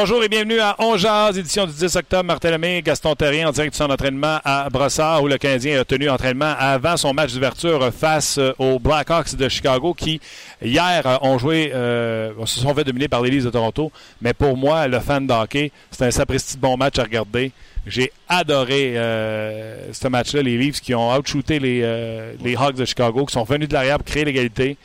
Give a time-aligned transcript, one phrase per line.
[0.00, 2.24] Bonjour et bienvenue à On Jazz, édition du 10 octobre.
[2.24, 6.08] Martin Gaston Terrien en direct de son entraînement à Brossard où le Canadien a tenu
[6.08, 10.18] entraînement avant son match d'ouverture face aux Blackhawks de Chicago qui,
[10.64, 13.92] hier, ont joué, euh, se sont fait dominer par les de Toronto.
[14.22, 17.52] Mais pour moi, le fan de hockey, c'est un sapristi bon match à regarder.
[17.86, 20.40] J'ai adoré euh, ce match-là.
[20.40, 23.74] Les Leafs qui ont outshooté les, euh, les Hawks de Chicago, qui sont venus de
[23.74, 24.78] l'arrière pour créer l'égalité.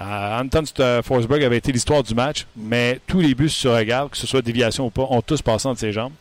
[0.00, 0.64] Euh, Anton
[1.02, 4.42] Forsberg avait été l'histoire du match, mais tous les buts sur regard, que ce soit
[4.42, 6.12] déviation ou pas, ont tous passé entre ses jambes.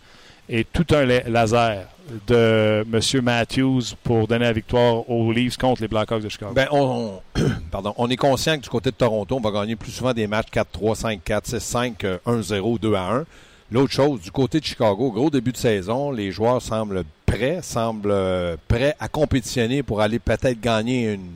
[0.52, 1.86] Et tout un laser
[2.28, 3.22] de M.
[3.24, 6.54] Matthews pour donner la victoire aux Leafs contre les Blackhawks de Chicago.
[6.54, 7.22] Ben, on,
[7.72, 10.26] pardon, on est conscient que du côté de Toronto, on va gagner plus souvent des
[10.26, 13.26] matchs 4-3, 5-4, 6-5, 1-0, 2-1.
[13.72, 18.10] L'autre chose, du côté de Chicago, gros début de saison, les joueurs semblent prêts, semblent
[18.10, 21.30] euh, prêts à compétitionner pour aller peut-être gagner une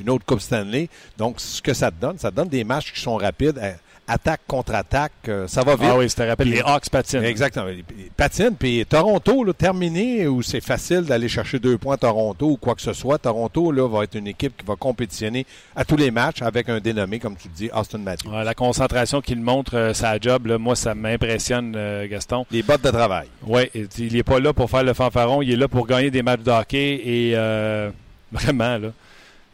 [0.00, 0.88] une autre Coupe Stanley.
[1.18, 3.58] Donc, ce que ça te donne, ça te donne des matchs qui sont rapides.
[3.58, 3.72] Euh,
[4.10, 5.88] attaque contre attaque, euh, ça va vite.
[5.88, 6.48] Ah oui, c'était rapide.
[6.48, 7.22] Les Hawks patinent.
[7.22, 7.68] Exactement.
[7.68, 8.56] Ils patinent.
[8.58, 12.82] Puis Toronto, là, terminé, où c'est facile d'aller chercher deux points Toronto ou quoi que
[12.82, 13.18] ce soit.
[13.18, 16.80] Toronto là, va être une équipe qui va compétitionner à tous les matchs avec un
[16.80, 18.30] dénommé, comme tu dis, Austin Matthews.
[18.30, 21.76] la concentration qu'il montre, euh, sa job, là, moi, ça m'impressionne,
[22.08, 22.44] Gaston.
[22.50, 23.28] Les bottes de travail.
[23.46, 26.22] Oui, il n'est pas là pour faire le fanfaron, il est là pour gagner des
[26.22, 27.34] matchs de hockey et
[28.32, 28.90] vraiment, là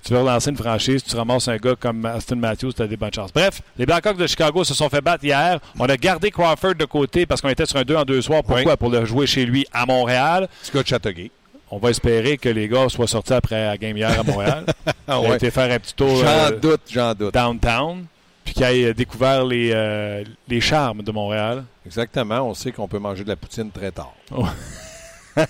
[0.07, 2.97] tu veux relancer une franchise, tu ramasses un gars comme Aston Matthews, tu as des
[2.97, 3.33] bonnes chances.
[3.33, 5.59] Bref, les Blackhawks de Chicago se sont fait battre hier.
[5.81, 8.45] On a gardé Crawford de côté parce qu'on était sur un 2 en 2 soirs.
[8.45, 8.77] Pourquoi?
[8.77, 10.49] Pour le jouer chez lui à Montréal.
[10.63, 11.33] Scott Chateauguay.
[11.73, 14.67] On va espérer que les gars soient sortis après la game hier à Montréal.
[15.09, 15.35] ah ouais.
[15.35, 16.19] été faire un petit tour.
[16.19, 17.35] J'en euh, doute, j'en doute.
[17.35, 18.05] Downtown.
[18.45, 21.65] Puis qu'ils aient découvert les, euh, les charmes de Montréal.
[21.85, 22.43] Exactement.
[22.43, 24.15] On sait qu'on peut manger de la poutine très tard.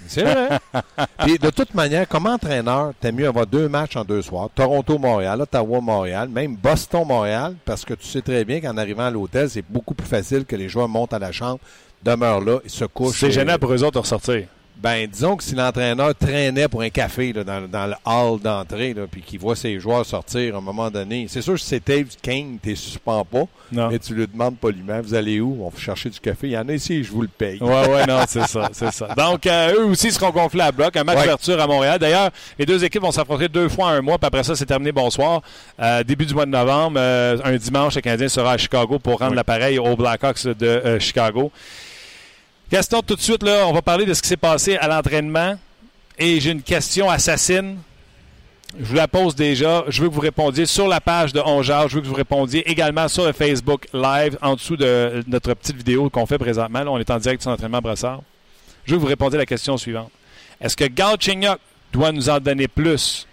[0.07, 0.59] C'est vrai.
[1.19, 4.51] Puis de toute manière, comme entraîneur, t'aimes mieux avoir deux matchs en deux soirs.
[4.55, 9.65] Toronto-Montréal, Ottawa-Montréal, même Boston-Montréal, parce que tu sais très bien qu'en arrivant à l'hôtel, c'est
[9.69, 11.61] beaucoup plus facile que les joueurs montent à la chambre,
[12.03, 13.19] demeurent là, et se couchent.
[13.19, 14.47] C'est gênant pour eux autres de ressortir.
[14.79, 18.95] Ben, disons que si l'entraîneur traînait pour un café là, dans, dans, le hall d'entrée,
[19.11, 21.87] puis qu'il voit ses joueurs sortir à un moment donné, c'est sûr que si c'est
[21.87, 23.89] Dave King, tu suspends pas, non.
[23.89, 25.59] mais tu lui demandes poliment, vous allez où?
[25.63, 26.49] On va chercher du café.
[26.49, 27.59] Il y en a ici, je vous le paye.
[27.63, 29.09] Ouais, ouais, non, c'est ça, c'est ça.
[29.17, 30.95] Donc, euh, eux aussi seront gonflés à bloc.
[30.95, 31.99] Un match d'ouverture à Montréal.
[31.99, 34.67] D'ailleurs, les deux équipes vont s'affronter deux fois en un mois, puis après ça, c'est
[34.67, 34.93] terminé.
[34.93, 35.41] Bonsoir.
[35.81, 39.21] Euh, début du mois de novembre, euh, un dimanche, le Canadien sera à Chicago pour
[39.21, 41.51] rendre l'appareil aux Blackhawks de Chicago.
[42.71, 45.57] Gaston, tout de suite, là, on va parler de ce qui s'est passé à l'entraînement.
[46.19, 47.79] Et j'ai une question assassine.
[48.79, 49.85] Je vous la pose déjà.
[49.87, 51.89] Je veux que vous répondiez sur la page de Ongeard.
[51.89, 55.77] Je veux que vous répondiez également sur le Facebook Live en dessous de notre petite
[55.77, 56.83] vidéo qu'on fait présentement.
[56.83, 58.23] Là, on est en direct sur l'entraînement Brassard.
[58.85, 60.11] Je veux que vous répondiez à la question suivante.
[60.61, 61.59] Est-ce que Galchenyuk
[61.93, 63.29] doit nous en donner plus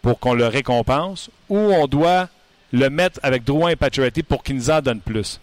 [0.00, 2.28] pour qu'on le récompense ou on doit
[2.72, 5.40] le mettre avec Drouin et Pacioretty pour qu'il nous en donne plus?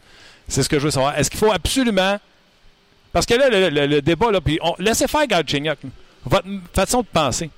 [0.47, 1.17] C'est ce que je veux savoir.
[1.17, 2.17] Est-ce qu'il faut absolument
[3.13, 5.77] parce que là, le, débat, là, puis on, laissez faire Galchenyuk.
[6.25, 7.49] Votre façon de penser.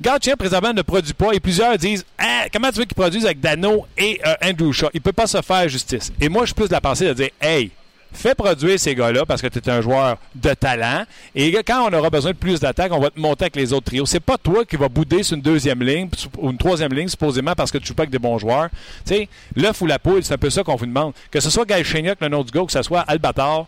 [0.00, 3.40] Galchenyuk, présentement, ne produit pas et plusieurs disent ah, Comment tu veux qu'il produise avec
[3.40, 4.88] Dano et euh, Andrew Shaw?
[4.94, 6.12] Il ne peut pas se faire justice.
[6.20, 7.70] Et moi, je suis plus de la pensée de dire Hey,
[8.12, 11.04] fais produire ces gars-là parce que tu es un joueur de talent.
[11.34, 13.86] Et quand on aura besoin de plus d'attaques, on va te monter avec les autres
[13.86, 14.06] trios.
[14.06, 17.54] C'est pas toi qui vas bouder sur une deuxième ligne ou une troisième ligne, supposément
[17.54, 18.68] parce que tu joues pas avec des bons joueurs.
[19.06, 21.12] Tu sais, l'œuf ou la poule, c'est un peu ça qu'on vous demande.
[21.30, 23.66] Que ce soit Galchenyuk, le nom du gars, que ce soit Albatar,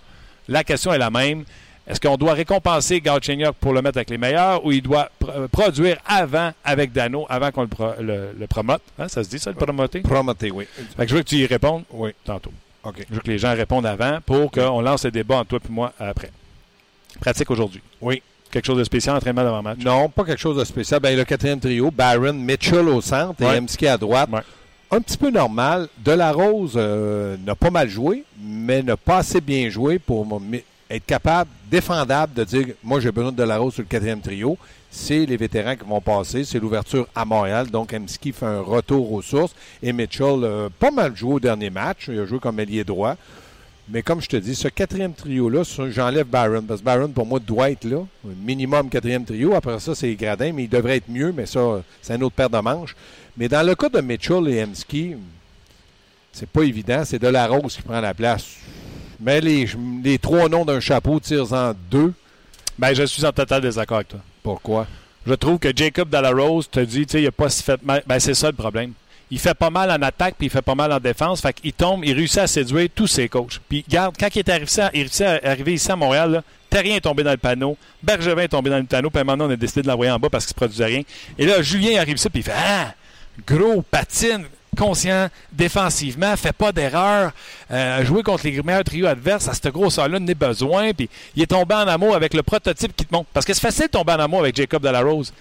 [0.49, 1.45] la question est la même.
[1.87, 5.49] Est-ce qu'on doit récompenser Galchenyuk pour le mettre avec les meilleurs ou il doit euh,
[5.49, 7.69] produire avant avec Dano, avant qu'on
[8.01, 8.81] le, promote?
[8.99, 10.01] Hein, ça se dit ça, le promoter?
[10.01, 10.67] Promoter, oui.
[10.99, 12.13] je veux que tu y répondes oui.
[12.25, 12.53] tantôt.
[12.85, 15.73] Je veux que les gens répondent avant pour qu'on lance le débat entre toi et
[15.73, 16.31] moi après.
[17.21, 17.83] Pratique aujourd'hui.
[18.01, 18.23] Oui.
[18.51, 19.79] Quelque chose de spécial, entraînement d'avant-match?
[19.85, 21.01] Non, pas quelque chose de spécial.
[21.01, 24.31] Ben, le quatrième trio, Barron, Mitchell au centre et Emski à droite.
[24.91, 25.89] Un petit peu normal.
[26.05, 30.41] De la Rose euh, n'a pas mal joué, mais n'a pas assez bien joué pour
[30.91, 34.59] être capable, défendable, de dire moi j'ai besoin de la Rose sur le quatrième trio.
[34.91, 36.45] C'est les vétérans qui vont passer.
[36.45, 37.69] C'est l'ouverture à Montréal.
[37.69, 39.53] Donc, Emski fait un retour aux sources.
[39.83, 42.05] Et Mitchell, euh, pas mal joué au dernier match.
[42.07, 43.17] Il a joué comme ailier droit.
[43.89, 46.63] Mais comme je te dis, ce quatrième trio-là, j'enlève Barron.
[46.63, 47.99] Parce que Barron, pour moi, doit être là.
[48.25, 49.55] Minimum quatrième trio.
[49.55, 51.33] Après ça, c'est Gradin, mais il devrait être mieux.
[51.33, 52.97] Mais ça, c'est un autre paire de manches.
[53.37, 55.17] Mais dans le cas de Mitchell et Emski,
[56.33, 57.03] c'est pas évident.
[57.05, 58.57] C'est de la Rose qui prend la place.
[59.21, 59.69] Mais les,
[60.03, 62.13] les trois noms d'un chapeau, tire-en deux.
[62.79, 64.21] Ben, je suis en total désaccord avec toi.
[64.43, 64.87] Pourquoi?
[65.27, 68.03] Je trouve que Jacob Rose te dit, tu sais, il a pas si fait mal.
[68.07, 68.93] Ben, c'est ça le problème.
[69.35, 71.41] Il fait pas mal en attaque, puis il fait pas mal en défense.
[71.41, 73.59] Fait qu'il tombe, il réussit à séduire tous ses coachs.
[73.69, 77.37] Puis, garde, quand il est arrivé, à ici à Montréal, Terrien est tombé dans le
[77.37, 80.21] panneau, Bergevin est tombé dans le panneau, puis maintenant, on a décidé de l'envoyer en
[80.21, 81.03] bas parce qu'il se produisait rien.
[81.37, 82.95] Et là, Julien arrive ici, puis il fait Ah,
[83.45, 84.45] gros patine,
[84.79, 87.33] conscient défensivement, fait pas d'erreur,
[87.73, 90.93] euh, jouer contre les meilleurs trios adverses, à cette grosseur-là, n'est besoin.
[90.93, 93.27] Puis il est tombé en amour avec le prototype qui te montre.
[93.33, 95.33] Parce que c'est facile de tomber en amour avec Jacob Delarose.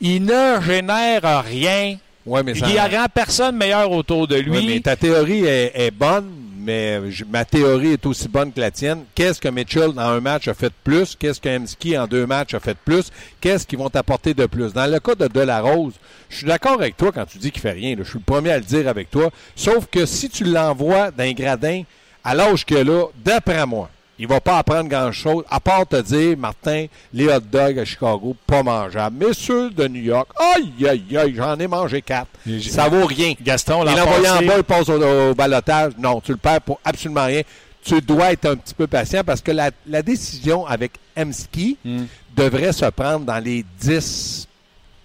[0.00, 1.98] Il ne génère rien.
[2.24, 4.66] Ouais, mais il n'y a rien personne meilleur autour de lui.
[4.66, 6.30] mais ta théorie est bonne,
[6.62, 9.04] mais ma théorie est aussi bonne que la tienne.
[9.14, 11.16] Qu'est-ce que Mitchell, dans un match, a fait de plus?
[11.18, 13.10] Qu'est-ce que Hemsky, en deux matchs, a fait de plus?
[13.40, 14.72] Qu'est-ce qu'ils vont t'apporter de plus?
[14.72, 15.94] Dans le cas de Delarose,
[16.28, 17.96] je suis d'accord avec toi quand tu dis qu'il fait rien.
[17.98, 19.30] Je suis le premier à le dire avec toi.
[19.56, 21.82] Sauf que si tu l'envoies d'un gradin
[22.24, 26.36] à l'âge a là, d'après moi, il va pas apprendre grand-chose, à part te dire,
[26.36, 29.16] Martin, les hot dogs à Chicago, pas mangeables.
[29.18, 32.28] Mais ceux de New York, aïe, aïe, aïe, j'en ai mangé quatre.
[32.68, 33.34] Ça vaut rien.
[33.40, 35.94] Gaston, Il envoyé en bas, il passe au, balotage.
[35.98, 37.42] Non, tu le perds pour absolument rien.
[37.82, 42.04] Tu dois être un petit peu patient parce que la, décision avec Emski hmm.
[42.36, 44.46] devrait se prendre dans les dix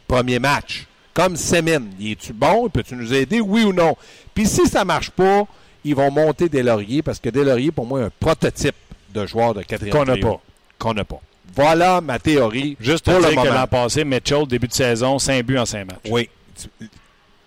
[0.07, 0.85] premiers matchs.
[1.13, 1.81] Comme Semin.
[1.99, 2.69] Es-tu bon?
[2.69, 3.41] Peux-tu nous aider?
[3.41, 3.95] Oui ou non?
[4.35, 5.47] Puis si ça marche pas,
[5.83, 8.75] ils vont monter des lauriers parce que des lauriers, pour moi, est un prototype
[9.21, 10.41] de joueurs de quatrième Qu'on n'a pas.
[10.79, 11.21] Qu'on n'a pas.
[11.55, 12.77] Voilà ma théorie.
[12.79, 15.85] Juste pour le dire que l'an passé, Mitchell, début de saison, 5 buts en 5
[15.85, 15.97] matchs.
[16.09, 16.29] Oui.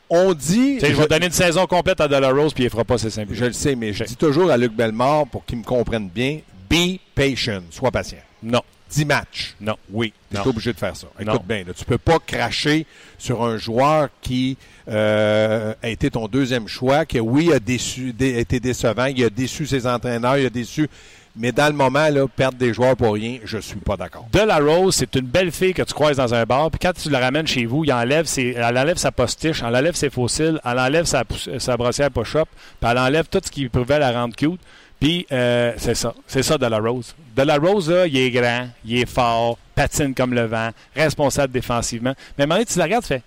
[0.08, 0.80] On dit.
[0.80, 3.28] je, vais donner une saison complète à Delarose puis il ne fera pas ses 5
[3.28, 3.36] buts.
[3.36, 6.40] Je le sais, mais je dis toujours à Luc Bellemare, pour qu'il me comprenne bien,
[6.68, 8.18] be patient, sois patient.
[8.42, 8.62] Non.
[8.90, 9.54] 10 matchs.
[9.60, 9.76] Non.
[9.92, 11.06] Oui, tu es obligé de faire ça.
[11.20, 12.86] Écoute bien, tu ne peux pas cracher
[13.18, 14.56] sur un joueur qui
[14.88, 19.66] euh, a été ton deuxième choix, qui, oui, a, déçu, été décevant, il a déçu
[19.66, 20.88] ses entraîneurs, il a déçu
[21.36, 24.26] mais dans le moment, là, perdre des joueurs pour rien, je suis pas d'accord.
[24.32, 26.92] De la Rose, c'est une belle fille que tu croises dans un bar, puis quand
[26.92, 30.10] tu la ramènes chez vous, il enlève ses, elle enlève sa postiche, elle enlève ses
[30.10, 31.24] fossiles, elle enlève sa,
[31.58, 32.48] sa brossière push-up,
[32.80, 34.60] puis elle enlève tout ce qui pouvait la rendre cute.
[34.98, 37.14] Puis euh, c'est ça, c'est ça de la Rose.
[37.34, 41.52] De la Rose, là, il est grand, il est fort, patine comme le vent, responsable
[41.52, 42.14] défensivement.
[42.36, 43.22] Mais à un moment donné, tu la regardes, tu fais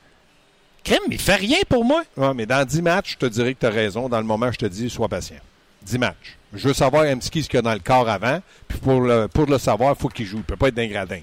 [0.83, 2.03] Crème, il fait rien pour moi.
[2.17, 4.09] Oui, mais dans 10 matchs, je te dirais que tu as raison.
[4.09, 5.37] Dans le moment, je te dis, sois patient.
[5.85, 6.37] 10 matchs.
[6.53, 8.39] Je veux savoir Emski ce qu'il y a dans le corps avant.
[8.67, 10.37] Puis pour le, pour le savoir, il faut qu'il joue.
[10.37, 11.19] Il ne peut pas être d'un gradin.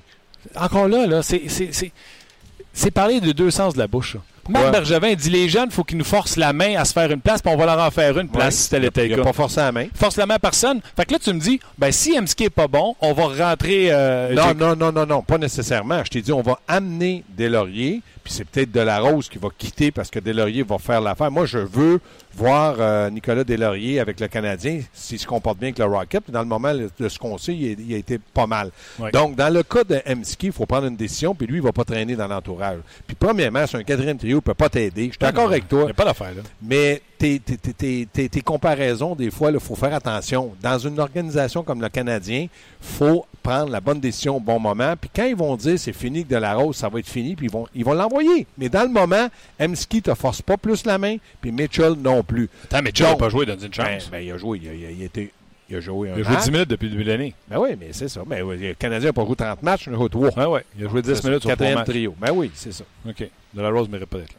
[0.56, 4.16] Encore là, là c'est parler de deux sens de la bouche.
[4.48, 7.10] Marc Bergevin dit les jeunes, il faut qu'ils nous forcent la main à se faire
[7.10, 9.22] une place, puis on va leur en faire une place si tel était le cas.
[9.22, 9.86] pas forcé la main.
[9.94, 10.80] Force la main à personne.
[10.96, 13.88] Fait que là, tu me dis, ben si Emski est pas bon, on va rentrer.
[13.90, 16.02] Euh, non, non, non, non, non, pas nécessairement.
[16.04, 19.38] Je t'ai dit, on va amener des lauriers, puis c'est peut-être de la rose qui
[19.38, 21.30] va quitter parce que Delaurier va faire l'affaire.
[21.30, 22.00] Moi, je veux
[22.34, 26.30] voir euh, Nicolas Delaurier avec le Canadien s'il se comporte bien avec le Rocket.
[26.30, 28.70] Dans le moment de ce qu'on sait, il, a été pas mal.
[29.12, 31.66] Donc, dans le cas de Emski, il faut prendre une décision, puis lui, il ne
[31.66, 32.78] va pas traîner dans l'entourage.
[33.06, 35.06] Puis premièrement, c'est un quatrième trio, il ne peut pas t'aider.
[35.06, 35.82] Je suis d'accord avec toi.
[35.82, 36.42] Il n'y a pas d'affaire, là.
[36.62, 40.54] Mais tes, comparaisons, des fois, il faut faire attention.
[40.62, 42.46] Dans une organisation comme le Canadien,
[42.80, 44.94] faut prendre la bonne décision au bon moment.
[44.98, 47.36] Puis quand ils vont dire c'est fini que de la rose, ça va être fini,
[47.36, 48.46] puis ils vont ils vont l'envoyer.
[48.56, 52.48] Mais dans le moment, Emski te force pas plus la main, puis Mitchell non plus.
[52.64, 54.08] Attends, Mitchell n'a pas joué dans une chance.
[54.10, 54.60] Ben, ben, il a joué.
[54.62, 55.32] Il a, été,
[55.68, 57.34] il a joué un Il a joué 10 minutes depuis le début de l'année.
[57.48, 58.22] Ben oui, mais c'est ça.
[58.26, 60.30] Ben, le Canadien n'a pas joué 30 matchs, il a joué 3.
[60.30, 62.14] Ben oui, il a joué 10 minutes sur quatrième trio.
[62.18, 62.84] Ben oui, c'est ça.
[63.06, 63.28] OK.
[63.52, 64.38] De la Rose mérite pas d'être là.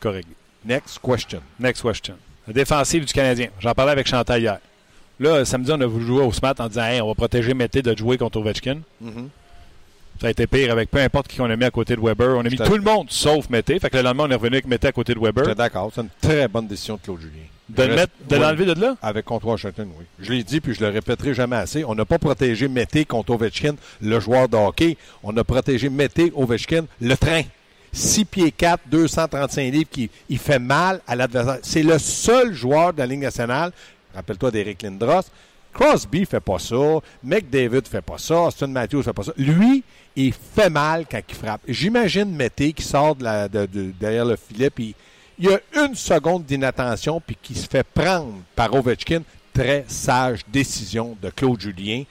[0.00, 0.28] Correct.
[0.66, 1.40] Next question.
[1.60, 2.14] Next question.
[2.46, 3.48] La défensive du Canadien.
[3.60, 4.58] J'en parlais avec Chantal hier.
[5.18, 7.82] Là, samedi, on a voulu jouer au SMAT en disant hey, on va protéger Mété
[7.82, 8.80] de jouer contre Ovechkin.
[9.02, 9.28] Mm-hmm.
[10.20, 12.36] Ça a été pire avec peu importe qui on a mis à côté de Weber.
[12.36, 13.78] On a mis tout le monde sauf Mété.
[13.78, 15.54] Fait que le lendemain, on est revenu avec Mété à côté de Weber.
[15.54, 15.90] D'accord.
[15.94, 17.46] C'est une très bonne décision de Claude Julien.
[17.68, 18.96] De, l'enlever de là?
[19.02, 20.04] Avec contre Washington, oui.
[20.20, 21.84] Je l'ai dit, puis je le répéterai jamais assez.
[21.84, 24.96] On n'a pas protégé Mété contre Ovechkin, le joueur de hockey.
[25.24, 27.42] On a protégé Mété, Ovechkin, le train.
[27.96, 31.58] 6 pieds 4, 235 livres, qui il fait mal à l'adversaire.
[31.62, 33.72] C'est le seul joueur de la Ligue nationale.
[34.14, 35.22] Rappelle-toi d'Eric Lindros.
[35.72, 37.00] Crosby fait pas ça.
[37.22, 38.42] McDavid fait pas ça.
[38.42, 39.32] Austin Matthews fait pas ça.
[39.36, 39.82] Lui,
[40.14, 41.60] il fait mal quand il frappe.
[41.68, 43.66] J'imagine Mété qui sort de
[43.98, 44.94] derrière le filet, puis
[45.38, 49.22] il y a une seconde d'inattention, puis qui se fait prendre par Ovechkin.
[49.52, 52.04] Très sage décision de Claude Julien.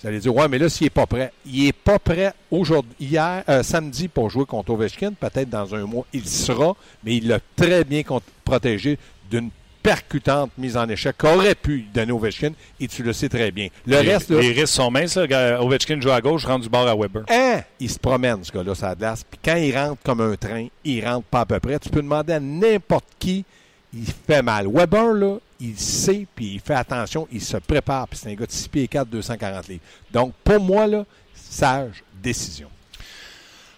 [0.00, 2.92] Vous allez dire, ouais, mais là, s'il n'est pas prêt, il n'est pas prêt aujourd'hui,
[2.98, 5.12] hier, euh, samedi pour jouer contre Ovechkin.
[5.12, 8.02] Peut-être dans un mois, il sera, mais il l'a très bien
[8.44, 8.98] protégé
[9.30, 9.50] d'une
[9.82, 13.68] percutante mise en échec qu'aurait pu donner Ovechkin, et tu le sais très bien.
[13.86, 15.16] Le les, reste, là, les risques sont minces.
[15.16, 15.62] Là.
[15.62, 17.22] Ovechkin joue à gauche, rentre du bord à Weber.
[17.28, 19.24] hein, il se promène, ce gars-là, ça glace.
[19.28, 21.78] Puis quand il rentre comme un train, il rentre pas à peu près.
[21.78, 23.44] Tu peux demander à n'importe qui,
[23.94, 24.66] il fait mal.
[24.68, 28.06] Weber, là, il sait, puis il fait attention, il se prépare.
[28.08, 29.80] Puis c'est un gars de 6 pieds 4, 240 livres.
[30.12, 31.04] Donc, pour moi, là,
[31.34, 32.68] sage décision.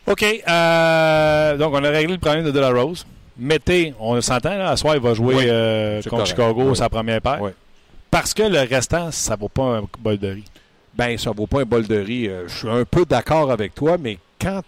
[0.07, 0.23] OK.
[0.49, 3.07] Euh, donc, on a réglé le problème de De La Rose.
[3.38, 6.26] Mettez, on s'entend, là, à soir, il va jouer Oui, euh, contre correct.
[6.26, 6.76] Chicago, Oui.
[6.76, 7.40] sa première paire.
[7.40, 7.50] Oui.
[8.11, 10.45] Parce que le restant, ça vaut pas un bol de riz.
[10.95, 12.28] Ben, ça vaut pas un bol de riz.
[12.28, 14.61] Euh, Je suis un peu d'accord avec toi, mais quand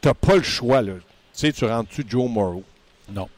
[0.00, 1.00] t'as pas le choix, là, tu
[1.32, 2.62] sais, tu rentres-tu Joe Morrow?
[3.12, 3.28] Non.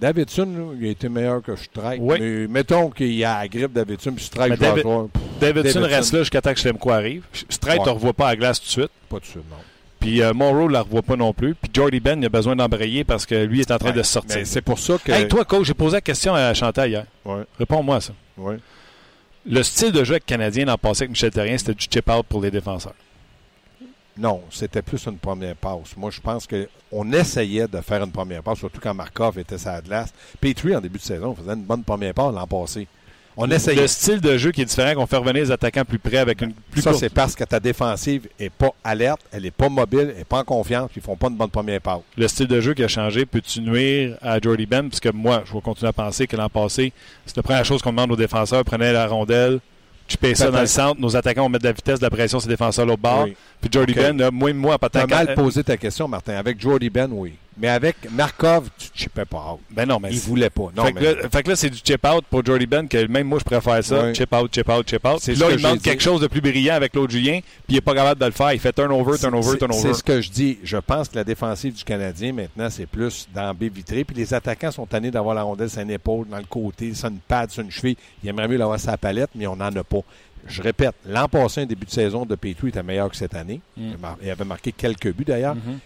[0.00, 2.00] Davidson, il a été meilleur que Strike.
[2.02, 2.16] Oui.
[2.20, 5.80] Mais mettons qu'il y a la grippe Davidson, puis Strike Pff, Davidson, Davidson.
[5.82, 7.22] reste là jusqu'à temps que Schlemko arrive.
[7.48, 7.86] Strike, Ouais.
[7.86, 8.90] ne revoit pas à la glace tout de suite.
[9.08, 9.56] Pas de suite, non.
[9.98, 11.56] Puis euh, Morrow ne la revoit pas non plus.
[11.56, 14.02] Puis Jordy Ben, il a besoin d'embrayer parce que lui est en train Ouais, de
[14.04, 14.40] sortir.
[14.44, 15.10] C'est pour ça que.
[15.10, 17.04] Hey, toi, coach, j'ai posé la question à Chantal hier.
[17.24, 18.12] Ouais, Réponds-moi à ça.
[18.36, 18.58] ouais.
[19.50, 22.42] Le style de jeu avec Canadien l'an passé avec Michel Terrien, c'était du chip-out pour
[22.42, 22.92] les défenseurs.
[24.18, 25.96] Non, c'était plus une première passe.
[25.96, 29.80] Moi, je pense qu'on essayait de faire une première passe, surtout quand Markov était sa
[29.80, 30.12] glace.
[30.40, 32.88] Petrie, en début de saison, faisait une bonne première passe l'an passé.
[33.40, 33.82] On essayait.
[33.82, 36.42] Le style de jeu qui est différent, qu'on fait revenir les attaquants plus près avec
[36.42, 40.12] une plus ça, c'est parce que ta défensive est pas alerte, elle est pas mobile,
[40.12, 42.00] elle est pas en confiance, puis ils font pas une bonne première passe.
[42.16, 44.88] Le style de jeu qui a changé, peux-tu nuire à Jordy Ben?
[44.88, 46.92] Parce que moi, je vais continuer à penser que l'an passé,
[47.26, 48.64] c'est la première chose qu'on demande aux défenseurs.
[48.64, 49.60] Prenez la rondelle,
[50.08, 52.10] tu payes ça dans le centre, nos attaquants vont mettre de la vitesse, de la
[52.10, 53.24] pression sur les défenseurs l'autre bord.
[53.24, 53.36] Oui.
[53.60, 53.98] Puis Jordy Ok.
[53.98, 56.34] Ben, là, moi, moi, en patin mal posé ta question, Martin.
[56.34, 57.34] Avec Jordy Ben, oui.
[57.60, 59.60] Mais avec Markov, tu ne chipais pas out.
[59.70, 60.68] Ben non, mais Il voulait pas.
[60.76, 63.06] Non, fait, que là, fait que là, c'est du chip out pour Jordy Ben, que
[63.06, 64.12] même moi, je préfère ça.
[64.14, 65.20] Chip out, chip out, chip out.
[65.22, 67.80] Puis là, il demande quelque chose de plus brillant avec l'autre Julien, puis il n'est
[67.80, 68.52] pas capable de le faire.
[68.52, 69.80] Il fait turnover, turnover, turnover.
[69.82, 70.58] c'est ce que je dis.
[70.62, 74.04] Je pense que la défensive du Canadien, maintenant, c'est plus dans B vitré.
[74.04, 77.08] Puis les attaquants sont tannés d'avoir la rondelle sur une épaule, dans le côté, sur
[77.08, 77.96] une patte, sur une cheville.
[78.22, 80.00] Ils aimeraient mieux l'avoir la palette, mais on n'en a pas.
[80.46, 83.60] Je répète, l'an passé, un début de saison de Petrie était meilleur que cette année.
[83.76, 83.90] Mm.
[83.90, 85.54] Il Il avait marqué quelques buts d'ailleurs.
[85.54, 85.78] Mhm.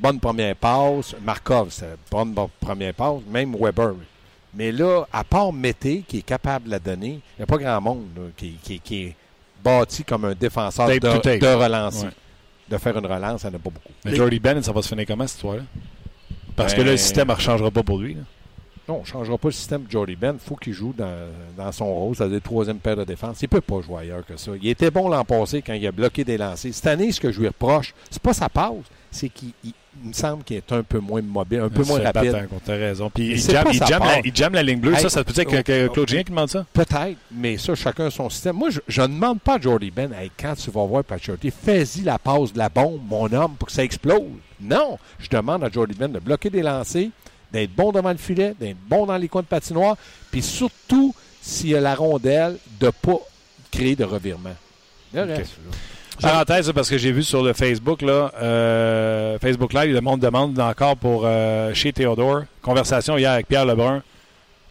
[0.00, 1.14] Bonne première passe.
[1.24, 3.20] Markov, c'est une bonne, bonne première passe.
[3.30, 3.94] Même Weber.
[4.54, 7.58] Mais là, à part Mété, qui est capable de la donner, il n'y a pas
[7.58, 9.16] grand monde là, qui, qui- qui est
[9.62, 12.06] bâti comme un défenseur de, de relancer.
[12.06, 12.12] Ouais.
[12.68, 13.92] De faire une relance, il n'y en a pas beaucoup.
[14.04, 15.62] Mais Jordy Ben, ça va se finir comment cette histoire-là?
[16.56, 18.14] Parce que Ben- là, le système ne changera pas pour lui.
[18.14, 18.20] là.
[18.88, 20.36] Non, on ne changera pas le système de Jordy Ben.
[20.40, 23.40] Il faut qu'il joue dans, dans son rôle, c'est-à-dire troisième paire de défense.
[23.42, 24.52] Il ne peut pas jouer ailleurs que ça.
[24.60, 26.72] Il était bon l'an passé quand il a bloqué des lancers.
[26.72, 28.72] Cette année, ce que je lui reproche, c'est pas sa passe,
[29.16, 31.98] c'est qu'il il- il me semble qu'il est un peu moins mobile, un peu moins
[32.00, 32.48] rapide.
[32.66, 33.08] t'as raison.
[33.08, 34.92] Puis il jamme, il jamme la, il jamme la ligne bleue.
[34.94, 36.66] Hey, ça, ça peut dire que, que oh, Claude Julien qui demande ça?
[36.70, 38.56] Peut-être, mais ça, chacun son système.
[38.56, 42.02] Moi, je ne demande pas à Jordy Ben, Hey, quand tu vas voir Pacioretty, fais-y
[42.02, 44.20] la passe de la bombe, mon homme, pour que ça explose.
[44.60, 47.08] Non, je demande à Jordy Ben de bloquer des lancers,
[47.50, 49.96] d'être bon devant le filet, d'être bon dans les coins de patinoire,
[50.30, 53.18] puis surtout, s'il y a la rondelle, de ne pas
[53.70, 54.54] créer de revirement.
[55.14, 55.54] Le reste.
[56.20, 60.58] Parenthèse, parce que j'ai vu sur le Facebook, là, euh, Facebook Live, le monde demande
[60.58, 62.42] encore pour euh, chez Théodore.
[62.62, 64.02] Conversation hier avec Pierre Lebrun.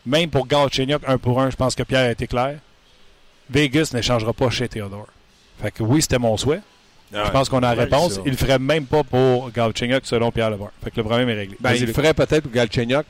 [0.06, 2.58] Même pour Galchenyuk, un pour un, je pense que Pierre a été clair.
[3.50, 5.08] Vegas n'échangera pas chez Théodore.
[5.62, 6.62] Fait que oui, c'était mon souhait.
[7.14, 8.16] Je pense qu'on a la réponse.
[8.16, 8.22] ça.
[8.26, 10.72] Il le ferait même pas pour Galchenyuk selon Pierre Lebrun.
[10.84, 11.58] Fait que le problème est réglé.
[11.60, 13.06] Ben, il ferait peut-être pour Galchenyuk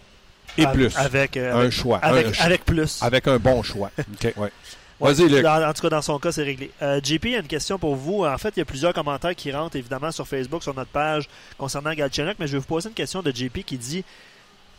[0.58, 0.96] et plus.
[0.96, 1.98] Avec, euh, un avec, choix.
[1.98, 2.46] avec, un choix.
[2.46, 3.02] avec plus.
[3.02, 3.90] Avec un bon choix.
[4.00, 4.34] OK.
[4.38, 4.52] Ouais.
[5.00, 5.42] Ouais, Vas-y, Luc.
[5.44, 6.72] dans- en tout cas, dans son cas, c'est réglé.
[6.82, 8.24] Euh, JP, il y a une question pour vous.
[8.26, 11.28] En fait, il y a plusieurs commentaires qui rentrent évidemment sur Facebook, sur notre page
[11.58, 14.04] concernant Galchenyuk, mais je vais vous poser une question de JP qui dit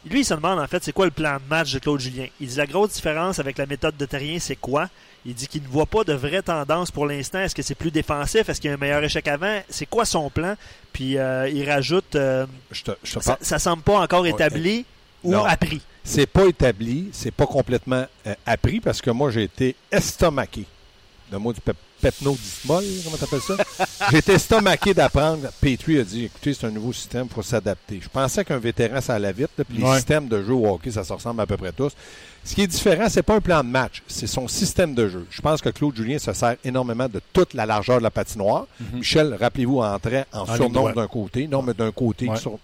[0.08, 2.26] lui, il se demande en fait c'est quoi le plan de match de Claude Julien?
[2.40, 4.88] Il dit la grosse différence avec la méthode de Terrien, c'est quoi?
[5.26, 7.40] Il dit qu'il ne voit pas de vraie tendance pour l'instant.
[7.40, 8.48] Est-ce que c'est plus défensif?
[8.48, 9.60] Est-ce qu'il y a un meilleur échec avant?
[9.68, 10.54] C'est quoi son plan?
[10.92, 14.30] Puis euh, il rajoute euh, Je te, je te ça, ça semble pas encore Ouais.
[14.30, 14.84] établi
[15.24, 15.44] ou Non.
[15.44, 15.82] appris.
[16.08, 20.64] C'est pas établi, c'est pas complètement euh, appris parce que moi j'ai été estomaqué.
[21.32, 23.56] Le mot du pep pepno dismol, comment t'appelles ça?
[24.12, 25.48] j'ai été estomaqué d'apprendre.
[25.60, 27.98] Petrie a dit écoutez, c'est un nouveau système, il faut s'adapter.
[28.02, 29.48] Je pensais qu'un vétéran, ça allait vite.
[29.58, 31.92] là, Puis les systèmes de jeu au hockey, ça se ressemble à peu près tous.
[32.44, 35.26] Ce qui est différent, c'est pas un plan de match, c'est son système de jeu.
[35.30, 38.66] Je pense que Claude Julien se sert énormément de toute la largeur de la patinoire.
[38.92, 42.28] Michel, rappelez-vous, entrait en, En surnombre d'un côté, non, mais d'un côté.
[42.28, 42.36] Ouais.
[42.36, 42.58] sur-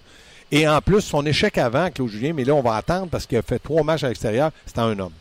[0.54, 3.38] Et en plus, son échec avant, Claude Julien, mais là, on va attendre parce qu'il
[3.38, 5.12] a fait trois matchs à l'extérieur, c'était un homme.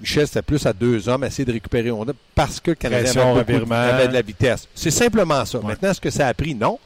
[0.00, 3.58] Michel, c'était plus à deux hommes, essayer de récupérer on parce que le Canadien avait,
[3.58, 4.66] beaucoup avait de la vitesse.
[4.74, 5.58] C'est simplement ça.
[5.58, 5.66] Ouais.
[5.66, 6.54] Maintenant, est-ce que ça a pris?
[6.54, 6.78] Non.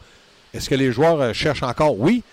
[0.52, 1.98] Est-ce que les joueurs euh, cherchent encore?
[1.98, 2.24] Oui.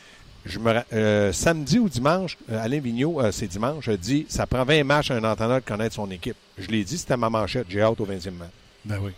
[0.46, 4.64] Je me, euh, samedi ou dimanche, euh, Alain Vigneault, c'est dimanche, a dit ça prend
[4.64, 6.38] 20 matchs à un entraîneur de connaître son équipe.
[6.58, 7.68] Je l'ai dit, c'était ma manchette.
[7.70, 8.50] J'ai hâte au 20e match.
[8.86, 9.12] Ben oui.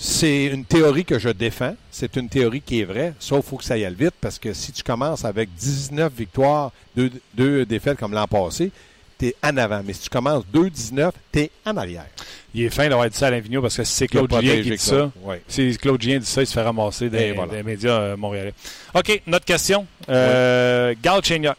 [0.00, 1.74] C'est une théorie que je défends.
[1.90, 4.38] C'est une théorie qui est vraie, sauf qu'il faut que ça y aille vite parce
[4.38, 8.70] que si tu commences avec 19 victoires, deux, deux défaites comme l'an passé,
[9.18, 9.82] t'es en avant.
[9.84, 12.06] Mais si tu commences 2-19, t'es en arrière.
[12.54, 14.78] Il est fin d'avoir dit ça à Vigneault parce que si c'est Claude qui dit
[14.78, 15.10] ça.
[15.22, 15.42] Ouais.
[15.48, 17.56] si Claude Julien dit ça, il se fait ramasser des, Et voilà.
[17.56, 18.54] des médias euh, montréalais.
[18.94, 19.84] OK, notre question.
[20.08, 21.56] Euh, Galchenyuk.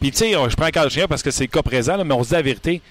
[0.00, 2.22] Puis, tu sais, je prends Galchenyuk parce que c'est le cas présent, là, mais on
[2.22, 2.82] se dit la vérité.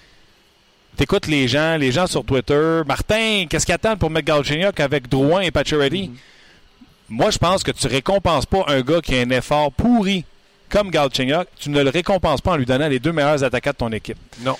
[0.95, 2.81] T'écoutes les gens, les gens sur Twitter.
[2.85, 6.11] Martin, qu'est-ce qu'ils attendent pour mettre Galchenyuk avec Drouin et Pacioretty?
[7.09, 10.23] Moi, je pense que tu récompenses pas un gars qui a un effort pourri
[10.69, 11.47] comme Galchenyuk.
[11.59, 14.17] Tu ne le récompenses pas en lui donnant les deux meilleurs attaquants de ton équipe.
[14.41, 14.55] Non.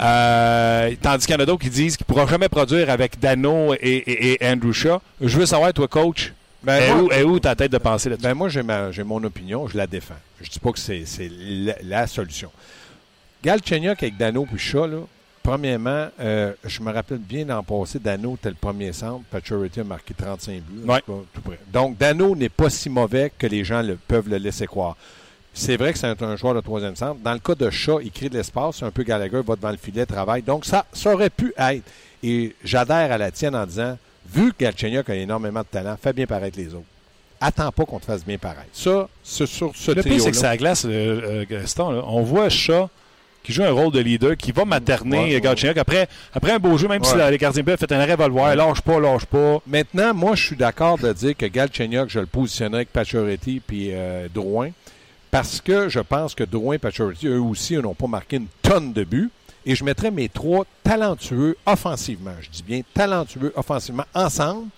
[0.00, 3.18] Euh, tandis qu'il y en a d'autres qui disent qu'il ne pourra jamais produire avec
[3.20, 5.00] Dano et, et- et Andrew Shaw.
[5.20, 6.32] Je veux savoir, toi, coach,
[6.62, 8.24] Ben, moi- où, est où ta tête de penser là-dessus?
[8.28, 8.62] Ben moi, j'ai,
[9.04, 10.14] mon opinion, je la défends.
[10.40, 12.50] Je dis pas que c'est, c'est la, la solution.
[13.44, 14.98] Galchenyuk avec Dano puis Shaw, là,
[15.48, 19.84] premièrement, euh, je me rappelle bien l'an passé, Dano était le premier centre, Paturity a
[19.84, 20.82] marqué 35 buts.
[20.86, 21.00] en Ouais.
[21.00, 21.58] tout cas, tout près.
[21.72, 24.96] Donc, Dano n'est pas si mauvais que les gens le- peuvent le laisser croire.
[25.54, 27.18] C'est vrai que c'est un, un joueur de troisième centre.
[27.24, 29.70] Dans le cas de Shaw, il crée de l'espace, c'est un peu Gallagher, va devant
[29.70, 30.42] le filet, travaille.
[30.42, 31.82] Donc, ça, ça aurait pu être.
[32.22, 33.96] Et j'adhère à la tienne en disant,
[34.30, 36.84] vu que Galchenyuk a énormément de talent, fais bien paraître les autres.
[37.40, 38.68] Attends pas qu'on te fasse bien paraître.
[38.72, 41.90] Ça, c'est sur ce Le pire, c'est que la glace, euh, euh, Gaston.
[41.92, 42.02] là.
[42.06, 42.90] On voit Shaw
[43.48, 45.40] qui joue un rôle de leader, qui va materner Ouais, ouais.
[45.40, 45.78] Galchenyuk.
[45.78, 48.82] Après, après un beau jeu, même si la- les gardiens ont fait un revolver, lâche
[48.82, 49.62] pas, lâche pas.
[49.66, 53.88] Maintenant, moi, je suis d'accord de dire que Galchenyuk, je le positionnerais avec Pacioretty puis
[53.92, 54.68] euh, Drouin,
[55.30, 58.92] parce que je pense que Drouin et Pacioretty, eux aussi, n'ont pas marqué une tonne
[58.92, 59.30] de buts.
[59.64, 64.68] Et je mettrais mes trois talentueux offensivement, je dis bien talentueux offensivement, ensemble.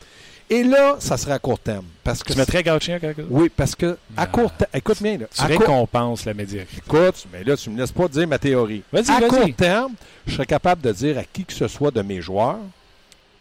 [0.52, 1.85] Et là, ça serait à court terme.
[2.02, 4.26] Parce que Tu mettrais Galchenyuk avec Oui, parce que à Ah.
[4.26, 5.88] court terme, écoute bien, là, Tu court-
[6.26, 6.83] la médiocrité.
[6.85, 8.83] Écoute, mais là, tu me laisses pas dire ma théorie.
[8.92, 9.92] Vas-y, à court terme,
[10.26, 12.59] je serais capable de dire à qui que ce soit de mes joueurs,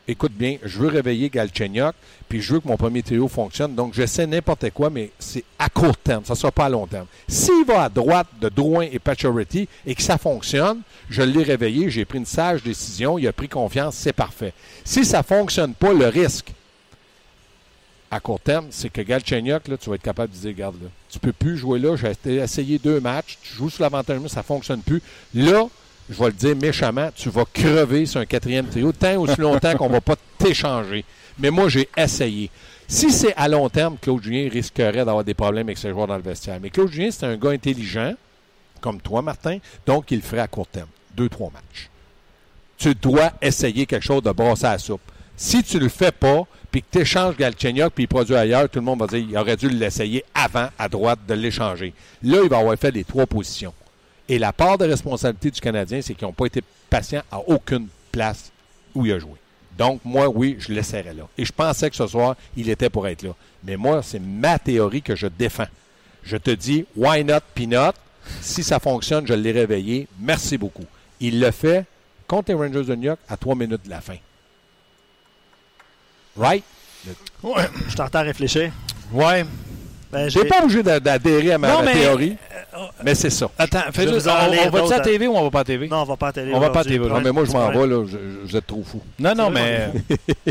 [0.07, 1.95] écoute bien, je veux réveiller Galchenyuk,
[2.27, 3.73] puis je veux que mon premier trio fonctionne.
[3.73, 6.23] Donc, j'essaie n'importe quoi, mais c'est à court terme.
[6.25, 7.07] Ça ne sera pas à long terme.
[7.27, 11.89] S'il va à droite de Drouin et Pacioretty et que ça fonctionne, je l'ai réveillé,
[11.89, 14.53] j'ai pris une sage décision, il a pris confiance, c'est parfait.
[14.85, 16.53] Si ça ne fonctionne pas, le risque,
[18.11, 20.89] à court terme, c'est que Galchenyuk, là, tu vas être capable de dire, regarde, là,
[21.09, 24.81] tu peux plus jouer là, j'ai essayé deux matchs, tu joues sur l'avantage, ça fonctionne
[24.81, 25.01] plus.
[25.33, 25.67] Là,
[26.09, 29.75] je vais le dire méchamment, tu vas crever sur un quatrième trio tant aussi longtemps
[29.75, 31.05] qu'on va pas t'échanger.
[31.37, 32.49] Mais moi, j'ai essayé.
[32.87, 36.17] Si c'est à long terme, Claude Julien risquerait d'avoir des problèmes avec ses joueurs dans
[36.17, 36.57] le vestiaire.
[36.59, 38.15] Mais Claude Julien, c'est un gars intelligent,
[38.81, 40.89] comme toi, Martin, donc il le ferait à court terme.
[41.15, 41.89] Deux, trois matchs.
[42.77, 45.01] Tu dois essayer quelque chose de brasser à la soupe.
[45.41, 48.79] Si tu le fais pas, puis que tu échanges Galchenyuk, puis il produit ailleurs, tout
[48.79, 51.93] le monde va dire il aurait dû l'essayer avant, à droite, de l'échanger.
[52.21, 53.73] Là, il va avoir fait les trois positions.
[54.27, 57.87] Et la part de responsabilité du Canadien, c'est qu'ils n'ont pas été patients à aucune
[58.11, 58.51] place
[58.93, 59.35] où il a joué.
[59.77, 61.23] Donc, moi, oui, je l'essaierais là.
[61.37, 63.33] Et je pensais que ce soir, il était pour être là.
[63.63, 65.69] Mais moi, c'est ma théorie que je défends.
[66.21, 67.95] Je te dis, why not, peanut?
[68.41, 70.09] Si ça fonctionne, je l'ai réveillé.
[70.19, 70.85] Merci beaucoup.
[71.21, 71.85] Il le fait
[72.27, 74.17] contre les Rangers de New York à trois minutes de la fin.
[76.39, 76.63] Right?
[77.87, 78.71] Je t'entends réfléchir.
[79.11, 79.45] Ouais.
[80.11, 82.35] Ben, Je j'ai- n'ai pas obligé d'a- d'adhérer à ma, Non, ma mais- théorie,
[83.03, 83.47] mais c'est ça.
[83.59, 84.27] Attends, fais juste.
[84.27, 84.31] On,
[84.67, 85.87] on va-tu à la TV ou on va pas à la TV?
[85.87, 86.51] Non, on va pas à la télé.
[86.53, 86.99] On va pas à la télé.
[87.07, 88.05] Non, mais moi, je m'en vais, là.
[88.07, 89.01] je- Vous êtes trop fou.
[89.19, 89.91] Non, non, mais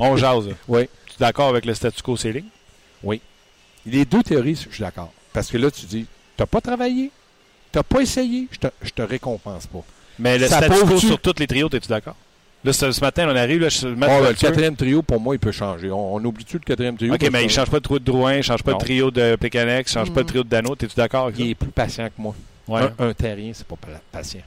[0.00, 0.50] on jase.
[0.68, 0.88] Oui.
[1.06, 2.44] Tu es d'accord avec le statu quo ceiling?
[3.86, 5.12] Les deux théories, je suis d'accord.
[5.32, 7.10] Parce que là, tu dis, tu n'as pas travaillé,
[7.72, 9.82] tu n'as pas essayé, je te, je te récompense pas.
[10.18, 12.16] Mais le Ça statu quo sur tous les trios, es-tu d'accord?
[12.64, 15.52] Là, ce, matin, on arrive, là, je Matt le quatrième trio, pour moi, il peut
[15.52, 15.90] changer.
[15.92, 17.14] On, on oublie-tu le quatrième trio?
[17.14, 18.78] OK, mais il que- change pas de trio de Drouin, il change pas Non.
[18.78, 20.74] de trio de Pécanex, il change pas de trio de Dano.
[20.74, 21.42] Es-tu d'accord avec ça?
[21.42, 22.34] Il est plus patient que moi.
[22.66, 22.80] Ouais.
[22.98, 24.40] Un, un terrien, c'est pas pa- patient.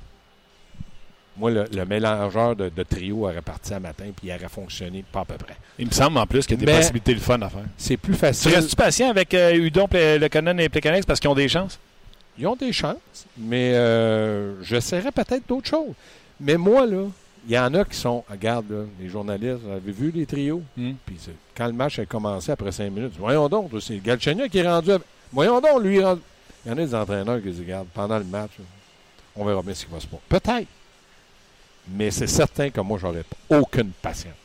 [1.38, 5.04] Moi, le, le mélangeur de, de trio aurait parti à matin, puis il aurait fonctionné
[5.10, 5.56] pas à peu près.
[5.80, 7.62] Il me semble en plus qu'il y a des Mais- possibilités le fun à faire.
[7.78, 8.54] C'est plus Tu facile.
[8.54, 11.80] restes-tu patient avec euh, Udon, Plé- Lekonen et Pécanex parce qu'ils ont des chances?
[12.38, 12.98] Ils ont des chances,
[13.38, 15.94] mais euh, j'essaierais peut-être d'autres choses.
[16.40, 17.06] Mais moi, là,
[17.48, 20.62] il y en a qui sont, regarde, là, les journalistes, vous avez vu les trios?
[20.78, 20.94] Hmm.
[21.06, 21.18] Puis
[21.56, 24.92] quand le match a commencé après cinq minutes, voyons donc, c'est Galchenyuk qui est rendu.
[24.92, 26.22] avec- Voyons donc, lui, rendu-
[26.66, 28.52] Il y en a des entraîneurs qui disent, regarde, pendant le match,
[29.36, 30.22] on verra bien ce qui va se passer.
[30.30, 30.68] Peut-être.
[31.88, 34.36] Mais c'est certain que moi, j'aurais aucune patience.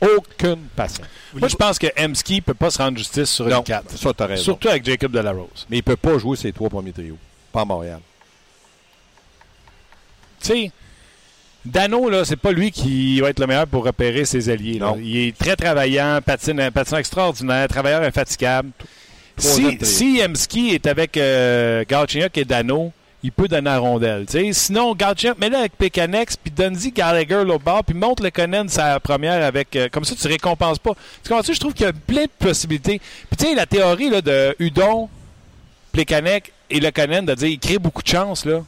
[0.00, 1.06] Aucune patience.
[1.34, 3.90] Moi, je pense que Emski ne peut pas se rendre justice sur une Non, 4.
[3.98, 4.44] ça, t'as raison.
[4.44, 5.66] Surtout avec Jacob Delarose.
[5.68, 7.18] Mais il peut pas jouer ses trois premiers trios.
[7.52, 8.00] Pas à Montréal.
[10.40, 10.72] Tu sais,
[11.64, 14.78] Dano, là, c'est pas lui qui va être le meilleur pour repérer ses alliés.
[14.78, 14.94] là.
[14.98, 18.70] Il est très travaillant, patine, un patin extraordinaire, travailleur infatigable.
[19.36, 22.92] Si, si Emski est avec euh, Galchenyuk et Dano,
[23.22, 24.24] il peut donner la rondelle.
[24.52, 28.98] Sinon, Galchenyuk, mets-le avec Pécanex, puis donne-y Gallagher l'autre bord, puis monte le Conan sa
[28.98, 29.76] première avec...
[29.76, 30.92] euh, comme ça, tu récompenses pas.
[31.22, 31.54] Tu comprends-tu?
[31.54, 33.00] Je trouve qu'il y a plein de possibilités.
[33.28, 35.08] Puis tu sais, la théorie là, de Udon,
[35.92, 38.62] Plekanec et le Conan de dire il crée beaucoup de chance, là.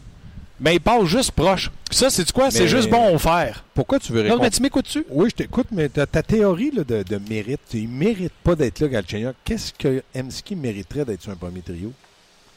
[0.62, 1.70] Mais il passe juste proche.
[1.90, 2.50] Ça, c'est quoi?
[2.50, 3.64] C'est juste bon au fer.
[3.74, 4.42] Pourquoi tu veux Non, répondre?
[4.44, 5.04] mais tu m'écoutes-tu?
[5.10, 8.54] Oui, je t'écoute, mais ta, ta théorie là, de, de mérite, il ne mérite pas
[8.54, 9.34] d'être là, Galchenyuk.
[9.44, 11.92] Qu'est-ce que Emski mériterait d'être sur un premier trio?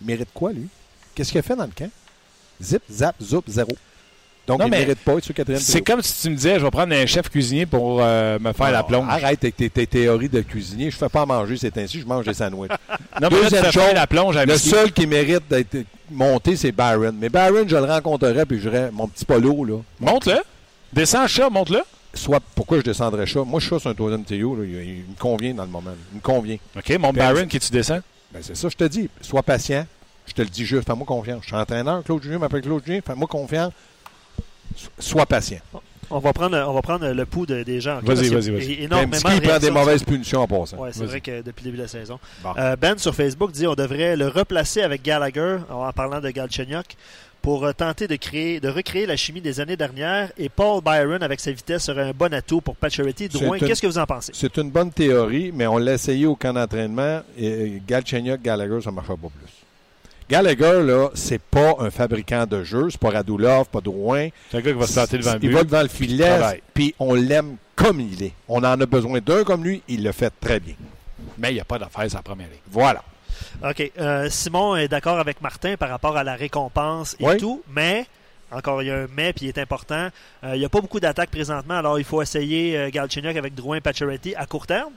[0.01, 0.67] Il mérite quoi, lui?
[1.13, 1.89] Qu'est-ce qu'il a fait dans le camp?
[2.61, 3.71] Zip, zap, zoup, zéro.
[4.47, 6.59] Donc, Non, il ne mérite pas d'être sur quatrième C'est comme si tu me disais,
[6.59, 9.07] je vais prendre un chef cuisinier pour euh, me faire la Non, plonge.
[9.09, 10.91] Arrête avec tes, tes théories de cuisinier.
[10.91, 12.71] Je ne fais pas manger ces temps-ci, je mange des sandwichs.
[13.21, 15.77] Non, mais là, Deuxième fais chose, la plonge à Le seul qui mérite d'être
[16.11, 17.15] monté, c'est Byron.
[17.19, 19.77] Mais Byron, je le rencontrerais, puis je dirais, mon petit polo, là.
[20.01, 20.37] Monte-le.
[20.91, 21.79] Descends, chat, monte-le.
[22.13, 23.41] Soit, pourquoi je descendrais ça?
[23.43, 25.91] Moi, je suis sur un troisième trio, là, il, il me convient dans le moment.
[26.11, 26.57] Il me convient.
[26.77, 27.99] OK, monte Ben, Byron qui tu descends?
[28.33, 29.09] Ben, c'est ça, je te dis.
[29.21, 29.85] Sois patient.
[30.27, 30.85] Je te le dis juste.
[30.87, 31.41] Fais-moi confiance.
[31.43, 32.03] Je suis entraîneur.
[32.03, 32.99] Claude Julien m'appelle Claude Julien.
[33.05, 33.71] Fais-moi confiance.
[34.75, 35.59] So- Sois patient.
[36.11, 37.99] On va prendre, on va prendre le pouls de- des gens.
[38.03, 38.73] Vas-y, vas-y, vas-y.
[38.83, 40.77] Énormément Même prend des mauvaises punitions en passant.
[40.77, 42.19] Ouais, c'est vrai que depuis le début de la saison.
[42.43, 42.51] Bon.
[42.57, 46.95] Euh, ben sur Facebook dit on devrait le replacer avec Gallagher en parlant de Galchenyuk
[47.41, 50.31] pour euh, tenter de créer, de recréer la chimie des années dernières.
[50.37, 53.27] Et Paul Byron avec sa vitesse serait un bon atout pour Pacioretty.
[53.29, 54.31] Drouin, qu'est-ce que vous en pensez?
[54.35, 57.21] C'est une bonne théorie, mais on l'a essayé au camp d'entraînement.
[57.35, 59.64] Et Galchenyuk, Gallagher, ça ne marchera pas plus.
[60.29, 62.89] Gallagher, là, c'est pas un fabricant de jeux.
[62.89, 64.29] C'est pas Radulov, pas Drouin.
[64.51, 65.53] C'est un gars qui va se tenter devant le Il but.
[65.55, 68.33] va devant le filet, puis on l'aime comme il est.
[68.47, 69.81] On en a besoin d'un comme lui.
[69.87, 70.75] Il le fait très bien.
[71.37, 72.57] Mais il n'y a pas d'affaires la première ligne.
[72.71, 73.03] Voilà.
[73.67, 73.91] OK.
[73.99, 77.37] euh, Simon est d'accord avec Martin par rapport à la récompense et Oui.
[77.37, 78.05] tout, mais,
[78.51, 80.07] encore il y a un mais, puis il est important,
[80.43, 83.53] euh, il n'y a pas beaucoup d'attaques présentement, alors il faut essayer euh, Galchenyuk avec
[83.53, 84.91] Drouin Pacioretty à court terme.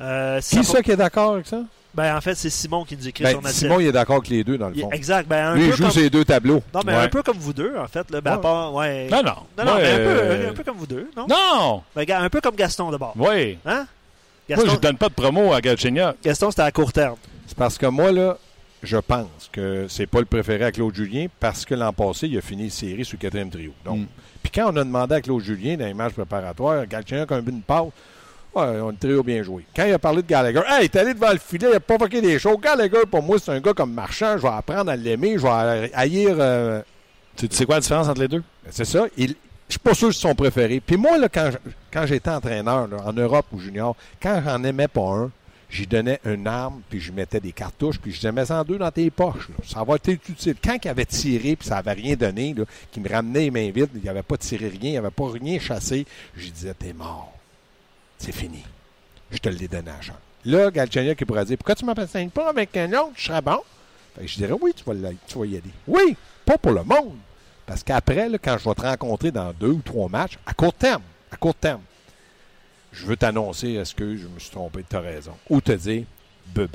[0.00, 1.60] Euh, Qui ça ça qui est d'accord avec ça?
[1.94, 4.16] Ben, en fait, c'est Simon qui nous écrit Ben, sur notre Simon, il est d'accord
[4.16, 4.90] avec les deux, dans le fond.
[4.90, 5.28] Exact.
[5.28, 5.92] Ben, un Lui, il peu joue comme...
[5.92, 6.60] ces deux tableaux.
[6.74, 7.02] Non, mais Ouais.
[7.02, 8.10] un peu comme vous deux, en fait.
[8.10, 8.42] Là, ben, à Ouais.
[8.42, 9.08] part- ouais.
[9.12, 9.32] Non, non.
[9.56, 11.26] Non, non, Moi, mais un, euh, peu, un peu comme vous deux, non?
[11.28, 11.82] Non!
[11.94, 13.12] Ben, un peu comme Gaston, d'abord.
[13.16, 13.58] Oui.
[13.64, 13.74] Hein?
[13.76, 13.86] Moi,
[14.48, 16.16] Gaston, je ne donne pas de promo à Galchenyuk.
[16.24, 17.16] Gaston c'était à court terme.
[17.46, 18.36] C'est parce que moi, là,
[18.82, 22.36] je pense que c'est pas le préféré à Claude Julien parce que l'an passé, il
[22.36, 23.70] a fini série sur le quatrième trio.
[23.84, 24.06] Donc, Mm.
[24.42, 27.40] Puis quand on a demandé à Claude Julien dans les matchs préparatoires, Galchenyuk a un
[27.40, 27.86] but de passe,
[28.54, 29.64] ouais, on trio bien joué.
[29.74, 31.80] Quand il a parlé de Gallagher, hey, il est allé devant le filet, il a
[31.80, 32.58] provoqué des choses.
[32.60, 35.90] Gallagher, pour moi, c'est un gars comme marchand, je vais apprendre à l'aimer, je vais
[35.94, 36.36] haïr.
[36.38, 36.82] euh,
[37.36, 38.42] Tu tu sais quoi la différence entre les deux?
[38.70, 39.06] c'est ça.
[39.16, 39.34] Il,
[39.68, 40.80] je suis pas sûr que c'est son préféré.
[40.80, 45.00] Puis moi, là, quand, j'étais entraîneur là, en Europe ou junior, quand j'en aimais pas
[45.10, 45.30] un,
[45.70, 48.76] j'y donnais une arme, puis je mettais des cartouches, puis je disais, mets en deux
[48.78, 49.48] dans tes poches.
[49.48, 49.54] là.
[49.66, 50.54] Ça va être utile.
[50.62, 53.70] Quand il avait tiré, puis ça avait rien donné, là, qu'il me ramenait les mains
[53.74, 56.92] vides, il n'avait pas tiré rien, il n'avait pas rien chassé, je lui disais, t'es
[56.92, 57.32] mort.
[58.24, 58.64] C'est fini.
[59.30, 60.16] Je te l'ai donné à la chance.
[60.46, 63.42] Là, Galchenyuk, il pourrait dire, pourquoi tu ne m'enseignes pas avec un autre, je serais
[63.42, 63.58] bon?
[64.16, 65.70] Fait que je dirais, oui, tu vas, l'aider, tu vas y aller.
[65.86, 67.16] Oui, pas pour le monde.
[67.66, 71.02] Parce qu'après, quand je vais te rencontrer dans deux ou trois matchs, à court terme,
[71.30, 71.82] à court terme,
[72.92, 75.32] je veux t'annoncer, est-ce que je me suis trompé, tu as raison.
[75.50, 76.04] Ou te dire,
[76.54, 76.68] bye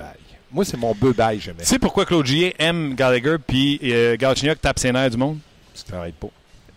[0.52, 1.62] Moi, c'est mon bye jamais.
[1.62, 5.40] Tu sais pourquoi Claude Julien aime Gallagher puis euh, Galchenyuk tape ses nerfs du monde?
[5.74, 6.30] Tu travailles pas.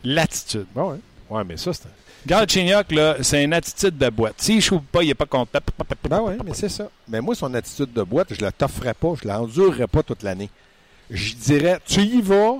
[0.03, 0.67] L'attitude.
[0.75, 0.99] Ben ouais.
[1.29, 1.89] Ouais, mais ça, c'est.
[2.27, 4.35] Galchenyuk, là, c'est une attitude de boîte.
[4.39, 5.59] S'il ne choue pas, il n'est pas content.
[6.09, 6.89] Ben oui, mais c'est ça.
[7.09, 10.23] Mais moi, son attitude de boîte, je la t'offrais pas, je la endurerais pas toute
[10.23, 10.49] l'année.
[11.11, 12.59] Je dirais, tu y vas,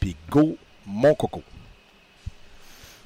[0.00, 1.42] puis go, mon coco.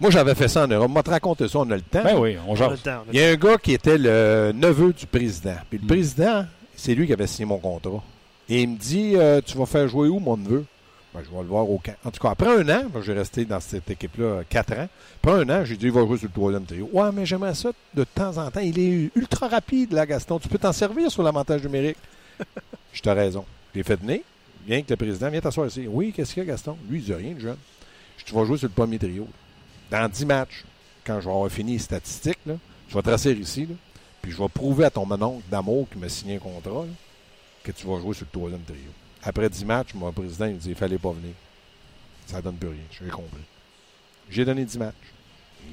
[0.00, 0.90] Moi, j'avais fait ça en Europe.
[0.90, 2.04] Moi, te raconter ça, on a le temps.
[2.04, 2.80] Ben oui, on jase.
[3.12, 5.56] Il y a un gars qui était le neveu du président.
[5.68, 5.88] Puis le Mm.
[5.88, 8.02] président, c'est lui qui avait signé mon contrat.
[8.48, 10.64] Et il me dit euh, Tu vas faire jouer où, mon neveu?
[11.18, 11.94] Ben, Je vais le voir au camp.
[12.04, 14.88] En tout cas, après un an, ben, j'ai resté dans cette équipe-là euh, quatre ans.
[15.22, 16.88] Après un an, j'ai dit Il va jouer sur le troisième trio.
[16.92, 18.61] Ouais, mais j'aimerais ça de temps en temps.
[18.61, 20.38] Il est ultra rapide, là, Gaston.
[20.38, 21.96] Tu peux t'en servir sur l'avantage numérique.
[22.92, 23.44] Je t'ai raison.
[23.74, 24.20] J'ai fait venir.
[24.66, 25.87] Viens avec le président, viens t'asseoir ici.
[25.88, 26.76] Oui, qu'est-ce qu'il y a, Gaston?
[26.88, 27.57] Lui, il dit rien, le jeune.
[28.16, 29.26] Je Tu vas jouer sur le premier trio.
[29.90, 30.64] Dans 10 matchs,
[31.04, 32.54] quand je vais avoir fini les statistiques, là,
[32.88, 33.74] je vais te rasseoir ici, là,
[34.22, 36.92] puis je vais prouver à ton mononcle d'amour qui m'a signé un contrat là,
[37.64, 38.90] que tu vas jouer sur le troisième trio.
[39.22, 41.35] Après 10 matchs, mon président il me dit il fallait pas venir.
[42.26, 42.78] Ça donne plus rien.
[42.90, 43.42] J'ai compris.
[44.31, 44.94] J'ai donné 10 matchs.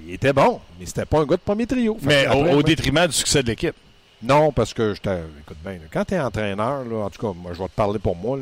[0.08, 1.95] Il était bon, mais c'était pas un gars de premier trio.
[1.99, 3.75] Fait Mais après, au, détriment du succès de l'équipe.
[4.21, 5.21] non, parce que j'étais.
[5.41, 7.99] Écoute bien, quand tu es entraîneur, là, en tout cas, moi, je vais te parler
[7.99, 8.38] pour moi.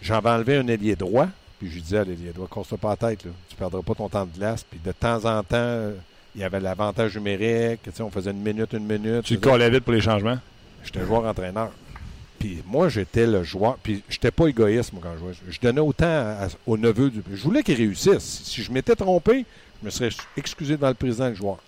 [0.00, 1.26] J'avais enlevé un ailier droit,
[1.58, 3.94] puis je lui disais à l'ailier droit, casse-toi pas la tête, là, tu perdras pas
[3.94, 4.64] ton temps de glace.
[4.68, 5.94] Puis de temps en temps, euh,
[6.34, 9.24] il y avait l'avantage numérique, on faisait une minute, une minute.
[9.24, 10.38] Tu collais vite pour les changements?
[10.84, 11.70] J'étais joueur-entraîneur.
[12.38, 13.76] Puis moi, j'étais le joueur.
[13.82, 15.32] Puis j'étais pas égoïste, quand je jouais.
[15.48, 17.22] Je donnais autant à- à- au neveu du.
[17.32, 18.42] Je voulais qu'il réussisse.
[18.44, 19.44] Si, je m'étais trompé,
[19.80, 21.58] je me serais excusé devant le président le joueur.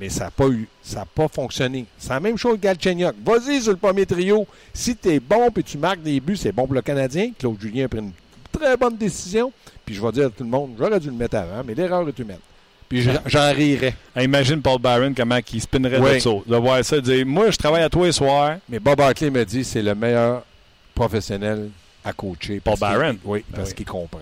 [0.00, 0.68] Mais ça n'a pas eu.
[0.82, 1.84] Ça n'a pas fonctionné.
[1.98, 3.14] C'est la même chose que Galchenyuk.
[3.24, 4.46] Vas-y sur le premier trio.
[4.72, 7.32] Si tu es bon puis tu marques des buts, c'est bon pour le Canadien.
[7.38, 8.12] Claude Julien a pris une
[8.52, 9.52] très bonne décision.
[9.84, 12.06] Puis je vais dire à tout le monde, j'aurais dû le mettre avant, mais l'erreur
[12.08, 12.38] est humaine.
[12.88, 13.94] Puis je- j'en rirais.
[14.18, 16.14] Imagine Paul Byron comment il spinnerait Oui.
[16.14, 16.42] de saut.
[16.46, 18.56] De voir ça, de dire Moi, je travaille à toi les soirs.
[18.68, 20.42] Mais Bob Hartley me dit c'est le meilleur
[20.94, 21.68] professionnel
[22.04, 22.60] à coacher.
[22.60, 23.18] Paul Byron?
[23.24, 23.74] Oui, Ben parce oui.
[23.76, 24.20] qu'il comprend.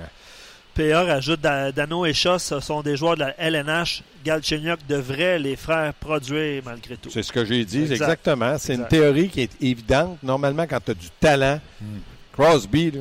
[0.75, 4.03] PA rajoute Da- Dano et Shaw, ce sont des joueurs de la LNH.
[4.25, 7.09] Galchenyuk devrait les faire produire malgré tout.
[7.09, 7.95] C'est ce que j'ai dit, Exact.
[7.95, 8.59] exactement.
[8.59, 10.19] C'est une théorie qui est évidente.
[10.23, 11.85] Normalement, quand tu as du talent, Hmm.
[12.33, 13.01] Crosby, là,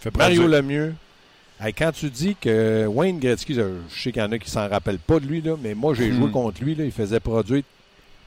[0.00, 0.46] Fait Mario.
[0.46, 0.94] Lemieux,
[1.60, 3.62] hey, quand tu dis que Wayne Gretzky, je
[3.94, 6.10] sais qu'il y en a qui s'en rappellent pas de lui, là, mais moi, j'ai
[6.10, 6.16] Hmm.
[6.22, 6.74] joué contre lui.
[6.74, 7.62] Là, il faisait produire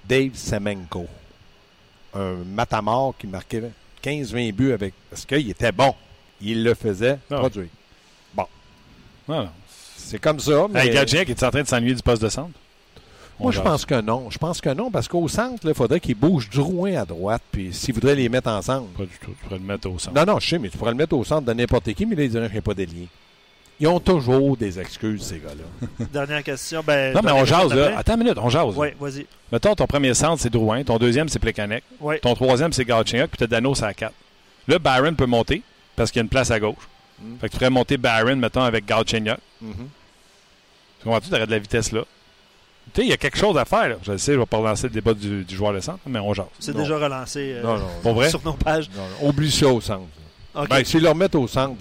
[0.07, 1.05] Dave Semenko,
[2.13, 3.63] un matamor qui marquait
[4.01, 4.93] 15-20 buts avec.
[5.09, 5.93] Parce qu'il était bon.
[6.41, 7.67] Il le faisait Ah produire.
[8.37, 8.47] Non,
[9.43, 9.49] non.
[9.95, 10.65] C'est comme ça.
[10.71, 10.87] Mais...
[10.87, 12.49] Hey, Galchenyuk, est en train de s'ennuyer du poste de centre?
[13.39, 14.29] Moi, je pense que non.
[14.29, 17.73] Je pense que non, parce qu'au centre, il faudrait qu'il bouge Drouin à droite, puis
[17.73, 18.87] s'il voudrait les mettre ensemble.
[18.89, 19.31] Pas du tout.
[19.31, 20.15] Tu pourrais le mettre au centre.
[20.15, 22.15] Non, non, je sais, mais tu pourrais le mettre au centre de n'importe qui, mais
[22.15, 23.07] là, il dirait qu'il n'y a pas d'ailier.
[23.81, 26.05] Ils ont toujours des excuses, ces gars-là.
[26.11, 26.83] Dernière question.
[26.85, 27.97] Ben, Non, mais on jase, là.
[27.97, 28.73] Attends une minute, on jase.
[28.75, 29.25] Oui, vas-y.
[29.53, 30.83] Mettons, ton premier centre, c'est Drouin.
[30.83, 31.83] Ton deuxième, c'est Plekanec.
[32.01, 32.19] Oui.
[32.21, 33.29] Ton troisième, c'est Galchenyuk.
[33.29, 34.13] Puis t'as Dano, c'est à 4.
[34.67, 35.61] Là, Byron peut monter
[35.95, 36.89] parce qu'il y a une place à gauche.
[37.21, 37.37] Mm.
[37.39, 39.37] Fait que tu ferais monter Byron, mettons, avec Galchenyuk.
[39.61, 41.29] Tu comprends-tu?
[41.29, 42.03] De la vitesse là.
[42.93, 43.89] Tu sais, il y a quelque chose à faire.
[43.89, 43.95] Là.
[44.03, 46.19] Je le sais, je vais pas relancer le débat du, du joueur de centre, mais
[46.19, 46.45] on jase.
[46.59, 47.87] C'est déjà relancé euh, Non, non.
[48.01, 48.29] Pour vrai?
[48.29, 48.89] sur nos pages.
[48.95, 49.29] non, non.
[49.29, 50.03] Oublie ça au centre.
[50.55, 50.67] OK.
[50.69, 51.75] Ben, s'ils le remettent au centre,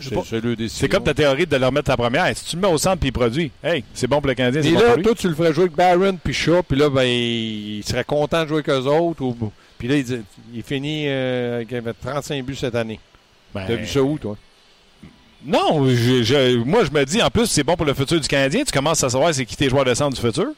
[0.00, 2.34] c'est- comme ta théorie de le remettre à première.
[2.36, 4.62] Si tu le mets au centre puis il produit, hey, c'est bon pour le Canadien,
[4.62, 7.04] Et bon là, toi, tu le ferais jouer avec Barron puis Shaw, puis là, ben,
[7.04, 9.22] il serait content de jouer avec eux autres.
[9.22, 9.52] Ou...
[9.78, 10.22] Puis là, il, dit-
[10.54, 12.98] il finit euh, avec avec 35 buts cette année.
[13.54, 14.36] Ben, T'as vu ça où, toi?
[15.44, 18.28] Non, je- je- moi je me dis, en plus, c'est bon pour le futur du
[18.28, 18.62] Canadien.
[18.64, 20.48] Tu commences à savoir c'est qui tes joueurs de centre du futur.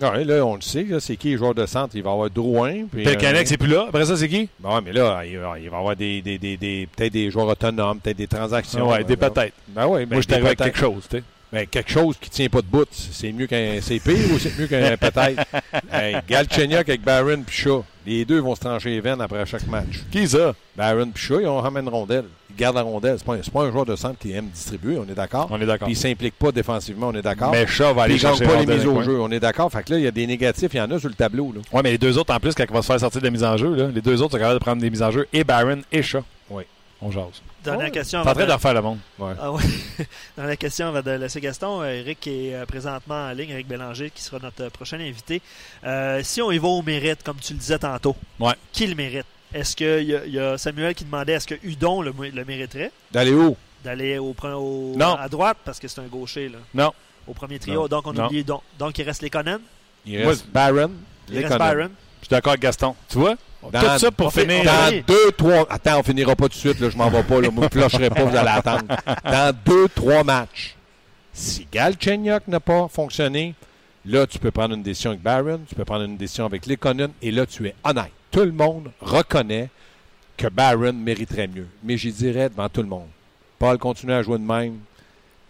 [0.00, 1.94] Non, là, on le sait, c'est qui les joueurs de centre?
[1.94, 2.84] Il va y avoir Drouin.
[2.90, 3.84] Puis, le euh, c'est plus là.
[3.88, 4.48] Après ça, c'est qui?
[4.58, 7.48] Ben ouais, mais là, il va, y avoir des, des, des, des- peut-être des joueurs
[7.48, 8.88] autonomes, peut-être des transactions.
[8.88, 9.52] ouais, des peut-être.
[9.68, 11.22] Ben oui, ben, moi, je t'arrive avec quelque chose, tu sais.
[11.52, 12.86] Ben, quelque chose qui tient pas de bout.
[12.92, 13.78] C'est mieux qu'un.
[13.82, 15.42] C'est pire ou c'est mieux qu'un peut-être?
[15.92, 17.84] hey, Galchenyuk avec Barron puis Shaw.
[18.06, 20.00] Les deux vont se trancher les veines après chaque match.
[20.10, 20.54] Qui ça?
[20.76, 22.24] Barron puis Shaw, ils ont ramène rondelle.
[22.48, 23.16] Ils gardent la rondelle.
[23.18, 25.48] C'est pas, un- pas un joueur de centre qui aime distribuer, on est d'accord?
[25.50, 25.86] On est d'accord.
[25.86, 27.50] Puis il s'implique pas défensivement, on est d'accord?
[27.52, 29.40] Mais Shaw va Puis aller il gagne chercher pas les mises au jeu, on est
[29.40, 29.70] d'accord?
[29.70, 31.52] Fait que là, il y a des négatifs, il y en a sur le tableau.
[31.72, 33.30] Ouais, mais les deux autres, en plus, quand il va se faire sortir de la
[33.30, 35.26] mise en jeu, là, les deux autres sont capables de prendre des mises en jeu,
[35.32, 36.22] et Barron et Shaw.
[36.50, 36.64] Oui.
[37.02, 37.42] On jase.
[37.64, 37.90] Dernière Ouais.
[37.90, 38.22] question.
[38.22, 38.98] T'es en avant train de de- refaire le monde.
[39.18, 39.32] Ouais.
[39.40, 39.62] Ah ouais.
[40.36, 41.82] Dernière question avant de laisser Gaston.
[41.82, 45.42] Euh, Eric est euh, présentement en ligne, Eric Bélanger, qui sera notre euh, prochain invité.
[45.84, 48.54] Euh, si on y va au mérite, comme tu le disais tantôt, Ouais.
[48.72, 49.26] qui le mérite?
[49.52, 52.92] Est-ce qu'il y, y a Samuel qui demandait est-ce que Udon le, le mériterait?
[53.12, 53.56] D'aller où?
[53.82, 54.34] d'aller au,
[54.96, 55.14] Non.
[55.16, 56.92] à droite parce que c'est un gaucher là, Non.
[57.26, 57.82] au premier trio.
[57.82, 57.86] Non.
[57.88, 58.26] Donc on Non.
[58.26, 58.60] oublie Udon.
[58.78, 59.58] Donc il reste les Conan,
[60.06, 60.90] Il Moi, reste Barron.
[61.28, 61.64] il les reste Conan.
[61.72, 61.90] Byron.
[62.20, 62.94] Je suis d'accord avec Gaston.
[63.08, 63.36] Tu vois?
[63.62, 64.64] Dans- Tout ça pour finir.
[64.64, 65.66] Dans deux, trois.
[65.70, 67.48] Attends, on finira pas tout de suite, là, je m'en vais pas, là.
[67.54, 68.84] Je flusherai pas, vous allez attendre.
[69.24, 70.76] Dans deux, trois matchs,
[71.32, 73.54] si Galchenyuk n'a pas fonctionné,
[74.06, 77.10] là, tu peux prendre une décision avec Barron, tu peux prendre une décision avec Lekonen,
[77.20, 78.10] et là, tu es honnête.
[78.30, 79.68] Tout le monde reconnaît
[80.36, 81.66] que Barron mériterait mieux.
[81.84, 83.08] Mais j'y dirais devant tout le monde.
[83.58, 84.78] Paul continue à jouer de même.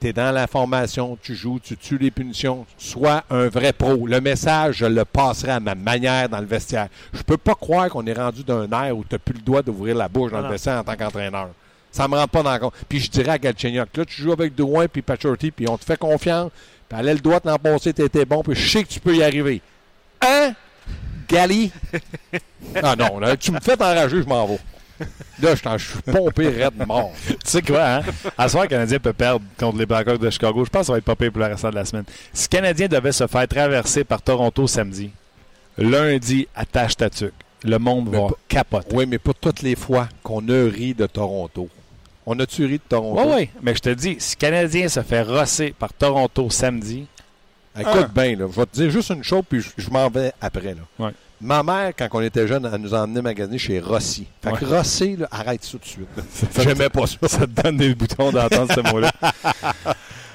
[0.00, 2.64] Tu es dans la formation, tu joues, tu tues les punitions.
[2.78, 4.06] Sois un vrai pro.
[4.06, 6.88] Le message, je le passerai à ma manière dans le vestiaire.
[7.12, 9.62] Je peux pas croire qu'on est rendu d'un air où tu n'as plus le droit
[9.62, 11.50] d'ouvrir la bouche dans Non, le vestiaire en tant qu'entraîneur.
[11.92, 12.74] Ça me rend pas dans le compte.
[12.88, 15.84] Puis je dirais à Galchenyuk, là, tu joues avec Drouin puis Pachorty, puis on te
[15.84, 16.50] fait confiance.
[16.88, 19.14] Puis à l'aile droite, l'an passé, tu étais bon, puis je sais que tu peux
[19.14, 19.60] y arriver.
[20.22, 20.54] Hein?
[21.28, 21.70] Gali?
[22.82, 24.58] ah non, là, tu me fais enrager, je m'en vais.
[25.42, 27.12] Là, je suis pompé raide mort.
[27.26, 28.02] Tu sais quoi, hein?
[28.36, 30.64] À ce soir, le Canadien peut perdre contre les Blackhawks de Chicago.
[30.64, 32.04] Je pense que ça va être pas pire pour le restant de la semaine.
[32.32, 35.10] Si le Canadien devait se faire traverser par Toronto samedi,
[35.78, 37.32] lundi, attache ta tuque.
[37.62, 38.96] Le monde Mais va pas- capoter.
[38.96, 41.68] Oui, mais pas toutes les fois qu'on a ri de Toronto.
[42.26, 43.20] On a-tu ri de Toronto?
[43.26, 43.50] Oui, oui.
[43.62, 47.06] Mais je te dis, si le Canadien se fait rosser par Toronto samedi,
[47.78, 48.10] Écoute Ah.
[48.12, 50.74] bien, là, je vais te dire juste une chose, puis je, je m'en vais après.
[50.74, 50.82] Là.
[51.06, 51.12] Ouais.
[51.40, 54.26] Ma mère, quand on était jeune, elle nous a emmenés magasiner chez Rossi.
[54.42, 56.08] Fait que Rossi, là, arrête ça tout de suite.
[56.58, 57.16] J'aimais pas ça.
[57.28, 59.10] ça te donne des boutons d'entendre ce mot-là.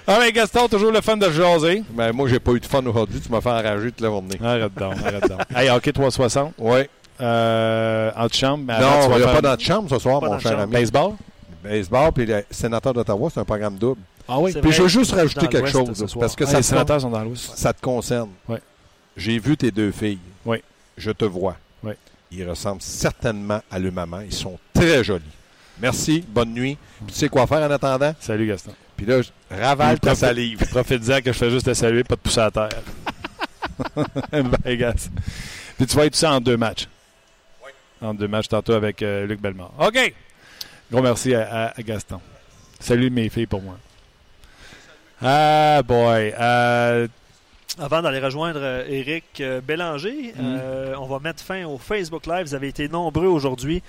[0.07, 1.83] Ah, mais Gaston, toujours le fun de jaser.
[1.95, 3.19] Mais moi, j'ai pas eu de fun aujourd'hui.
[3.19, 4.37] Tu m'as fait enrager toute la journée.
[4.43, 5.39] Arrête donc, arrête donc.
[5.55, 6.81] Hey, hockey 360, Oui.
[7.21, 10.37] euh, en mais avant, Non, il n'y a faire pas chambre ce soir, Pas mon
[10.37, 10.63] cher chambre.
[10.63, 10.73] ami.
[10.73, 11.13] baseball?
[11.63, 13.99] Baseball, puis le sénateur d'Ottawa, c'est un programme double.
[14.27, 14.53] Ah oui.
[14.61, 16.19] Puis je veux juste rajouter quelque chose, ce là, soir.
[16.21, 17.57] parce que Ah, ça, les te, sénateurs sont dans l'Ouest.
[17.57, 18.29] ça te concerne.
[18.47, 18.61] Ouais.
[19.17, 20.19] J'ai vu tes deux filles.
[20.45, 20.61] Oui.
[20.97, 21.57] Je te vois.
[21.83, 21.93] Oui.
[22.31, 24.21] Ils ressemblent certainement à leur maman.
[24.21, 25.23] Ils sont très jolis.
[25.79, 26.77] Merci, bonne nuit.
[27.05, 28.13] Puis tu sais quoi faire en attendant?
[28.19, 28.73] Salut Gaston.
[28.95, 29.19] Puis là,
[29.51, 30.57] ravale ta Profite- salive.
[30.69, 32.69] Profite-en que je fais juste te saluer, pas te pousser à terre.
[34.31, 35.09] Bye, Gas.
[35.77, 36.87] Puis tu vas être tout ça en deux matchs.
[37.65, 37.71] Oui.
[38.01, 39.71] En deux matchs tantôt avec euh, Luc Bellemare.
[39.79, 40.13] OK.
[40.91, 42.21] Gros merci à, à- à Gaston.
[42.79, 43.77] Salut mes filles pour moi.
[45.21, 46.33] Ah boy.
[46.39, 47.07] Euh,
[47.77, 50.59] Avant d'aller rejoindre euh, Eric euh, Bélanger, Mhm.
[50.61, 52.47] euh, on va mettre fin au Facebook Live.
[52.47, 53.83] Vous avez été nombreux aujourd'hui,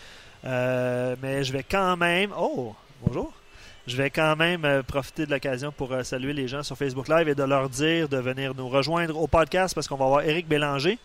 [0.45, 2.31] euh, mais je vais quand même.
[2.37, 3.33] Oh, bonjour.
[3.87, 7.07] Je vais quand même euh, profiter de l'occasion pour euh, saluer les gens sur Facebook
[7.07, 10.23] Live et de leur dire de venir nous rejoindre au podcast parce qu'on va avoir
[10.23, 10.99] Éric Bélanger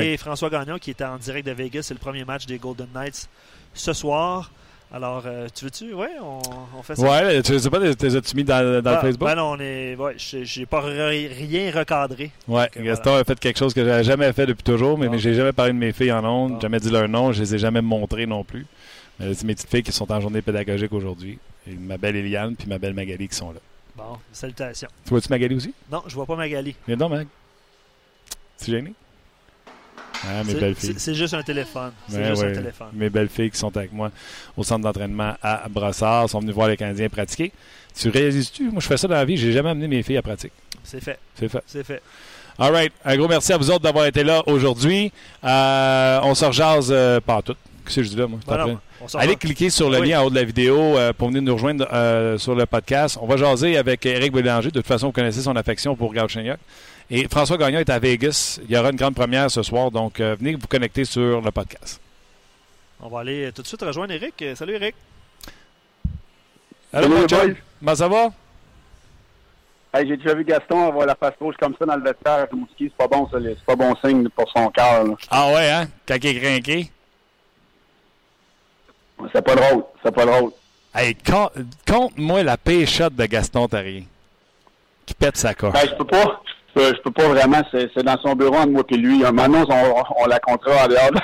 [0.00, 1.84] et François Gagnon qui était en direct de Vegas.
[1.84, 3.28] C'est le premier match des Golden Knights
[3.72, 4.50] ce soir.
[4.94, 5.92] Alors, euh, tu veux-tu?
[5.92, 6.40] Oui, on,
[6.78, 7.02] on fait ça.
[7.02, 9.28] Ouais, tu sais pas, t'es as-tu mis dans, dans Ah, le Facebook?
[9.28, 9.96] ben non, on est.
[9.96, 12.30] Ouais, j'ai pas rien recadré.
[12.46, 15.18] Ouais, Ok, Gaston a fait quelque chose que j'avais jamais fait depuis toujours, mais, mais
[15.18, 16.60] j'ai jamais parlé de mes filles en ondes, Bon.
[16.60, 18.66] jamais dit leur nom, je les ai jamais montrées non plus.
[19.18, 21.40] Mais c'est mes petites filles qui sont en journée pédagogique aujourd'hui.
[21.68, 23.58] Et ma belle Eliane puis ma belle Magali qui sont là.
[23.96, 24.88] Bon, salutations.
[25.04, 25.74] Tu vois-tu Magali aussi?
[25.90, 26.76] Non, je vois pas Magali.
[26.86, 27.26] Viens donc, Mag.
[28.58, 28.92] C'est gêné?
[30.26, 30.94] Ah, mes C'est- belles C'est filles.
[30.98, 31.92] c'est juste un téléphone.
[32.08, 32.50] C'est Ouais, juste ouais.
[32.50, 32.88] un téléphone.
[32.94, 34.10] Mes belles filles qui sont avec moi
[34.56, 37.52] au centre d'entraînement à Brossard sont venues voir les Canadiens pratiquer.
[37.98, 38.70] Tu réalises-tu?
[38.70, 39.36] Moi, je fais ça dans la vie.
[39.36, 40.52] J'ai jamais amené mes filles à pratique.
[40.82, 41.18] C'est fait.
[41.38, 41.62] C'est fait.
[41.66, 42.02] C'est fait.
[42.58, 42.92] All right.
[43.04, 45.12] Un gros merci à vous autres d'avoir été là aujourd'hui.
[45.44, 47.54] Euh, on se rejase euh, pas tout.
[47.84, 48.38] Qu'est-ce que je dis là, moi?
[48.46, 48.78] Ben
[49.14, 50.08] Allez cliquer sur le Oui.
[50.08, 53.18] lien en haut de la vidéo euh, pour venir nous rejoindre euh, sur le podcast.
[53.20, 54.70] On va jaser avec Eric Bélanger.
[54.70, 56.58] De toute façon, vous connaissez son affection pour Gauchignac.
[57.10, 58.60] Et François Gagnon est à Vegas.
[58.64, 59.90] Il y aura une grande première ce soir.
[59.90, 62.00] Donc, euh, venez vous connecter sur le podcast.
[63.00, 64.40] On va aller euh, tout de suite rejoindre Eric.
[64.42, 64.94] Euh, Salut Eric.
[66.92, 67.62] Allô, Salut.
[67.80, 68.28] Comment ça va?
[69.92, 72.44] Hey, j'ai déjà vu Gaston avoir la face rouge comme ça dans le vestiaire à
[72.50, 72.90] Rimouski.
[72.90, 73.38] C'est pas bon, ça.
[73.40, 75.04] C'est pas bon signe pour son cœur.
[75.30, 75.88] Ah ouais, hein?
[76.06, 76.90] Quand il est craqué.
[79.32, 79.84] C'est pas drôle.
[80.02, 80.50] C'est pas drôle.
[80.94, 81.16] Hey,
[81.86, 84.06] compte-moi la shot de Gaston Tarrier.
[85.06, 85.72] Qui pète sa coche.
[85.72, 86.40] Ben, je peux pas.
[86.44, 87.62] Je je peux pas vraiment.
[87.72, 89.18] C'est dans son bureau entre moi et lui.
[89.22, 91.20] Maintenant, on, on la comptera en dehors, de-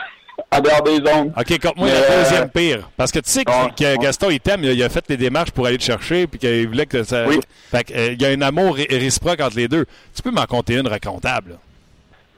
[0.56, 1.32] en dehors des zones.
[1.36, 2.88] OK, compte-moi Mais, la euh, deuxième pire.
[2.96, 3.96] Parce que tu sais que, que.
[4.00, 6.38] Gaston, il t'aime, il, a- il a fait les démarches pour aller te chercher, puis
[6.38, 7.24] qu'il voulait que ça.
[7.26, 7.40] Oui.
[7.70, 9.86] Fait que, euh, il y a un amour ré- réciproque entre les deux.
[10.14, 11.50] Tu peux m'en compter une racontable.
[11.50, 11.56] là.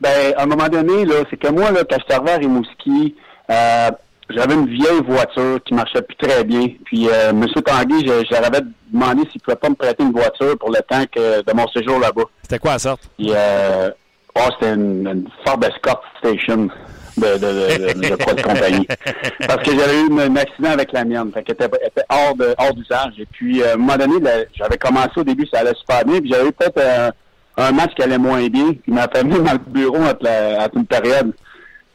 [0.01, 2.37] Ben, à un moment donné, là, c'est que moi, là, quand je suis arrivé à
[2.39, 3.15] Rimouski,
[3.51, 3.91] euh,
[4.35, 6.69] j'avais une vieille voiture qui marchait plus très bien.
[6.85, 7.47] Puis, euh, M.
[7.65, 8.61] Tanguy, je, je leur avais
[8.93, 11.99] demandé s'il pouvait pas me prêter une voiture pour le temps que, de mon séjour
[11.99, 12.25] là-bas.
[12.43, 13.09] C'était quoi la sorte?
[13.19, 13.91] Puis, euh,
[14.35, 16.69] oh, c'était une, une Ford Escort Station
[17.17, 18.87] de, de, de, de, de quoi de compagnie.
[19.47, 21.31] Parce que j'avais eu un accident avec la mienne.
[21.33, 23.15] Fait qu'elle était, elle était hors de hors d'usage.
[23.19, 24.15] Et puis, euh, à un moment donné,
[24.55, 26.21] j'avais commencé au début, ça allait super bien.
[26.21, 27.11] Puis j'avais eu peut-être euh,
[27.57, 28.71] un match qui allait moins bien.
[28.71, 31.33] Puis il m'a fait venir dans le bureau entre, la, une période.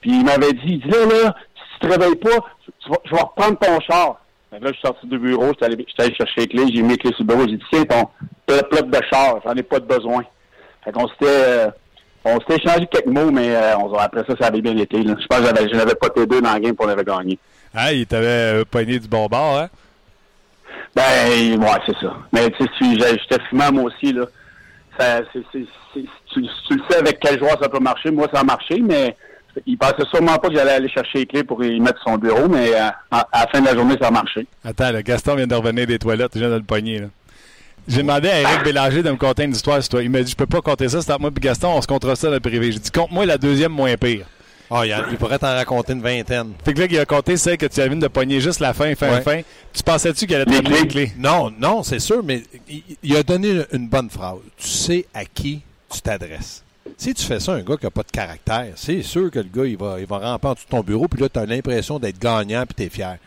[0.02, 1.36] Puis il m'avait dit, il dit là, là,
[1.79, 2.37] tu te réveilles pas,
[2.83, 4.19] tu vas- je vais reprendre ton char.
[4.51, 6.97] Là, je suis sorti du bureau, j'étais allé, allé chercher les clés, j'ai mis les
[6.97, 8.09] clés sur le bureau, j'ai dit, tiens, ton
[8.45, 10.23] plot de char, j'en ai pas de besoin.
[10.83, 11.67] Fait qu'on s'était, euh,
[12.23, 15.03] on s'était échangé quelques mots, mais euh, on, après ça, ça avait bien été.
[15.03, 15.15] Là.
[15.19, 17.37] Je pense que je n'avais pas T2 dans le game pour l'avoir gagné.
[17.75, 18.25] Ah, il t'avait
[18.61, 19.67] euh, pogné du bon bord, hein?
[20.95, 22.13] Ben, ouais, c'est ça.
[22.31, 24.25] Mais tu sais, j'étais fumant moi aussi, là.
[24.97, 25.67] Ça, tu,
[26.33, 28.09] tu le sais avec quel joueur ça peut marcher.
[28.09, 29.15] Moi, ça a marché, mais
[29.65, 32.48] il pensait sûrement pas que j'allais aller chercher les clés pour y mettre son bureau,
[32.48, 34.46] mais euh, à, à la fin de la journée, ça a marché.
[34.63, 37.08] Attends, là, Gaston vient de revenir des toilettes, je viens de le pogner, là.
[37.88, 40.04] J'ai demandé à Eric Bélanger de me conter une histoire sur toi.
[40.04, 41.88] Il m'a dit, je peux pas compter ça, c'est entre moi et Gaston, on se
[41.88, 42.70] comptera ça dans le privé.
[42.74, 44.26] J'ai dit, compte-moi la deuxième moins pire.
[44.70, 46.52] Ah, il, y a- il pourrait t'en raconter une vingtaine.
[46.65, 48.93] Fait que là, il a compté celle que tu avais de pogner juste la fin,
[48.96, 49.22] fin, Ouais.
[49.22, 49.39] fin.
[49.72, 50.88] Tu pensais-tu qu'elle allait te Les clés.
[50.88, 51.12] clés?
[51.17, 54.39] Non, non, c'est sûr, mais il, il a donné une bonne phrase.
[54.58, 56.65] Tu sais à qui tu t'adresses.
[56.97, 59.39] Si tu fais ça à un gars qui n'a pas de caractère, c'est sûr que
[59.39, 61.39] le gars, il va, il va ramper en dessous de ton bureau, puis là, tu
[61.39, 63.17] as l'impression d'être gagnant, puis tu es fier.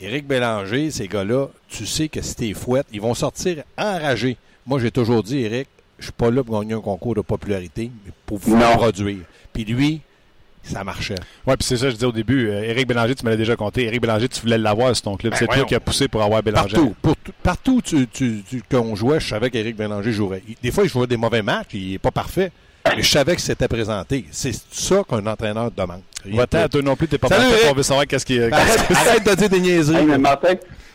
[0.00, 4.36] Éric Bélanger, ces gars-là, tu sais que si t'es fouette, ils vont sortir enragés.
[4.66, 7.90] Moi, j'ai toujours dit, Éric, je suis pas là pour gagner un concours de popularité,
[8.04, 8.76] mais pour vous Non.
[8.76, 9.24] produire.
[9.52, 10.00] Puis lui,
[10.62, 11.16] ça marchait.
[11.46, 12.48] Ouais, puis c'est ça, je disais au début.
[12.50, 13.84] euh, Éric Bélanger, tu me l'as déjà compté.
[13.86, 15.32] Éric Bélanger, tu voulais l'avoir sur ton club.
[15.32, 16.76] Ben, c'est toi qui as poussé pour avoir Bélanger.
[16.76, 20.42] Partout, pour tout- partout tu, tu, tu- qu'on jouait, je savais qu'Éric Bélanger jouerait.
[20.46, 22.52] Il- Des fois, il jouait des mauvais matchs, il n'est pas parfait.
[22.96, 24.24] Mais je savais que c'était présenté.
[24.30, 26.00] C'est ça qu'un entraîneur demande.
[26.24, 27.28] De toi non plus, t'es pas.
[27.70, 28.52] On veut savoir qu'est-ce qui est.
[28.52, 29.96] Arrête, de dire des niaiseries.
[29.98, 30.54] Hey, mais Martin,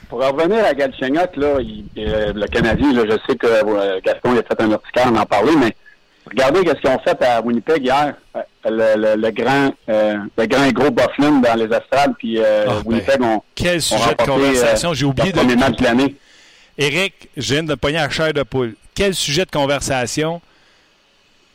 [0.10, 4.34] pour revenir à Galchenyuk, là, il- euh, le Canadien, là, je sais que euh, Gaston
[4.34, 5.76] il a fait un article en en parler, mais
[6.30, 8.14] regardez ce qu'ils ont fait à Winnipeg hier.
[8.36, 12.38] Euh, Le, le- le grand, euh, le grand et gros Bufflin dans les astrales, puis
[12.40, 14.94] euh, Ah, Winnipeg ont, Quel ont sujet de conversation.
[14.94, 15.60] J'ai oublié premier de.
[15.60, 16.16] match de l'année.
[16.78, 18.76] Éric, je viens de pogner à chair de poule.
[18.96, 20.42] Quel sujet de conversation.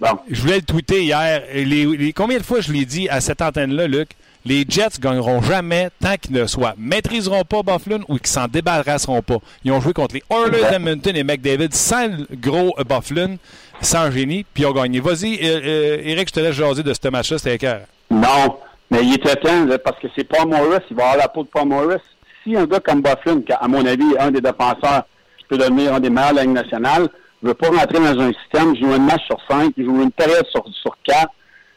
[0.00, 1.42] Bon, Je voulais le tweeter hier.
[1.52, 4.10] Les, les- combien de fois je l'ai dit à cette antenne-là, Luc?
[4.44, 9.20] Les Jets gagneront jamais tant qu'ils ne soit maîtriseront pas Bufflin ou qu'ils s'en débarrasseront
[9.20, 9.38] pas.
[9.64, 13.36] Ils ont joué contre les Oilers d'Edmonton et McDavid sans le gros Bufflin,
[13.82, 15.00] sans génie, puis ils ont gagné.
[15.00, 17.80] Vas-y, euh, euh, Eric, je te laisse jaser de ce match-là, c'était écœurant.
[18.10, 18.56] non,
[18.90, 21.42] mais il était temps, là, parce que c'est Paul Morris, il va avoir la peau
[21.42, 22.00] de Paul Morris.
[22.44, 25.02] Si un gars comme Bufflin, qui, à mon avis, est un des défenseurs
[25.36, 27.08] qui peut devenir un des meilleurs de la Ligue nationale,
[27.42, 30.64] veut pas rentrer dans un système, joue un match sur cinq, joue une période sur,
[30.82, 31.32] sur quatre,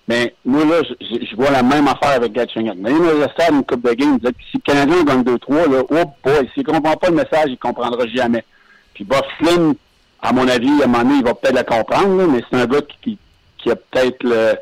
[0.08, 2.78] Mais moi, là, je, je vois la même affaire avec Gatchingham.
[2.80, 5.84] Mais le stade une coupe de game, il dit si le Canadien gagne 2-3, là,
[5.90, 8.44] oh boy, s'il comprend pas le message, il comprendra jamais.
[8.94, 9.76] Puis Bob Flynn,
[10.22, 12.58] à mon avis, à un moment donné, il va peut-être la comprendre, là, mais c'est
[12.58, 13.18] un gars qui,
[13.58, 14.56] qui a peut-être le...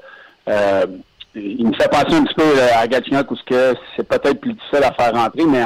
[0.47, 0.85] Euh,
[1.35, 4.83] il me fait penser un petit peu à Gatchingham parce que c'est peut-être plus difficile
[4.83, 5.63] à faire rentrer, mais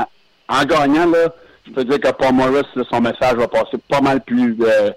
[0.49, 1.29] en, gagnant, là,
[1.65, 4.57] je peux dire que Paul Morris, là, son message va passer pas mal plus...
[4.61, 4.91] Euh,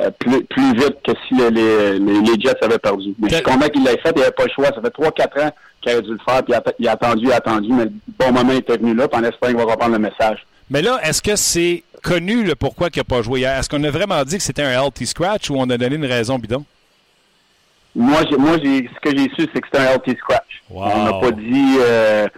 [0.00, 3.14] euh, plus, plus vite que si les, les, Jets avaient perdu.
[3.18, 4.66] Mais je suis convaincu qu'il l'a fait, il n'avait pas le choix.
[4.66, 7.36] Ça fait 3-4 ans qu'il aurait dû le faire, puis il a, attendu, il a
[7.36, 9.98] attendu, mais le bon moment était venu là, puis en espérant qu'il va reprendre le
[9.98, 10.46] message.
[10.70, 13.40] Mais là, est-ce que c'est connu le pourquoi qu'il n'a pas joué?
[13.40, 13.58] Hier?
[13.58, 16.06] Est-ce qu'on a vraiment dit que c'était un healthy scratch ou on a donné une
[16.06, 16.64] raison bidon?
[17.96, 20.62] Moi, moi ce que j'ai su, c'est que c'était un healthy scratch.
[20.70, 22.28] On n'a pas dit euh,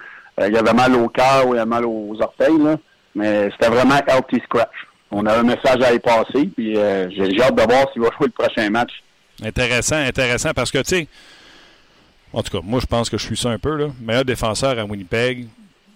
[0.41, 2.77] euh, il y avait mal au cœur ou il y avait mal aux orteils, là,
[3.15, 7.43] mais c'était vraiment healthy scratch on a un message à y passer, puis euh, j'ai
[7.43, 8.93] hâte de voir s'il va jouer le prochain match.
[9.43, 11.09] Intéressant, intéressant, parce que, tu sais,
[12.33, 13.87] en tout cas, moi, je pense que je suis ça un peu, là.
[14.01, 15.49] Meilleur défenseur à Winnipeg,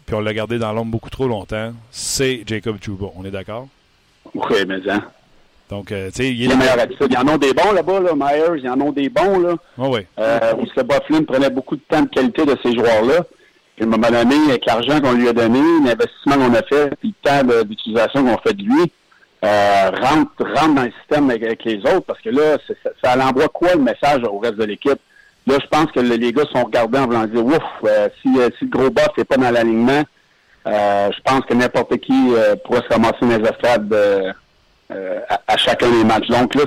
[0.06, 3.06] puis on l'a gardé dans l'ombre beaucoup trop longtemps, c'est Jacob Juba.
[3.16, 3.68] On est d'accord?
[4.34, 5.02] Oui, mais hein.
[5.70, 8.12] Donc, euh, tu sais, il est meilleur Il y en a des bons là-bas, là,
[8.14, 8.58] Myers.
[8.58, 9.54] Il y en a des bons, là.
[9.78, 10.00] Oh, oui.
[10.18, 13.24] Euh, où Bufflin prenait beaucoup de temps de qualité de ces joueurs-là.
[13.76, 16.94] Puis, à un moment donné, avec l'argent qu'on lui a donné, l'investissement qu'on a fait,
[16.96, 18.92] puis le temps d'utilisation qu'on fait de lui,
[19.44, 23.74] euh, rentre, dans le système avec, les autres, parce que là, ça, ça envoie quoi
[23.74, 24.98] le message au reste de l'équipe?
[25.46, 28.48] Là, je pense que les gars sont regardés en voulant dire, ouf, euh, si, euh,
[28.58, 30.02] si, le gros boss n'est pas dans l'alignement,
[30.66, 32.32] je pense que n'importe qui
[32.64, 33.94] pourrait se ramasser les estrades
[34.88, 36.28] à, chacun des matchs.
[36.28, 36.62] Donc là,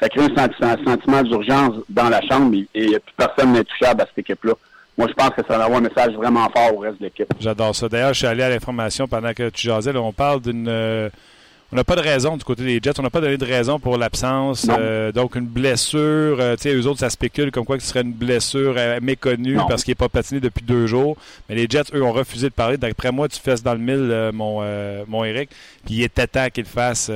[0.00, 4.54] ça, crée un, sentiment d'urgence dans la chambre et, personne n'est touchable à cette équipe-là.
[4.98, 7.32] Moi, je pense que ça va avoir un message vraiment fort au reste de l'équipe.
[7.38, 7.88] J'adore ça.
[7.88, 9.96] D'ailleurs, je suis allé à l'information pendant que tu jasais.
[9.96, 10.66] on parle d'une
[11.72, 12.98] on n'a pas de raison du côté des Jets.
[12.98, 14.66] On n'a pas donné de raison pour l'absence.
[14.68, 16.36] Euh, donc, une blessure.
[16.38, 19.00] Euh, tu sais, eux autres, ça spécule comme quoi que ce serait une blessure euh,
[19.00, 21.16] méconnue parce qu'il n'est pas patiné depuis deux jours.
[21.48, 22.76] Mais les Jets, eux, ont refusé de parler.
[22.76, 24.62] D'après moi, tu fesses dans le mille, mon,
[25.08, 25.48] mon Eric.
[25.84, 27.10] Puis il était temps qu'il fasse.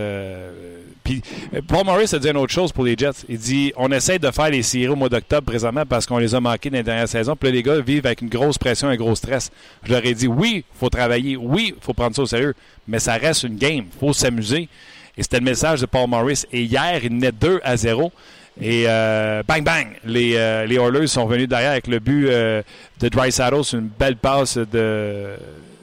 [1.05, 1.23] puis
[1.69, 3.25] Paul Morris a dit une autre chose pour les Jets.
[3.29, 6.35] Il dit on essaie de faire les séries au mois d'octobre présentement parce qu'on les
[6.35, 7.37] a manqués dans les dernières saisons.
[7.37, 9.51] Puis là, les gars vivent avec une grosse pression, un gros stress.
[9.85, 11.37] Je leur ai dit oui, faut travailler.
[11.37, 12.55] Oui, faut prendre ça au sérieux
[12.89, 13.87] mais ça reste une game.
[13.99, 14.69] Faut s'amuser.
[15.17, 16.45] Et c'était le message de Paul Morris.
[16.53, 18.13] Et hier, il naît 2 à 0.
[18.61, 22.63] Et euh, bang, bang, les, euh, Oilers sont venus derrière avec le but euh,
[23.01, 23.63] de Dry Saddle.
[23.73, 25.35] Une belle passe de,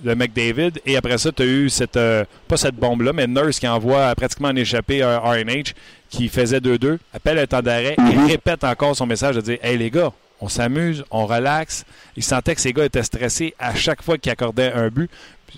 [0.04, 0.74] de McDavid.
[0.86, 2.00] Et après ça, tu as eu cette,
[2.48, 5.74] pas cette bombe-là, mais Nurse qui envoie pratiquement en échappé à RNH
[6.10, 6.98] qui faisait 2-2.
[7.14, 10.50] Appelle un temps d'arrêt et répète encore son message de dire Hey les gars, on
[10.50, 11.86] s'amuse, on relaxe.
[12.16, 15.10] Il sentait que ces gars étaient stressés à chaque fois qu'ils accordaient un but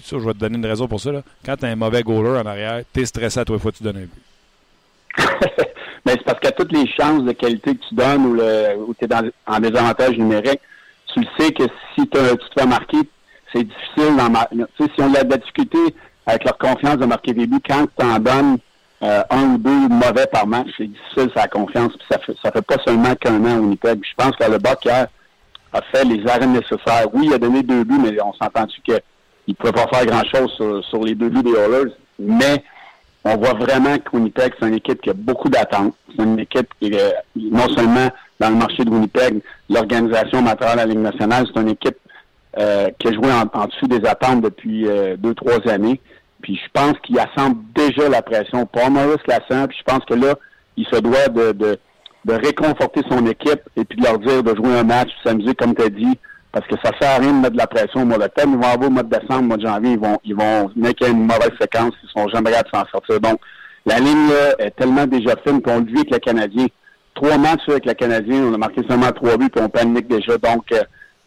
[0.03, 1.11] ça, je vais te donner une raison pour ça.
[1.11, 1.21] Là.
[1.45, 3.77] Quand tu as un mauvais goaler en arrière, tu es stressé à toi fois que
[3.77, 4.11] tu donnes un but.
[6.05, 9.31] Mais c'est parce qu'à toutes les chances de qualité que tu donnes ou, tu es
[9.47, 10.61] en désavantage numérique,
[11.13, 11.63] tu le sais que
[11.95, 12.99] si tu te fais marquer,
[13.55, 14.55] c'est difficile d'en marquer.
[14.77, 15.77] Si on a de la difficulté
[16.25, 18.57] avec leur confiance de marquer des buts, quand tu en donnes
[19.03, 21.93] euh, un ou deux mauvais par match, c'est difficile sa confiance.
[22.09, 24.01] ça fait, ça fait pas seulement qu'un an au Winnipeg.
[24.03, 25.07] Je pense que le Buck a
[25.91, 27.07] fait les arènes nécessaires.
[27.13, 28.99] Oui, il a donné deux buts, mais on s'entend-tu que
[29.47, 32.63] il ne pouvait pas faire grand-chose sur, les deux buts des Oilers, mais
[33.23, 35.93] on voit vraiment que Winnipeg, c'est une équipe qui a beaucoup d'attentes.
[36.15, 40.85] C'est une équipe qui est non seulement dans le marché de Winnipeg, l'organisation à la
[40.85, 41.97] Ligue nationale, c'est une équipe
[42.57, 45.99] euh, qui a joué en, dessous des attentes depuis euh, deux, trois années.
[46.41, 48.65] Puis je pense qu'il assemble déjà la pression.
[48.65, 50.35] Paul Morris la sent, puis je pense que là,
[50.77, 51.77] il se doit de, de,
[52.25, 55.75] de réconforter son équipe et puis de leur dire de jouer un match, s'amuser, comme
[55.75, 56.19] tu as dit,
[56.51, 58.53] parce que ça sert à rien de mettre de la pression au mois d'octobre.
[58.53, 60.71] Ils vont avoir au mois de décembre, au mois de janvier, ils vont, ils vont
[60.75, 63.19] mettre une mauvaise séquence, ils sont jamais capables de s'en sortir.
[63.19, 63.39] Donc,
[63.85, 66.65] la ligne là, est tellement déjà fine qu'on le vit avec le Canadien.
[67.13, 70.37] Trois matchs avec le Canadien, on a marqué seulement trois buts, puis on panique déjà.
[70.37, 70.81] Donc, euh,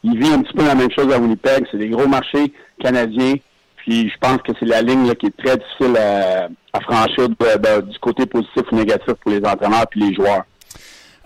[0.05, 1.67] il vit un petit peu la même chose à Winnipeg.
[1.71, 3.35] C'est des gros marchés canadiens.
[3.77, 6.49] Puis je pense que c'est la ligne qui est très difficile à,
[6.81, 10.45] franchir du côté positif ou négatif pour les entraîneurs et les joueurs.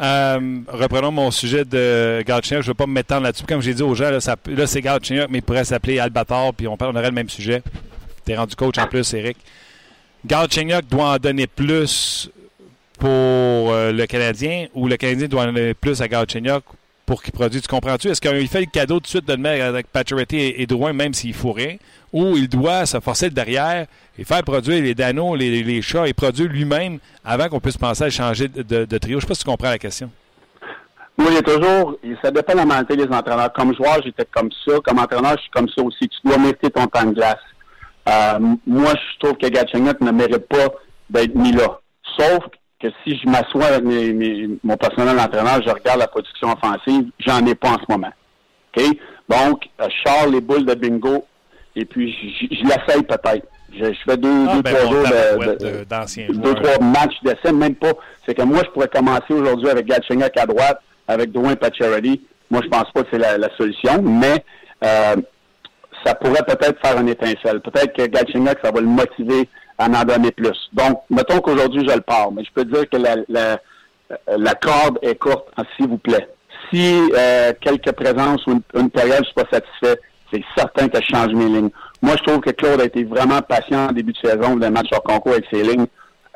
[0.01, 2.63] Euh, reprenons mon sujet de Galchenyuk.
[2.63, 3.45] Je ne veux pas me mettre là-dessus.
[3.47, 6.77] Comme j'ai dit aux gens, là, c'est Galchenyuk, mais il pourrait s'appeler Albator, puis on,
[6.81, 7.63] on aurait le même sujet.
[8.25, 9.37] Tu es rendu coach en plus, Eric.
[10.25, 12.31] Galchenyuk doit en donner plus
[12.99, 16.63] pour euh, le Canadien ou le Canadien doit en donner plus à Galchenyuk
[17.13, 17.61] pour qu'il produise.
[17.61, 18.09] Tu comprends-tu?
[18.09, 21.13] Est-ce qu'il fait le cadeau de suite de le mettre avec Pacioretty et, et même
[21.13, 21.77] s'il faut rien?
[22.11, 23.87] Ou il doit se forcer derrière
[24.19, 28.09] et faire produire les danos, les, chats, et produire lui-même avant qu'on puisse penser à
[28.09, 29.11] changer de, trio?
[29.11, 30.11] Je ne sais pas si tu comprends la question.
[31.19, 33.53] Y a toujours, ça dépend de la mentalité des entraîneurs.
[33.53, 34.73] Comme joueur, j'étais comme ça.
[34.83, 36.09] Comme entraîneur, je suis comme ça aussi.
[36.09, 37.37] Tu dois mériter ton temps de glace.
[38.09, 40.69] Euh, moi, je trouve que Gatchenyuk ne mérite pas
[41.11, 41.79] d'être mis là.
[42.19, 42.43] Sauf
[42.83, 43.85] que si je m'assois avec
[44.65, 48.13] mon personnel d'entraîneur, je regarde la production offensive, j'en ai pas en ce moment.
[48.77, 48.85] OK?
[49.29, 51.25] Donc, je sors les boules de bingo
[51.77, 53.47] et puis je, je l'essaye peut-être.
[53.75, 57.93] Je, fais deux, ah, deux ben trois jours de, deux, trois matchs d'essai, même pas.
[58.27, 60.79] C'est que moi, je pourrais commencer aujourd'hui avec Gatchingak à droite,
[61.09, 62.21] avec Dwayne Pacharity.
[62.51, 64.45] Moi, je pense pas que c'est la, solution, mais
[64.85, 65.17] euh,
[66.05, 67.61] ça pourrait peut-être faire une étincelle.
[67.61, 69.49] Peut-être que Gatchingak, ça va le motiver
[69.85, 70.59] en donner plus.
[70.73, 73.59] Donc, mettons qu'aujourd'hui, je le pars, mais je peux dire que la, la,
[74.37, 76.29] la corde est courte, s'il vous plaît.
[76.73, 80.01] Si euh, quelques présences ou une, période, je suis pas satisfait,
[80.33, 81.71] c'est certain que je change mes lignes.
[82.01, 84.89] Moi, je trouve que Claude a été vraiment patient en début de saison, des matchs
[84.93, 85.87] hors concours avec ses lignes.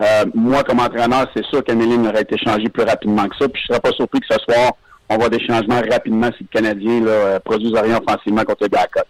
[0.02, 3.36] Euh, moi, comme entraîneur, c'est sûr que mes lignes auraient été changées plus rapidement que
[3.38, 3.48] ça.
[3.48, 4.72] Puis je serais pas surpris que ce soir,
[5.08, 8.68] on voit des changements rapidement si le Canadien là, euh, produisent rien offensivement contre les
[8.68, 9.06] Blackhawks.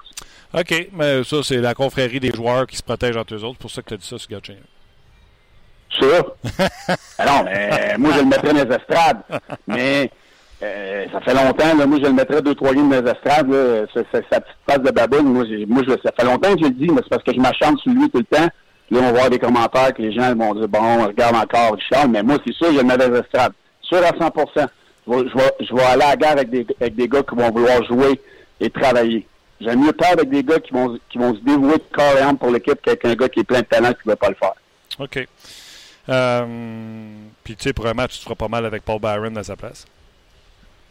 [0.57, 3.57] OK, mais ça, c'est la confrérie des joueurs qui se protègent entre eux autres.
[3.59, 4.54] C'est pour ça que tu as dit ça sur Gatchin.
[5.90, 6.34] Sûr?
[7.18, 9.22] Ah non, mais moi, je le mettrais dans les estrades.
[9.66, 10.11] Mais
[10.62, 13.50] euh, ça fait longtemps, là, moi je le mettrais deux, trois lignes dans les estrades,
[13.50, 16.70] là, sa, petite face de baboune, moi, moi je, ça fait longtemps que je le
[16.70, 18.48] dis, mais c'est parce que je m'acharne sur lui tout le temps.
[18.90, 22.09] Là, on va voir des commentaires que les gens vont dire Bon, regarde encore Richard,
[22.09, 23.52] mais moi, c'est sûr, je le mets dans les estrades.
[23.82, 24.32] Sûr à 100
[25.09, 25.28] je vais,
[25.61, 28.20] je, vais, aller à la guerre avec des, avec des gars qui vont vouloir jouer
[28.59, 29.26] et travailler.
[29.61, 32.22] J'aime mieux perdre avec des gars qui vont, qui vont se dévouer de corps et
[32.22, 34.28] âme pour l'équipe qu'avec un gars qui est plein de talent qui ne veut pas
[34.28, 34.54] le faire.
[34.98, 35.26] OK.
[36.09, 36.46] Euh,
[37.42, 39.57] puis, tu sais, pour un match, tu feras pas mal avec Paul Byron à sa
[39.57, 39.86] place?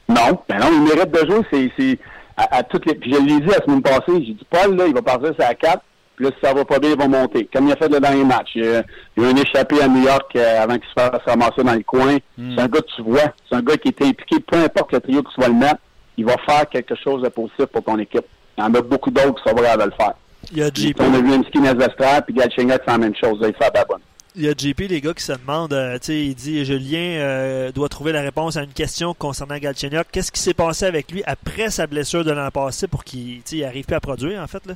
[0.10, 1.42] Non, ben non, il mérite de jouer.
[1.52, 2.00] C'est, c'est
[2.38, 2.96] à, toutes les.
[2.96, 5.40] Puis je l'ai dit la semaine passée, j'ai dit Paul, là, il va partir sur
[5.40, 5.82] la 4,
[6.16, 7.50] puis là, si ça va pas bien, il va monter.
[7.52, 8.52] Comme il a fait le dernier match.
[8.56, 8.84] Il, a,
[9.18, 11.84] il a un échappé à New York euh, avant qu'il se fasse ramasser dans le
[11.84, 12.18] coin.
[12.38, 12.56] Hmm.
[12.56, 13.34] C'est un gars que tu vois.
[13.50, 15.80] C'est un gars qui était impliqué, peu importe le trio que tu vas le mettre,
[16.18, 18.26] il va faire quelque chose de positif pour ton équipe.
[18.58, 20.14] Il y en a beaucoup d'autres qui sont prêts à le faire.
[20.52, 21.00] Il y a JP.
[21.00, 23.38] On a vu Ski Nazastra, puis c'est la même chose.
[23.42, 24.02] il fait la bonne.
[24.38, 27.20] Il y a JP, les gars, qui se demandent, euh, tu sais, il dit Julien
[27.20, 30.08] euh, doit trouver la réponse à une question concernant Galchenyuk.
[30.12, 33.86] Qu'est-ce qui s'est passé avec lui après sa blessure de l'an passé pour qu'il n'arrive
[33.86, 34.66] plus à produire, en fait?
[34.66, 34.74] Là?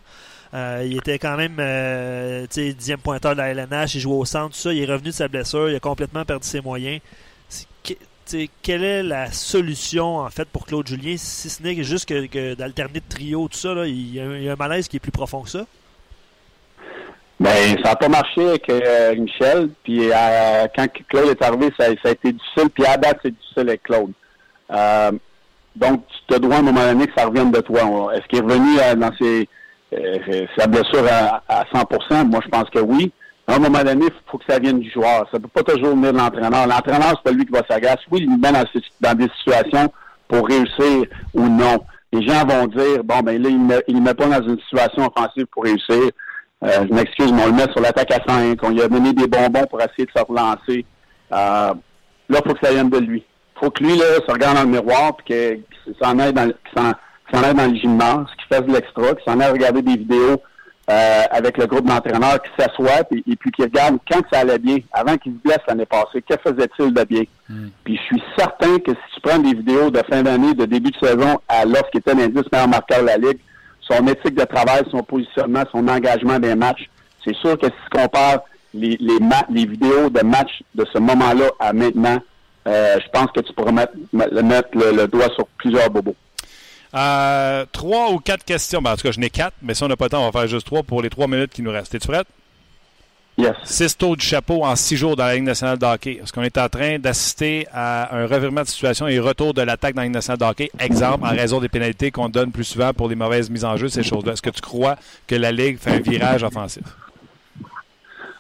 [0.54, 1.58] Euh, il était quand même
[2.48, 4.74] dixième pointeur de la LNH, il jouait au centre, tout ça.
[4.74, 7.02] Il est revenu de sa blessure, il a complètement perdu ses moyens.
[8.62, 13.00] Quelle est la solution, en fait, pour Claude Julien, si ce n'est juste que, d'alterner
[13.00, 15.50] de trio, tout ça, là, il, y a, un malaise qui est plus profond que
[15.50, 15.66] ça?
[17.40, 19.70] Ben, ça n'a pas marché avec euh, Michel.
[19.84, 22.70] Puis euh, quand Claude est arrivé, ça, a été difficile.
[22.74, 24.12] Puis à date, c'est difficile avec Claude.
[24.72, 25.12] Euh,
[25.76, 28.14] donc, tu te dois à un moment donné que ça revienne de toi.
[28.14, 29.48] Est-ce qu'il est revenu dans ses,
[30.58, 33.14] sa blessure à, à 100 Moi, je pense que oui.
[33.50, 35.28] À un moment donné, il faut que ça vienne du joueur.
[35.32, 36.68] Ça ne peut pas toujours venir de l'entraîneur.
[36.68, 38.04] L'entraîneur, c'est pas lui qui va s'agacer.
[38.12, 38.52] Oui, il met
[39.02, 39.92] dans, des situations
[40.28, 41.84] pour réussir ou non.
[42.14, 45.12] Les gens vont dire, bon, ben là, il ne met, met pas dans une situation
[45.12, 46.12] offensive pour réussir.
[46.64, 48.60] Euh, je m'excuse, mais on le met sur l'attaque à 5.
[48.62, 50.86] On lui a donné des bonbons pour essayer de se relancer.
[51.32, 51.74] Euh, là,
[52.30, 53.26] il faut que ça vienne de lui.
[53.56, 56.52] Il faut que lui, là, se regarde dans le miroir puis qu'il s'en aille dans,
[56.76, 60.40] aille dans le gymnase, qu'il fasse de l'extra, qu'il s'en aille regarder des vidéos
[60.90, 64.58] euh, avec le groupe d'entraîneurs, qu'il s'assoit et, et, puis qu'il regarde quand ça allait
[64.58, 67.24] bien, avant qu'il se blesse l'année passée, que faisait-il de bien?
[67.48, 67.68] Hmm.
[67.84, 70.92] Puis je suis certain que si tu prends des vidéos de fin d'année, de début
[70.92, 73.40] de saison, à lorsqu'il était l'indice meilleur marqueur de la Ligue,
[73.82, 76.90] son éthique de travail, son positionnement, son engagement des matchs.
[77.24, 78.40] C'est sûr que si tu compares
[78.74, 79.18] les, les,
[79.50, 82.18] les vidéos de matchs de ce moment-là à maintenant,
[82.68, 86.16] euh, je pense que tu pourrais mettre, mettre le, doigt sur plusieurs bobos.
[86.96, 88.82] Euh, trois ou quatre questions.
[88.82, 90.30] Ben, en tout cas, je n'ai quatre, mais si on n'a pas le temps, on
[90.30, 91.96] va faire juste trois pour les trois minutes qui nous restent.
[91.96, 92.28] Es-tu prête?
[93.38, 93.56] Yes.
[93.64, 96.20] Six taux du chapeau en six jours dans la Ligue nationale de hockey.
[96.22, 99.96] Est-ce qu'on est en train d'assister à un revirement de situation et retour de l'attaque
[99.96, 100.72] dans la Ligue nationale de hockey?
[100.78, 103.88] Exemple, en raison des pénalités qu'on donne plus souvent pour les mauvaises mises en jeu,
[103.88, 104.34] ces choses-là.
[104.34, 106.84] Est-ce que tu crois que la Ligue fait un virage offensif?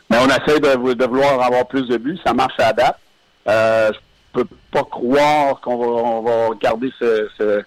[0.09, 2.19] Ben, on essaie de, vouloir avoir plus de buts.
[2.25, 2.99] Ça marche à la date.
[3.47, 7.63] Euh, je peux pas croire qu'on va, garder ce,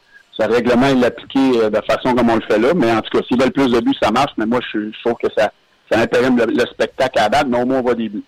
[0.47, 2.75] règlement et l'appliquer euh, de façon comme on le fait là.
[2.75, 4.33] Mais en tout cas, s'ils veulent plus de buts, ça marche.
[4.37, 5.53] Mais moi, je trouve que ça
[5.91, 8.25] ça intérim le, le, spectacle à date, mais au moins on voit des buts.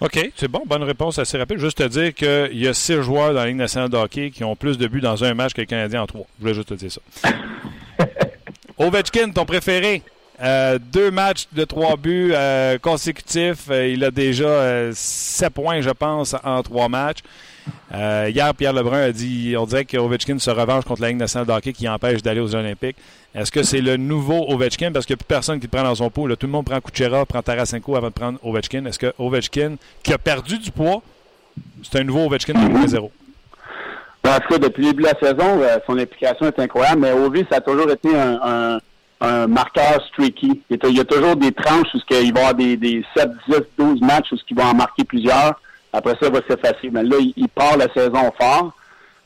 [0.00, 0.62] OK, c'est bon.
[0.66, 1.58] Bonne réponse assez rapide.
[1.58, 4.42] Juste te dire qu'il y a six joueurs dans la Ligue nationale de hockey qui
[4.42, 6.26] ont plus de buts dans un match que les Canadiens en trois.
[6.38, 7.00] Je voulais juste te dire ça.
[8.78, 10.02] Ovechkin, ton préféré.
[10.42, 13.68] Euh, deux matchs de trois buts euh, consécutifs.
[13.70, 17.20] Euh, il a déjà sept points, je pense, en trois matchs.
[17.92, 21.52] Hier, Pierre Lebrun a dit on dirait qu'Ovechkin se revanche contre la Ligue nationale de
[21.52, 22.96] hockey qui empêche d'aller aux Olympiques.
[23.34, 24.92] Est-ce que c'est le nouveau Ovechkin?
[24.92, 26.28] Parce qu'il n'y a plus personne qui le prend dans son pot.
[26.36, 28.84] Tout le monde prend Kuchera, prend Tarasenko avant de prendre Ovechkin.
[28.84, 31.02] Est-ce que Ovechkin, qui a perdu du poids,
[31.82, 33.10] c'est un nouveau Ovechkin 2.0?
[34.24, 37.12] En tout cas, depuis le début de la saison, euh, son implication est incroyable, mais
[37.12, 38.78] Ovi, ça a toujours été un,
[39.46, 40.62] marqueur streaky.
[40.68, 43.56] Il y a toujours des tranches où il va y avoir des, des 7, 10,
[43.78, 45.60] 12 matchs où il va en marquer plusieurs.
[45.92, 46.90] Après ça, il va s'effacer.
[46.90, 48.72] Mais là, il, part la saison fort.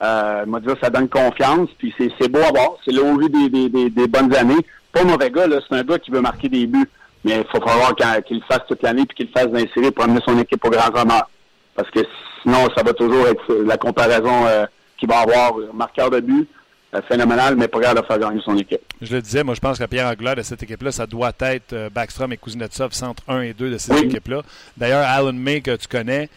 [0.02, 2.76] Euh, dit ça donne confiance, puis c'est beau à voir.
[2.84, 4.66] C'est là au vu des, des, des, bonnes années.
[4.92, 6.88] Pas mauvais gars, là, c'est un gars qui veut marquer des buts.
[7.24, 9.70] Mais il faut falloir qu'il le fasse toute l'année puis qu'il le fasse dans les
[9.74, 11.28] séries pour amener son équipe au grand honneur.
[11.74, 12.00] Parce que
[12.42, 14.66] sinon, ça va toujours être la comparaison euh,
[14.98, 15.54] qu'il va avoir.
[15.72, 16.48] Marqueur de but,
[16.94, 18.80] euh, phénoménal, mais pas grave de faire gagner son équipe.
[19.02, 21.72] Je le disais, moi je pense que Pierre Angulaire de cette équipe-là, ça doit être
[21.72, 24.42] euh, Backstrom et Kuznetsov, centre 1 et 2 de cette équipe-là.
[24.76, 26.28] D'ailleurs, Alan May, que tu connais,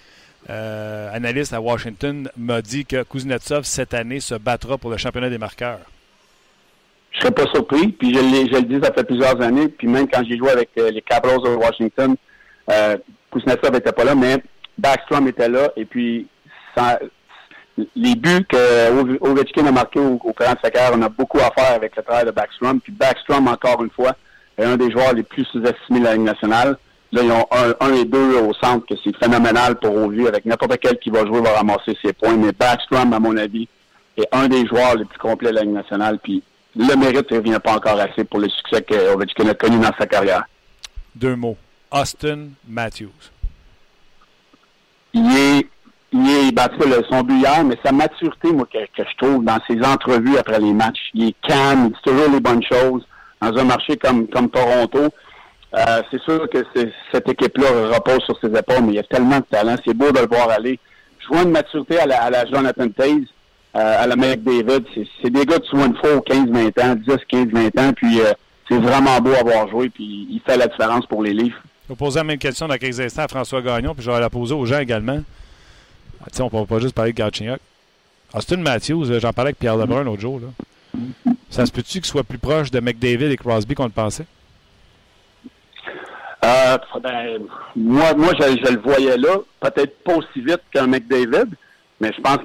[0.50, 5.30] euh, analyste à Washington, m'a dit que Kuznetsov, cette année, se battra pour le championnat
[5.30, 5.80] des marqueurs.
[7.12, 10.24] Je serais pas surpris, puis je, le dis, ça fait plusieurs années, puis même quand
[10.28, 12.16] j'ai joué avec les Capitals de Washington,
[13.32, 14.38] Kuznetsov n'était pas là, mais
[14.78, 16.28] Backstrom était là, et puis
[17.96, 21.52] les buts que Ovechkin a marqués au, au courant de sa on a beaucoup à
[21.52, 22.80] faire avec le travail de Backstrom.
[22.80, 24.16] Puis Backstrom, encore une fois,
[24.58, 26.78] est un des joueurs les plus sous-estimés de la Ligue nationale.
[27.12, 27.45] Là, ils ont
[27.80, 30.28] un, et deux au centre, que c'est phénoménal pour Ovi.
[30.28, 32.36] Avec n'importe quel qui va jouer va ramasser ses points.
[32.36, 33.68] Mais Backstrom, à mon avis,
[34.18, 36.20] est un des joueurs les plus complets de la Ligue nationale.
[36.22, 36.43] Puis
[36.76, 39.93] le mérite ne revient pas encore assez pour le succès que Ovechkin a connu dans
[39.97, 40.43] sa carrière.
[41.16, 41.57] Deux mots.
[41.91, 43.10] Austin Matthews.
[45.14, 45.68] Il est
[46.12, 49.60] il est battu le, son but hier, mais sa maturité, moi, que, je trouve dans
[49.68, 53.05] ses entrevues après les matchs, il est calme, il dit toujours les bonnes choses.
[53.41, 55.10] Dans un marché comme, comme Toronto,
[55.76, 56.65] euh, c'est sûr que
[57.11, 59.76] cette équipe-là repose sur ses épaules, mais il y a tellement de talent.
[59.86, 60.80] C'est beau de le voir aller.
[61.20, 63.28] Je vois une maturité à la, la Jonathan Taze,
[63.76, 64.86] euh, à la David.
[65.22, 68.20] C'est des gars de souvent une fois aux 15-20 ans, 10, 15, 20 ans, puis
[68.20, 68.34] euh,
[68.67, 71.57] c'est vraiment beau à voir jouer, puis il fait la différence pour les livres.
[71.88, 74.20] Je vais poser la même question dans quelques instants à François Gagnon, puis je vais
[74.20, 75.22] la poser aux gens également.
[76.22, 77.59] Ah, on ne peut pas juste parler de Galchenyuk.
[78.34, 80.41] Austin Matthews, j'en parlais avec Pierre Lebrun l'autre jour.
[81.49, 84.26] Ça se peut-tu qu'il soit plus proche de McDavid et Crosby qu'on le pensait?
[86.46, 87.40] Euh, ben,
[87.76, 91.50] moi, moi je, le voyais là, peut-être pas aussi vite qu'un McDavid,
[92.00, 92.38] mais je pense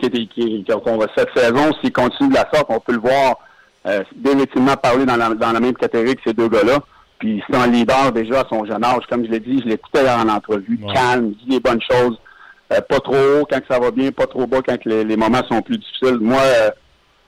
[0.83, 3.39] qu'on va cette saison, s'il continue de la sorte, on peut le voir
[3.87, 6.81] euh, définitivement parler dans la, dans la même catégorie que ces deux gars-là.
[7.19, 10.09] Puis c'est un leader déjà à son jeune âge, comme je l'ai dit, je l'écoutais
[10.11, 12.19] en entrevue, calme, dit les bonnes choses.
[12.73, 15.63] Euh, pas trop haut quand ça va bien, pas trop bas quand les, moments sont
[15.63, 16.19] plus difficiles.
[16.21, 16.71] Moi, euh,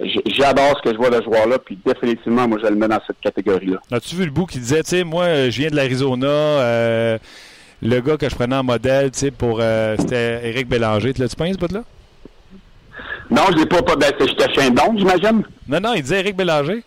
[0.00, 3.00] j'adore ce que je vois de ce joueur-là, puis définitivement, moi, je le mets dans
[3.06, 3.78] cette catégorie-là.
[3.90, 7.18] As-tu vu le bout qui disait, tu sais, moi, euh, je viens de l'Arizona,
[7.82, 9.60] le gars que je prenais en modèle, tu sais, pour.
[9.98, 11.12] C'était Éric Bélanger.
[11.12, 11.82] Tu l'as-tu pas ce bout-là?
[13.30, 13.82] Non, je l'ai pas.
[13.82, 15.42] pas ben, J'étais Chandon, j'imagine.
[15.68, 16.82] Non, non, il disait Éric Bélanger.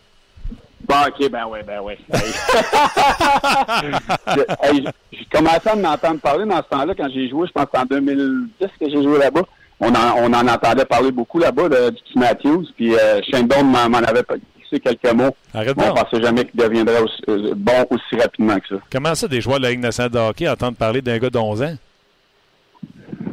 [0.90, 1.94] Bon, OK, ben oui, ben oui.
[5.14, 8.68] j'ai commencé à m'entendre parler dans ce temps-là quand j'ai joué, je pense en 2010
[8.80, 9.44] que j'ai joué là-bas.
[9.80, 13.86] On en, on en entendait parler beaucoup là-bas de, du Matthews, puis euh, Shandon m'en
[13.86, 14.24] avait
[14.72, 15.36] dit quelques mots.
[15.54, 18.76] Arrête on ne pensait jamais qu'il deviendrait aussi, euh, bon aussi rapidement que ça.
[18.92, 21.66] Comment ça, des joueurs de la Ligue nationale de hockey entendent parler d'un gars d'11
[21.66, 21.76] ans?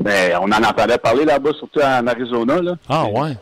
[0.01, 2.63] Ben, on en entendait parler là-bas, surtout en Arizona.
[2.63, 2.77] Là.
[2.89, 3.37] Ah, ouais.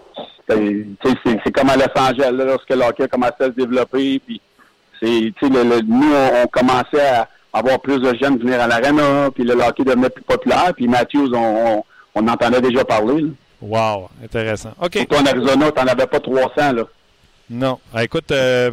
[0.49, 4.21] C'est comme à Los Angeles, lorsque le hockey a commencé à se développer.
[4.21, 4.41] Puis
[5.03, 9.85] le, nous, on, commençait à avoir plus de jeunes venir à l'arena, puis le hockey
[9.85, 10.73] devenait plus populaire.
[10.75, 11.39] Puis Matthews, on,
[11.79, 11.85] on,
[12.15, 13.25] entendait déjà parler.
[13.61, 14.73] Wow, intéressant.
[14.81, 15.07] OK.
[15.09, 16.73] Toi, en Arizona, tu n'en avais pas 300.
[16.73, 16.85] Là.
[17.51, 17.79] Non.
[17.93, 18.71] Ah, écoute, euh,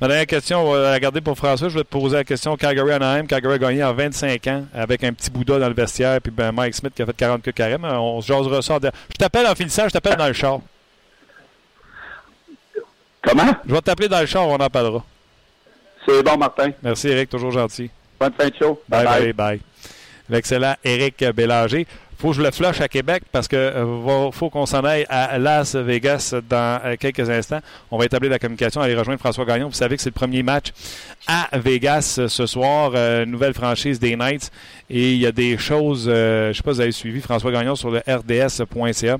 [0.00, 1.68] ma dernière question, on va la garder pour François.
[1.68, 2.56] Je vais te poser la question.
[2.56, 6.20] Calgary Anaheim, Calgary a gagné en 25 ans avec un petit Bouddha dans le vestiaire,
[6.20, 7.76] puis ben, Mike Smith qui a fait 40 que carré.
[7.82, 8.78] On se jasera ça.
[8.82, 10.60] Je t'appelle en finissant, je t'appelle dans le char.
[13.22, 13.54] Comment?
[13.66, 15.04] Je vais t'appeler dans le char, on en parlera.
[16.06, 16.70] C'est bon, Martin.
[16.82, 17.90] Merci, Eric, toujours gentil.
[18.18, 18.80] Bonne fin de show.
[18.88, 19.60] Bye, bye, bye.
[20.30, 21.86] L'excellent Eric Bélanger
[22.20, 25.38] faut que je le flush à Québec parce que euh, faut qu'on s'en aille à
[25.38, 27.60] Las Vegas dans euh, quelques instants.
[27.90, 29.68] On va établir la communication, aller rejoindre François Gagnon.
[29.68, 30.66] Vous savez que c'est le premier match
[31.26, 32.92] à Vegas euh, ce soir,
[33.26, 34.50] nouvelle franchise des Knights.
[34.90, 37.52] Et il y a des choses, je ne sais pas si vous avez suivi François
[37.52, 39.16] Gagnon sur le rds.ca.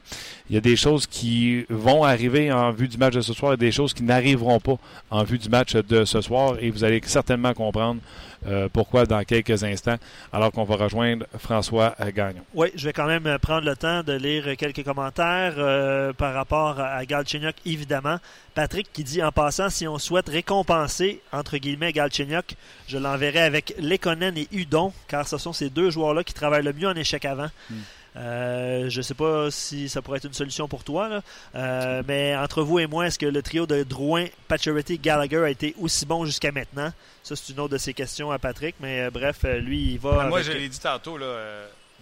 [0.50, 3.52] Il y a des choses qui vont arriver en vue du match de ce soir
[3.52, 4.78] et des choses qui n'arriveront pas
[5.08, 6.56] en vue du match de ce soir.
[6.60, 8.00] Et vous allez certainement comprendre
[8.48, 9.94] euh, pourquoi dans quelques instants,
[10.32, 12.42] alors qu'on va rejoindre François Gagnon.
[12.54, 16.80] Oui, je vais quand même prendre le temps de lire quelques commentaires euh, par rapport
[16.80, 18.16] à Galchenyuk, évidemment.
[18.56, 22.56] Patrick qui dit en passant, si on souhaite récompenser, entre guillemets, Galchenyuk,
[22.88, 26.72] je l'enverrai avec Lekonen et Udon, car ce sont ces deux joueurs-là qui travaillent le
[26.72, 27.50] mieux en échec avant.
[27.70, 27.76] Hmm.
[28.16, 31.22] Euh, je ne sais pas si ça pourrait être une solution pour toi,
[31.54, 35.50] euh, mais entre vous et moi, est-ce que le trio de Drouin, Pacioretty, Gallagher a
[35.50, 36.92] été aussi bon jusqu'à maintenant?
[37.22, 40.26] Ça, c'est une autre de ses questions à Patrick, mais euh, bref, lui, il va.
[40.26, 41.26] moi, je l'ai dit tantôt, là,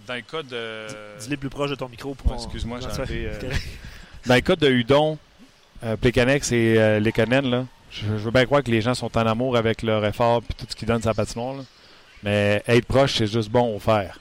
[0.07, 0.87] dans le cas de.
[1.19, 2.15] Dis-le plus proche de ton micro.
[2.33, 3.29] Excuse-moi, j'ai
[4.25, 5.17] Dans le cas de Udon,
[6.01, 9.83] Plekanex et Lekanen, là, je, veux bien croire que les gens sont en amour avec
[9.83, 11.63] leur effort et tout ce qu'ils donnent sa patinoire.
[12.23, 14.19] Mais être proche, c'est juste bon au faire.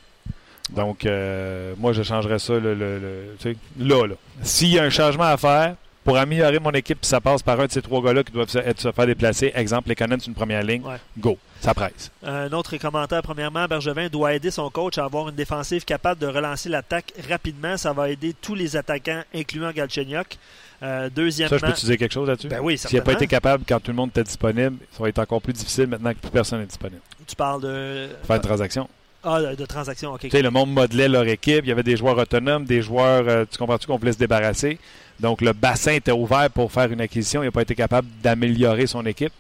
[0.71, 4.07] Donc, euh, moi, je changerais ça le, le, le- tu sais, là.
[4.07, 4.15] là.
[4.43, 7.61] S'il y a un changement à faire pour améliorer mon équipe, puis ça passe par
[7.61, 10.27] un de ces trois gars-là qui doivent se, être, se faire déplacer, exemple, les c'est
[10.27, 10.97] une première ligne, Ouais.
[11.19, 12.11] go, ça presse.
[12.23, 16.27] Un autre commentaire, premièrement, Bergevin doit aider son coach à avoir une défensive capable de
[16.27, 17.77] relancer l'attaque rapidement.
[17.77, 20.39] Ça va aider tous les attaquants, incluant Galchenyuk.
[20.83, 22.49] Euh, Ça, deuxièmement, je peux te dire quelque chose là-dessus?
[22.49, 25.09] Ben oui, S'il n'a pas été capable quand tout le monde était disponible, ça va
[25.09, 27.01] être encore plus difficile maintenant que plus personne n'est disponible.
[27.27, 28.89] tu parles de, Faire une transaction.
[29.25, 30.13] Ah, de, de transactions.
[30.15, 30.21] ok.
[30.21, 31.65] Tu sais, le monde modelait leur équipe.
[31.65, 34.79] Il y avait des joueurs autonomes, des joueurs, euh, tu comprends-tu, qu'on voulait se débarrasser?
[35.21, 37.43] Donc, le bassin était ouvert pour faire une acquisition.
[37.43, 39.33] Il n'a pas été capable d'améliorer son équipe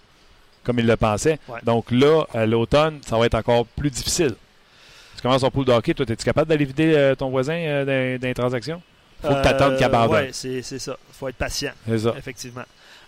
[0.64, 1.38] comme il le pensait.
[1.48, 1.60] Ouais.
[1.62, 4.34] Donc là, à l'automne, ça va être encore plus difficile.
[5.16, 5.94] Tu commences ton pool de hockey.
[5.94, 8.82] Toi, es-tu capable d'aller vider euh, ton voisin euh, dans, dans les transactions?
[9.22, 10.16] faut que t'attendes qu'il abandonne.
[10.16, 10.96] Euh, Ouais, c'est c'est ça.
[11.12, 12.14] faut être patient, C'est ça.
[12.18, 12.62] effectivement.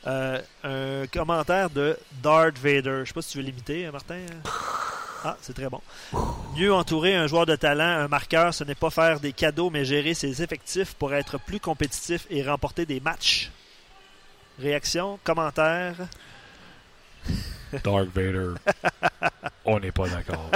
[0.07, 3.01] Euh, un commentaire de Darth Vader.
[3.03, 4.15] Je sais pas si tu veux l'imiter, hein, Martin.
[5.23, 5.81] Ah, c'est très bon.
[6.57, 9.85] Mieux entourer un joueur de talent, un marqueur, ce n'est pas faire des cadeaux, mais
[9.85, 13.51] gérer ses effectifs pour être plus compétitif et remporter des matchs.
[14.59, 15.95] Réaction, commentaire?
[17.85, 18.55] Dark Vader.
[19.65, 20.51] On n'est pas d'accord.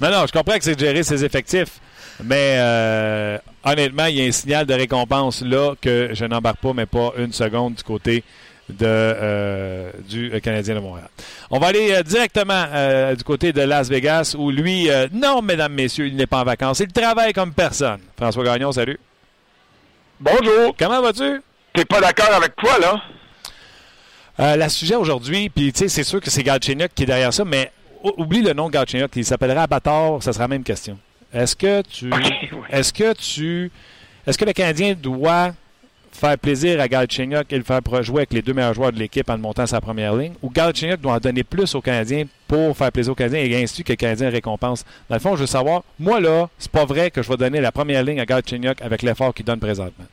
[0.00, 1.80] non, non, je comprends que c'est de gérer ses effectifs.
[2.22, 6.72] Mais euh, honnêtement, il y a un signal de récompense là que je n'embarque pas,
[6.72, 8.24] mais pas une seconde du côté
[8.68, 11.08] de, euh, du Canadien de Montréal.
[11.50, 15.72] On va aller euh, directement euh, du côté de Las Vegas où lui, non, mesdames,
[15.74, 16.80] messieurs, il n'est pas en vacances.
[16.80, 18.00] Il travaille comme personne.
[18.16, 18.98] François Gagnon, salut.
[20.20, 20.74] Bonjour.
[20.78, 21.42] Comment vas-tu?
[21.72, 23.02] T'es pas d'accord avec toi, là?
[24.40, 27.32] Euh, la sujet aujourd'hui, puis tu sais, c'est sûr que c'est Galchenyuk qui est derrière
[27.32, 27.70] ça, mais
[28.02, 30.98] ou- oublie le nom Galchenyuk, il s'appellerait Abator, ça sera la même question.
[31.32, 32.10] Est-ce que tu
[32.70, 33.70] est-ce que tu
[34.26, 35.52] est-ce que le Canadien doit
[36.14, 39.28] faire plaisir à Galchenyuk et le faire jouer avec les deux meilleurs joueurs de l'équipe
[39.28, 42.92] en montant sa première ligne ou Galchenyuk doit en donner plus aux Canadiens pour faire
[42.92, 44.84] plaisir aux Canadiens et ainsi que le Canadien récompense.
[45.08, 47.60] Dans le fond, je veux savoir, moi là, c'est pas vrai que je vais donner
[47.60, 50.06] la première ligne à Galchenyuk avec l'effort qu'il donne présentement.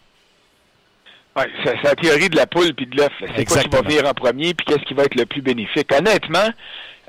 [1.38, 3.14] Ouais, c'est la théorie de la poule puis de l'œuf.
[3.36, 5.92] C'est quoi qui va venir en premier puis qu'est-ce qui va être le plus bénéfique?
[5.94, 6.50] Honnêtement,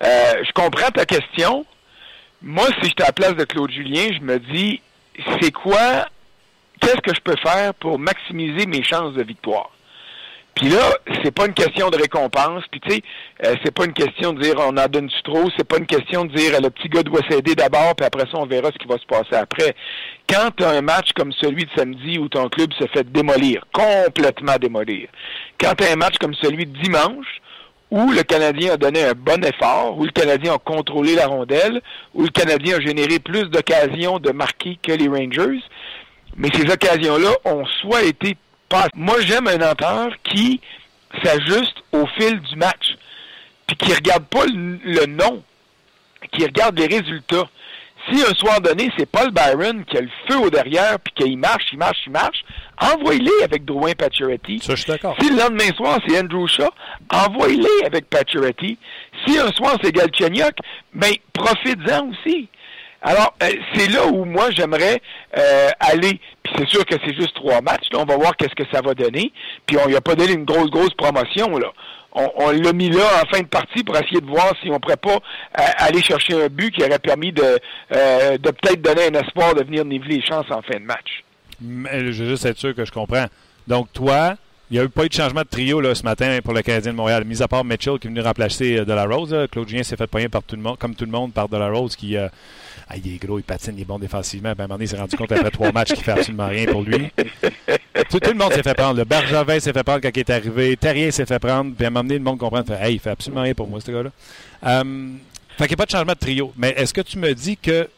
[0.04, 1.64] euh, je comprends ta question.
[2.42, 4.80] Moi, si j'étais à la place de Claude Julien, je me dis,
[5.40, 6.08] c'est quoi,
[6.82, 9.70] qu'est-ce que je peux faire pour maximiser mes chances de victoire?
[10.54, 10.92] Puis là,
[11.24, 12.64] c'est pas une question de récompense.
[12.70, 13.02] Puis tu sais,
[13.46, 15.48] euh, c'est pas une question de dire on en donne du trop.
[15.56, 18.34] C'est pas une question de dire le petit gars doit s'aider d'abord, puis après ça
[18.34, 19.74] on verra ce qui va se passer après.
[20.28, 23.64] Quand tu as un match comme celui de samedi où ton club se fait démolir,
[23.72, 25.08] complètement démolir.
[25.58, 27.40] Quand tu as un match comme celui de dimanche
[27.90, 31.82] où le Canadien a donné un bon effort, où le Canadien a contrôlé la rondelle,
[32.14, 35.60] où le Canadien a généré plus d'occasions de marquer que les Rangers,
[36.36, 38.36] mais ces occasions-là ont soit été
[38.68, 38.86] pas.
[38.94, 40.60] Moi, j'aime un entraîneur qui
[41.22, 42.96] s'ajuste au fil du match,
[43.66, 45.42] puis qui regarde pas le, le nom,
[46.32, 47.48] qui regarde les résultats.
[48.10, 51.38] Si un soir donné, c'est Paul Byron qui a le feu au derrière, puis qu'il
[51.38, 52.44] marche, il marche, il marche,
[52.80, 54.58] envoyez-les avec Drouin Pacioretty.
[54.58, 55.14] Ça, je suis d'accord.
[55.20, 56.68] Si le lendemain soir, c'est Andrew Shaw,
[57.10, 58.76] envoyez-les avec Pacioretty.
[59.24, 60.56] Si un soir, c'est Galchenyuk,
[60.94, 62.48] ben, profites-en aussi.
[63.02, 65.02] Alors, euh, c'est là où moi, j'aimerais
[65.36, 66.20] euh, aller.
[66.42, 67.88] Puis c'est sûr que c'est juste trois matchs.
[67.94, 69.32] On va voir qu'est-ce que ça va donner.
[69.66, 71.68] Puis on lui a pas donné une grosse, grosse promotion, là.
[72.14, 74.78] On, on l'a mis là en fin de partie pour essayer de voir si on
[74.78, 77.58] pourrait pas euh, aller chercher un but qui aurait permis de,
[77.94, 81.24] euh, de peut-être donner un espoir de venir niveler les chances en fin de match.
[81.60, 83.26] Mais je veux juste être sûr que je comprends.
[83.66, 84.34] Donc, toi,
[84.72, 86.62] il n'y a eu pas eu de changement de trio là, ce matin pour le
[86.62, 87.26] Canadien de Montréal.
[87.26, 89.36] Mis à part Mitchell qui est venu remplacer euh, De La Rose.
[89.50, 91.58] Claude Julien s'est fait poigner par tout le monde, comme tout le monde par De
[91.58, 92.16] La Rose qui.
[92.16, 92.28] euh,
[92.88, 94.54] ah, il est gros, il patine, il est bon défensivement.
[94.56, 96.48] Ben, à un moment donné, il s'est rendu compte après trois matchs qu'il fait absolument
[96.48, 97.10] rien pour lui.
[98.10, 98.96] tout, le monde s'est fait prendre.
[98.96, 100.76] Le Bergevin s'est fait prendre quand il est arrivé.
[100.78, 101.74] Terrien s'est fait prendre.
[101.74, 102.64] Puis à un moment donné, le monde comprend.
[102.64, 104.10] Fait, hey, il fait absolument rien pour moi, ce gars-là.
[104.64, 105.08] Euh,
[105.58, 106.52] fait qu'il n'y a pas de changement de trio.
[106.56, 107.88] Mais est-ce que tu me dis que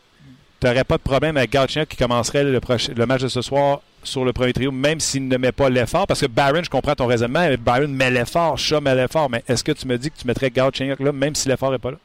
[0.61, 2.61] tu n'aurais pas de problème avec Galchenyuk qui commencerait le,
[3.07, 6.07] match de ce soir sur le premier trio, même s'il ne met pas l'effort?
[6.07, 9.43] Parce que Byron, je comprends ton raisonnement, mais Byron met l'effort, Shaw met l'effort, mais
[9.49, 11.93] est-ce que tu me dis que tu mettrais Galchenyuk là, même si l'effort n'est pas
[11.93, 11.97] là?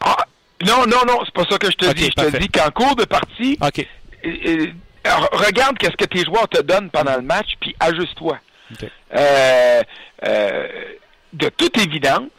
[0.00, 0.24] Ah,
[0.62, 2.06] non, non, non, c'est pas ça que je te dis.
[2.06, 2.32] Je parfait.
[2.32, 4.66] te dis qu'en cours de partie, euh,
[5.32, 8.38] regarde qu'est-ce que tes joueurs te donnent pendant le match, puis ajuste-toi.
[9.14, 9.82] Euh,
[10.26, 10.68] euh,
[11.32, 12.30] de toute évidence,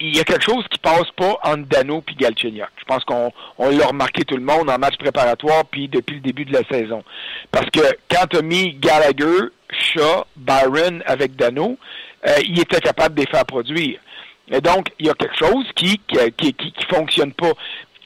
[0.00, 2.68] il y, a quelque chose qui passe pas entre Dano puis Galchenyuk.
[2.78, 6.20] Je pense qu'on on l'a remarqué tout le monde en match préparatoire puis depuis le
[6.20, 7.02] début de la saison.
[7.50, 11.78] Parce que quand tu as mis Gallagher, Shaw, Byron avec Dano,
[12.26, 14.00] euh, il était capable de les faire produire.
[14.48, 16.00] Et donc, il y a quelque chose qui,
[16.36, 17.52] qui, qui fonctionne pas.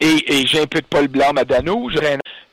[0.00, 1.90] Et, et j'impute pas le blâme à Dano.
[1.90, 1.98] Je...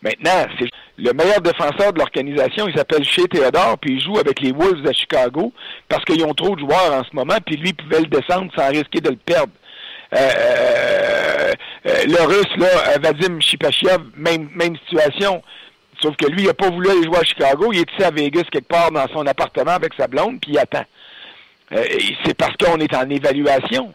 [0.01, 2.67] Maintenant, c'est le meilleur défenseur de l'organisation.
[2.67, 5.51] Il s'appelle Shea Theodore, puis il joue avec les Wolves de Chicago
[5.89, 8.51] parce qu'ils ont trop de joueurs en ce moment, puis lui il pouvait le descendre
[8.55, 9.51] sans risquer de le perdre.
[10.15, 11.53] Euh,
[11.87, 15.41] euh, le Russe, là, Vadim Shipachyov, même, même situation.
[16.01, 17.71] Sauf que lui, il n'a pas voulu aller jouer à Chicago.
[17.73, 20.59] Il est ici à Vegas quelque part dans son appartement avec sa blonde, puis il
[20.59, 20.85] attend.
[21.71, 23.93] c'est parce qu'on est en évaluation.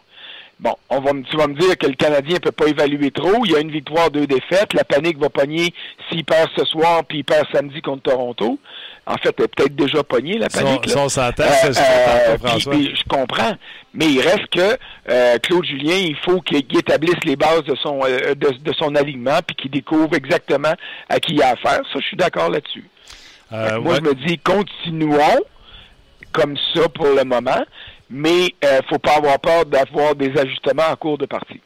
[0.63, 3.45] Bon, on va, tu vas me dire que le Canadien ne peut pas évaluer trop.
[3.45, 4.73] Il y a une victoire, deux défaites.
[4.75, 5.75] La panique va pogner
[6.09, 8.61] s'il perd ce soir, puis il perd samedi contre Toronto.
[9.05, 10.89] En fait, elle est peut-être déjà pogné, la panique.
[10.89, 13.55] Son, son euh, euh, je comprends.
[13.93, 14.79] Mais il reste que
[15.11, 19.41] euh, Claude Julien, il faut qu'il établisse les bases de son, de, de, son alignement,
[19.45, 20.75] puis qu'il découvre exactement
[21.09, 21.81] à qui il a affaire.
[21.93, 22.89] Ça, je suis d'accord là-dessus.
[23.51, 25.41] moi, je me dis, continuons
[26.31, 27.65] comme ça pour le moment
[28.11, 31.61] mais il euh, ne faut pas avoir peur d'avoir des ajustements en cours de partie.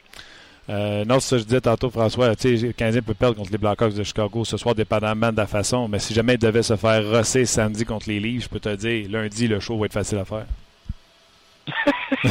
[0.69, 2.31] Euh, non, c'est ça que je disais tantôt, François.
[2.31, 5.87] Le Canadien peut perdre contre les Blackhawks de Chicago ce soir, dépendamment de la façon.
[5.89, 8.75] Mais si jamais il devait se faire rosser samedi contre les Leafs, je peux te
[8.75, 10.47] dire, lundi, le show va être facile à faire.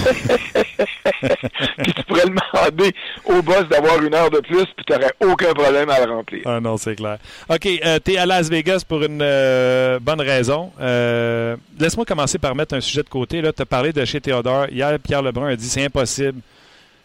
[1.78, 2.94] puis tu pourrais demander
[3.26, 6.42] au boss d'avoir une heure de plus, puis tu n'aurais aucun problème à le remplir.
[6.46, 7.18] Ah non, c'est clair.
[7.50, 10.72] OK, euh, tu es à Las Vegas pour une euh, bonne raison.
[10.80, 13.42] Euh, laisse-moi commencer par mettre un sujet de côté.
[13.42, 14.68] Tu as parlé de chez Théodore.
[14.70, 16.40] Hier, Pierre Lebrun a dit c'est impossible.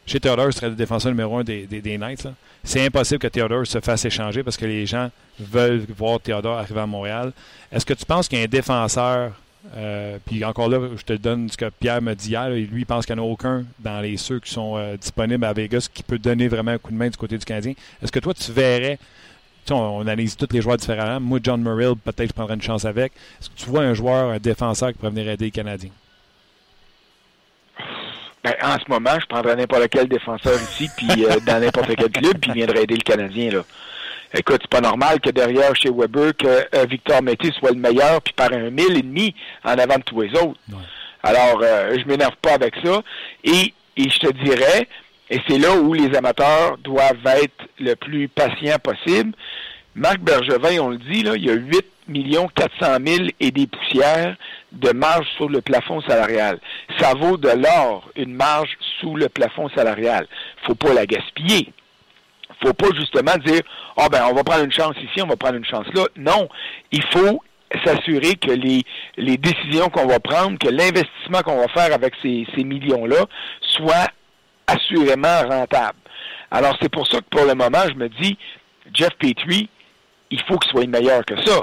[0.06, 2.26] Chez Théodore serait le défenseur numéro un des, des, Knights.
[2.64, 6.80] C'est impossible que Théodore se fasse échanger parce que les gens veulent voir Théodore arriver
[6.80, 7.32] à Montréal.
[7.70, 9.32] Est-ce que tu penses qu'il y a un défenseur
[9.76, 12.48] euh, puis encore là, je te donne ce que Pierre me dit hier.
[12.48, 15.44] lui, il pense qu'il n'y en a aucun dans les ceux qui sont euh, disponibles
[15.44, 17.74] à Vegas qui peut donner vraiment un coup de main du côté du Canadien.
[18.02, 18.98] Est-ce que toi, tu verrais,
[19.70, 21.20] on, on, analyse tous les joueurs différemment.
[21.20, 23.12] Moi, John Murray, peut-être je prendrais une chance avec.
[23.40, 25.90] Est-ce que tu vois un joueur, un défenseur qui pourrait venir aider les Canadiens?
[28.42, 32.10] Ben, en ce moment, je prendrais n'importe quel défenseur ici, puis euh, dans n'importe quel
[32.10, 33.50] club, puis il viendrait aider le Canadien.
[33.50, 33.62] Là.
[34.32, 38.22] Écoute, c'est pas normal que derrière chez Weber, que euh, Victor Métis soit le meilleur,
[38.22, 40.60] puis par un mille et demi en avant de tous les autres.
[41.22, 43.02] Alors, euh, je m'énerve pas avec ça.
[43.44, 44.86] Et, et je te dirais,
[45.30, 49.32] et c'est là où les amateurs doivent être le plus patients possible.
[49.96, 53.66] Marc Bergevin, on le dit, là, il y a 8 millions 400 000 et des
[53.66, 54.36] poussières
[54.72, 56.60] de marge sur le plafond salarial.
[56.98, 58.70] Ça vaut de l'or, une marge
[59.00, 60.26] sous le plafond salarial.
[60.66, 61.72] Faut pas la gaspiller
[62.62, 63.60] faut pas justement dire
[63.96, 66.04] ah ben on va prendre une chance ici, on va prendre une chance là.
[66.16, 66.48] Non,
[66.92, 67.42] il faut
[67.84, 68.82] s'assurer que les,
[69.16, 73.26] les décisions qu'on va prendre, que l'investissement qu'on va faire avec ces, ces millions-là
[73.60, 74.08] soit
[74.66, 75.98] assurément rentable.
[76.50, 78.36] Alors c'est pour ça que pour le moment, je me dis,
[78.92, 79.68] Jeff Petrie,
[80.30, 81.60] il faut qu'il soit meilleur que ça.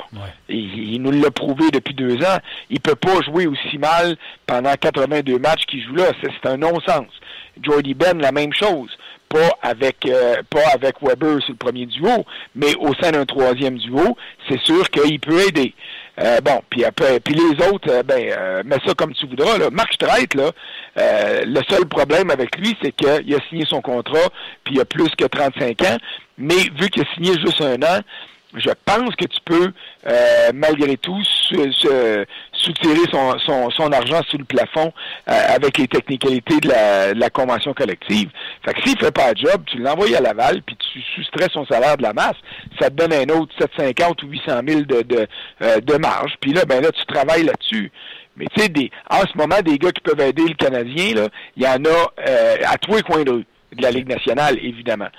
[0.50, 2.38] Il, nous l'a prouvé depuis deux ans.
[2.70, 6.12] Il peut pas jouer aussi mal pendant 82 matchs qu'il joue là.
[6.22, 7.08] C'est un non-sens.
[7.62, 8.90] Jordy Ben, la même chose
[9.30, 12.26] pas avec euh, pas avec Weber sur le premier duo,
[12.56, 14.18] mais au sein d'un troisième duo,
[14.48, 15.74] c'est sûr qu'il peut aider.
[16.20, 19.58] Euh, bon, puis après, puis les autres, euh, ben, mets ça comme tu voudras.
[19.58, 19.70] Là.
[19.72, 20.52] Marc Streit, là,
[21.46, 24.30] le seul problème avec lui, c'est qu'il a signé son contrat,
[24.64, 25.98] puis il a plus que 35 ans,
[26.38, 28.02] mais vu qu'il a signé juste un an,
[28.60, 29.72] je pense que tu peux,
[30.08, 34.94] euh, malgré tout, soutirer son, son, son, argent sous le plafond
[35.30, 38.30] euh, avec les technicalités de la, de la, convention collective.
[38.66, 41.66] Fait que s'il fait pas le job, tu l'envoies à Laval, puis tu soustrais son
[41.66, 42.38] salaire de la masse,
[42.80, 45.28] ça te donne un autre 750 ou 800 000 de, de,
[45.62, 46.36] euh, de marge.
[46.42, 47.92] Puis là, ben là, tu travailles là-dessus.
[48.36, 51.68] Mais tu sais, en ce moment, des gars qui peuvent aider le Canadien, il y
[51.68, 53.46] en a à tous les coins de rue
[53.76, 55.10] de la Ligue nationale, évidemment.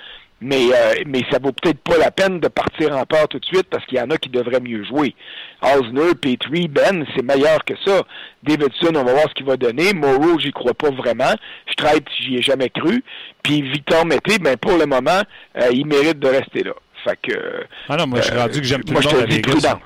[0.41, 3.45] Mais, euh, mais ça vaut peut-être pas la peine de partir en part tout de
[3.45, 5.13] suite parce qu'il y en a qui devraient mieux jouer.
[5.61, 8.03] Osner, Petrie, Ben, c'est meilleur que ça.
[8.43, 9.93] Davidson, on va voir ce qu'il va donner.
[9.93, 11.33] Moreau, j'y crois pas vraiment.
[11.71, 13.03] Streit, j'y ai jamais cru.
[13.43, 15.21] Puis Victor Mété, ben pour le moment,
[15.57, 16.73] euh, il mérite de rester là.
[17.03, 17.65] Fait que.
[17.89, 19.77] Ah non, moi je suis euh, rendu que j'aime tout le monde à Vegas.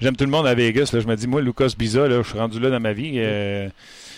[0.00, 0.90] J'aime tout le monde à Vegas.
[0.92, 1.00] Là.
[1.00, 3.14] Je me dis, moi, Lucas Biza, là, je suis rendu là dans ma vie.
[3.16, 3.68] Euh...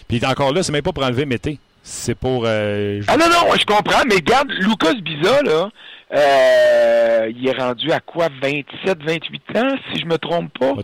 [0.09, 1.59] Puis encore là, c'est même pas pour enlever Mété.
[1.83, 2.45] C'est pour.
[2.47, 5.71] Euh, ah non, non, je comprends, mais regarde, Lucas Biza, là,
[6.13, 10.75] euh, il est rendu à quoi, 27, 28 ans, si je me trompe pas?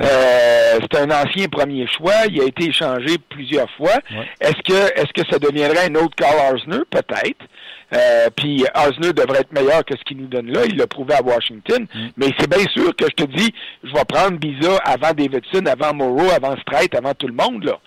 [0.00, 3.94] Euh, c'est un ancien premier choix, il a été échangé plusieurs fois.
[4.40, 6.82] Est-ce que est-ce que ça deviendrait un autre Carl Arsner?
[6.90, 7.46] Peut-être.
[7.94, 10.62] Euh, puis Osner devrait être meilleur que ce qu'il nous donne là.
[10.66, 11.86] Il l'a prouvé à Washington.
[11.94, 12.06] Mm.
[12.16, 13.52] Mais c'est bien sûr que je te dis,
[13.84, 17.64] je vais prendre Biza avant Davidson, avant Moreau, avant Strait, avant tout le monde.
[17.64, 17.78] là.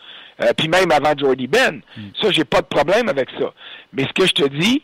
[0.41, 1.81] Euh, puis même avant Jordy Ben.
[1.97, 2.01] Mm.
[2.21, 3.53] Ça, j'ai pas de problème avec ça.
[3.93, 4.83] Mais ce que je te dis,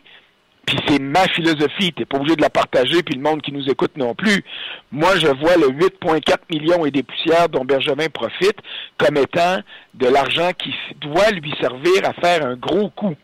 [0.66, 3.68] puis c'est ma philosophie, t'es pas obligé de la partager, puis le monde qui nous
[3.68, 4.44] écoute non plus.
[4.90, 8.56] Moi, je vois le 8,4 millions et des poussières dont Benjamin profite
[8.96, 9.58] comme étant
[9.94, 13.16] de l'argent qui doit lui servir à faire un gros coup.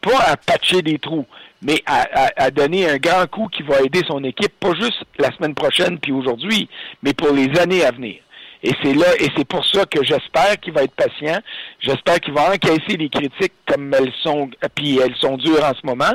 [0.00, 1.26] Pas à patcher des trous,
[1.62, 5.32] mais à, à, donner un grand coup qui va aider son équipe, pas juste la
[5.32, 6.68] semaine prochaine puis aujourd'hui,
[7.02, 8.16] mais pour les années à venir.
[8.62, 11.38] Et c'est là, et c'est pour ça que j'espère qu'il va être patient.
[11.80, 15.86] J'espère qu'il va encaisser les critiques comme elles sont, puis elles sont dures en ce
[15.86, 16.12] moment.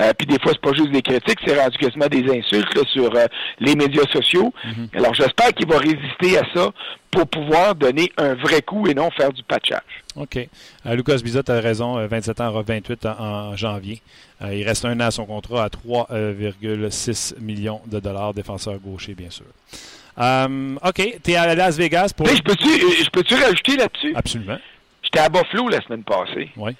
[0.00, 2.82] Euh, puis des fois, c'est pas juste des critiques, c'est rendu quasiment des insultes là,
[2.92, 3.26] sur euh,
[3.60, 4.52] les médias sociaux.
[4.64, 4.98] Mm-hmm.
[4.98, 6.70] Alors j'espère qu'il va résister à ça
[7.14, 9.80] pour pouvoir donner un vrai coup et non faire du patchage.
[10.16, 10.36] OK.
[10.86, 14.02] Euh, Lucas Bizot a raison, euh, 27 ans, aura 28 en, en janvier.
[14.42, 19.14] Euh, il reste un an à son contrat à 3,6 millions de dollars, défenseur gaucher,
[19.14, 19.46] bien sûr.
[20.18, 22.26] Euh, OK, tu es à Las Vegas pour...
[22.26, 24.12] Mais je peux-tu je peux-tu rajouter là-dessus?
[24.14, 24.58] Absolument.
[25.02, 26.50] J'étais à Buffalo la semaine passée.
[26.56, 26.72] Oui.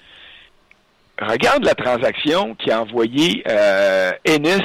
[1.21, 4.59] Regarde la transaction qui a envoyé euh, Ennis,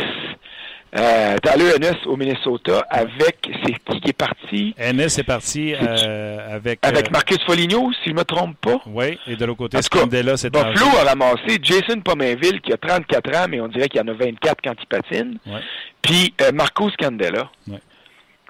[0.98, 4.74] euh, Tyler Ennis au Minnesota avec, c'est qui qui est parti?
[4.76, 6.80] Ennis est parti euh, avec...
[6.82, 8.80] Avec euh, Marcus Foligno, si je me trompe pas.
[8.86, 13.36] Oui, et de l'autre côté, Scandella, c'est Buffalo a ramassé Jason Pomainville qui a 34
[13.36, 15.38] ans, mais on dirait qu'il y en a 24 quand il patine.
[15.46, 15.60] Ouais.
[16.02, 17.48] Puis euh, Marco Scandella.
[17.68, 17.78] Ouais.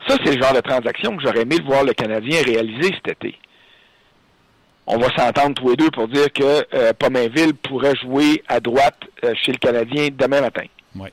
[0.08, 3.08] Ça, c'est le genre de transaction que j'aurais aimé le voir le Canadien réaliser cet
[3.08, 3.38] été.
[4.86, 8.98] On va s'entendre tous les deux pour dire que euh, Pomainville pourrait jouer à droite
[9.24, 10.64] euh, chez le Canadien demain matin.
[10.96, 11.12] Ouais.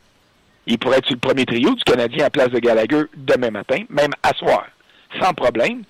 [0.66, 3.84] Il pourrait être sur le premier trio du Canadien à place de Gallagher demain matin,
[3.88, 4.66] même à soir,
[5.20, 5.84] sans problème.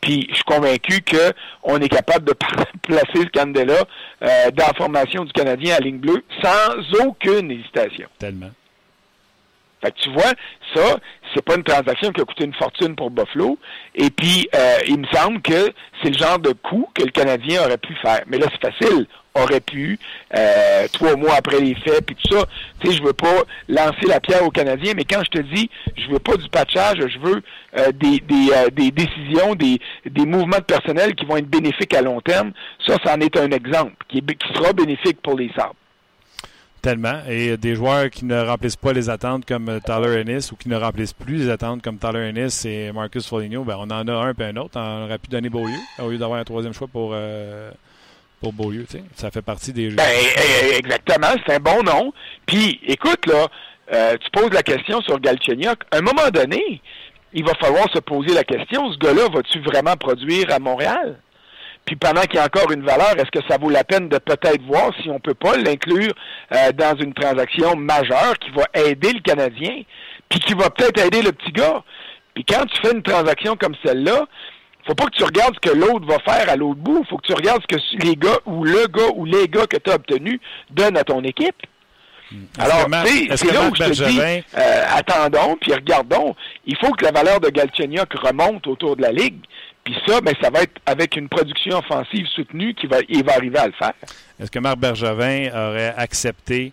[0.00, 2.34] Puis je suis convaincu qu'on est capable de
[2.82, 3.84] placer Scandella
[4.22, 8.08] euh, dans la formation du Canadien à ligne bleue sans aucune hésitation.
[8.18, 8.50] Tellement.
[9.80, 10.32] Fait que tu vois,
[10.74, 10.98] ça,
[11.34, 13.58] c'est pas une transaction qui a coûté une fortune pour Buffalo.
[13.94, 15.72] Et puis, euh, il me semble que
[16.02, 18.22] c'est le genre de coup que le Canadien aurait pu faire.
[18.26, 19.06] Mais là, c'est facile.
[19.34, 20.00] Aurait pu,
[20.36, 22.44] euh, trois mois après les faits, puis tout ça.
[22.80, 25.70] Tu sais, je veux pas lancer la pierre au Canadien, mais quand je te dis,
[25.96, 27.42] je veux pas du patchage, je veux
[27.78, 31.94] euh, des, des, euh, des décisions, des, des mouvements de personnel qui vont être bénéfiques
[31.94, 32.50] à long terme.
[32.84, 35.76] Ça, c'en est un exemple qui, est, qui sera bénéfique pour les Sabres.
[36.80, 37.20] Tellement.
[37.28, 40.68] Et des joueurs qui ne remplissent pas les attentes comme euh, Tyler Ennis ou qui
[40.68, 44.12] ne remplissent plus les attentes comme Tyler Ennis et Marcus Foligno, ben, on en a
[44.12, 44.78] un puis un autre.
[44.78, 47.70] On aurait pu donner Beaulieu au lieu d'avoir un troisième choix pour, euh,
[48.42, 48.86] Beaulieu.
[49.14, 49.96] Ça fait partie des jeux.
[49.96, 52.12] Ben, eh, exactement, c'est un bon nom.
[52.46, 53.48] Puis, écoute, là,
[53.92, 55.78] euh, tu poses la question sur Galchenyuk.
[55.90, 56.80] À un moment donné,
[57.32, 61.18] il va falloir se poser la question, ce gars-là, va-tu vraiment produire à Montréal?
[61.88, 64.18] Puis pendant qu'il y a encore une valeur, est-ce que ça vaut la peine de
[64.18, 66.12] peut-être voir si on peut pas l'inclure
[66.52, 69.84] euh, dans une transaction majeure qui va aider le Canadien,
[70.28, 71.82] puis qui va peut-être aider le petit gars?
[72.34, 74.26] Puis quand tu fais une transaction comme celle-là,
[74.86, 77.06] faut pas que tu regardes ce que l'autre va faire à l'autre bout.
[77.08, 79.78] faut que tu regardes ce que les gars ou le gars ou les gars que
[79.78, 81.56] tu as obtenus donnent à ton équipe.
[82.58, 82.86] Alors,
[83.36, 86.36] c'est là où je te dis, euh, attendons, puis regardons.
[86.66, 89.40] Il faut que la valeur de Galchenyuk remonte autour de la Ligue.
[89.88, 93.32] Puis ça, ben, ça va être avec une production offensive soutenue qu'il va, il va
[93.32, 93.94] arriver à le faire.
[94.38, 96.72] Est-ce que Marc Bergevin aurait accepté.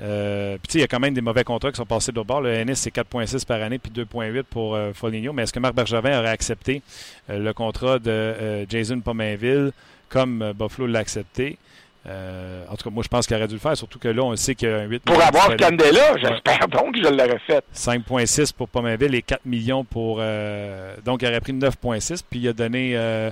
[0.00, 2.40] Euh, puis il y a quand même des mauvais contrats qui sont passés de bord.
[2.40, 5.32] Le NS, c'est 4,6 par année, puis 2,8 pour euh, Foligno.
[5.32, 6.82] Mais est-ce que Marc Bergevin aurait accepté
[7.30, 9.72] euh, le contrat de euh, Jason Pomainville
[10.08, 11.58] comme Buffalo l'a accepté?
[12.06, 14.22] Euh, en tout cas, moi, je pense qu'il aurait dû le faire, surtout que là,
[14.24, 15.52] on sait qu'il y a un 8 Pour avoir.
[15.52, 17.64] Scandella, j'espère donc que je l'aurais fait.
[17.74, 20.18] 5,6 pour Pomainville et 4 millions pour.
[20.20, 23.30] euh, donc, il aurait pris 9,6 puis il a donné, euh,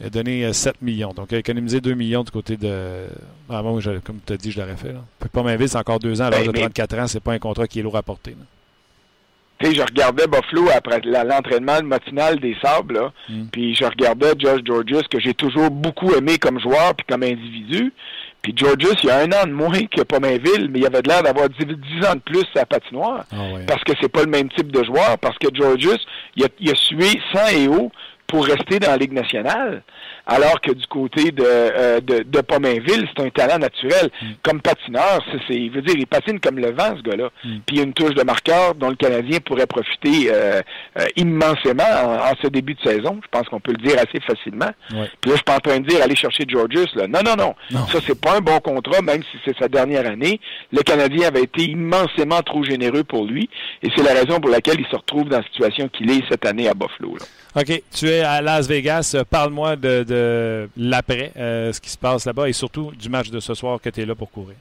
[0.00, 1.12] il a donné euh, 7 millions.
[1.14, 3.06] Donc, il a économisé 2 millions du côté de.
[3.48, 4.92] Ah, moi, je- comme tu as dit, je l'aurais fait.
[4.92, 5.00] Là.
[5.68, 7.06] C'est encore 2 ans à l'âge Ben, de mais- 34 ans.
[7.06, 8.32] C'est pas un contrat qui est lourd à porter.
[8.32, 8.44] là.
[9.60, 13.44] Tu sais, je regardais Buffalo après l'entraînement matinal des Sables, là, Mm.
[13.52, 17.92] puis je regardais Josh Georges, que j'ai toujours beaucoup aimé comme joueur puis comme individu.
[18.42, 21.08] Puis Georges, il y a un an de moins que Pomainville, mais il avait de
[21.08, 23.26] l'air d'avoir 10, 10 ans de plus à patinoire.
[23.32, 23.36] Ah.
[23.66, 25.98] Parce que c'est pas le même type de joueur, parce que Georges,
[26.36, 27.92] il a, il a sué sang et eau
[28.26, 29.82] pour rester dans la Ligue nationale,
[30.30, 34.08] alors que du côté de, euh, de, de Pomainville, c'est un talent naturel.
[34.42, 37.28] Comme patineur, c'est, c'est- il veut dire, il patine comme le vent, ce gars-là.
[37.44, 37.48] Mm.
[37.66, 40.60] Puis il y a une touche de marqueur dont le Canadien pourrait profiter euh,
[40.98, 43.18] euh, immensément en, en ce début de saison.
[43.22, 44.70] Je pense qu'on peut le dire assez facilement.
[44.88, 46.94] Puis là, je suis pas en train de dire aller chercher Georges.
[46.94, 47.06] Là.
[47.08, 47.86] Non, non, non, Non.
[47.88, 50.40] Ça, c'est pas un bon contrat, même si c'est sa dernière année.
[50.72, 53.50] Le Canadien avait été immensément trop généreux pour lui.
[53.82, 56.46] Et c'est la raison pour laquelle il se retrouve dans la situation qu'il est cette
[56.46, 57.16] année à Buffalo.
[57.18, 57.24] Là.
[57.62, 57.82] OK.
[57.92, 59.16] Tu es à Las Vegas.
[59.28, 60.19] Parle-moi de, de
[60.76, 63.90] l'après, euh, ce qui se passe là-bas et surtout du match de ce soir que
[63.90, 64.56] tu es là pour courir.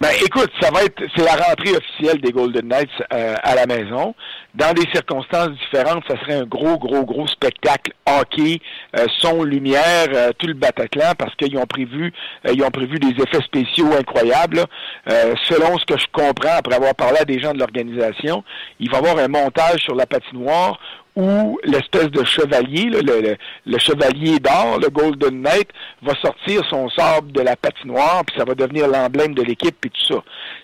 [0.00, 3.66] Ben, écoute, ça va être, c'est la rentrée officielle des Golden Knights euh, à la
[3.66, 4.14] maison.
[4.54, 8.60] Dans des circonstances différentes, ça serait un gros, gros, gros spectacle hockey,
[8.96, 12.12] euh, son, lumière, euh, tout le Bataclan, parce qu'ils ont prévu,
[12.46, 14.62] euh, ils ont prévu des effets spéciaux incroyables.
[15.10, 18.44] Euh, selon ce que je comprends après avoir parlé à des gens de l'organisation,
[18.78, 20.78] il va y avoir un montage sur la patinoire
[21.18, 25.68] où l'espèce de chevalier, le, chevalier d'or, le Golden Knight,
[26.00, 29.90] va sortir son sable de la patinoire, puis ça va devenir l'emblème de l'équipe, et
[29.90, 30.22] tout ça.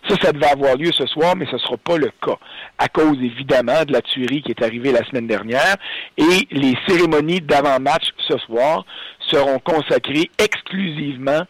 [0.09, 2.37] Ça, ça devait avoir lieu ce soir, mais ce ne sera pas le cas,
[2.79, 5.75] à cause évidemment de la tuerie qui est arrivée la semaine dernière,
[6.17, 8.87] et les cérémonies d'avant-match ce soir
[9.29, 11.43] seront consacrées exclusivement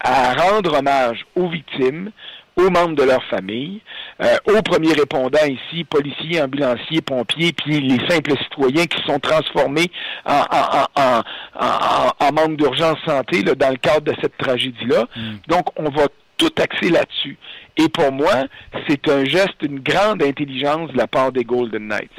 [0.00, 2.10] à rendre hommage aux victimes,
[2.58, 3.80] aux membres de leur famille,
[4.20, 9.90] euh, aux premiers répondants ici, policiers, ambulanciers, pompiers, puis les simples citoyens qui sont transformés
[10.26, 11.22] en, en,
[11.60, 15.06] en, en membres d'urgence santé là, dans le cadre de cette tragédie-là.
[15.16, 15.34] Mm.
[15.46, 17.36] Donc, on va tout axer là-dessus.
[17.76, 18.46] Et pour moi,
[18.88, 22.10] c'est un geste, une grande intelligence de la part des Golden Knights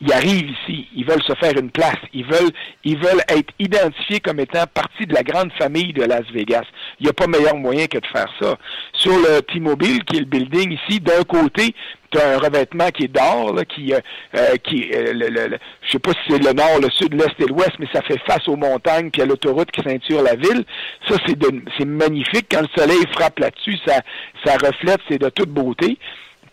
[0.00, 2.50] ils arrivent ici, ils veulent se faire une place, ils veulent,
[2.84, 6.64] ils veulent être identifiés comme étant partie de la grande famille de Las Vegas.
[7.00, 8.56] Il n'y a pas meilleur moyen que de faire ça.
[8.92, 11.74] Sur le T-Mobile, qui est le building ici, d'un côté,
[12.10, 14.00] tu as un revêtement qui est d'or, qui, euh,
[14.36, 17.40] euh qui euh, le, le, je sais pas si c'est le nord, le sud, l'est
[17.40, 20.64] et l'ouest, mais ça fait face aux montagnes puis à l'autoroute qui ceinture la ville.
[21.08, 22.46] Ça, c'est magnifique.
[22.50, 24.02] Quand le soleil frappe là-dessus, ça,
[24.44, 25.98] ça reflète, c'est de toute beauté.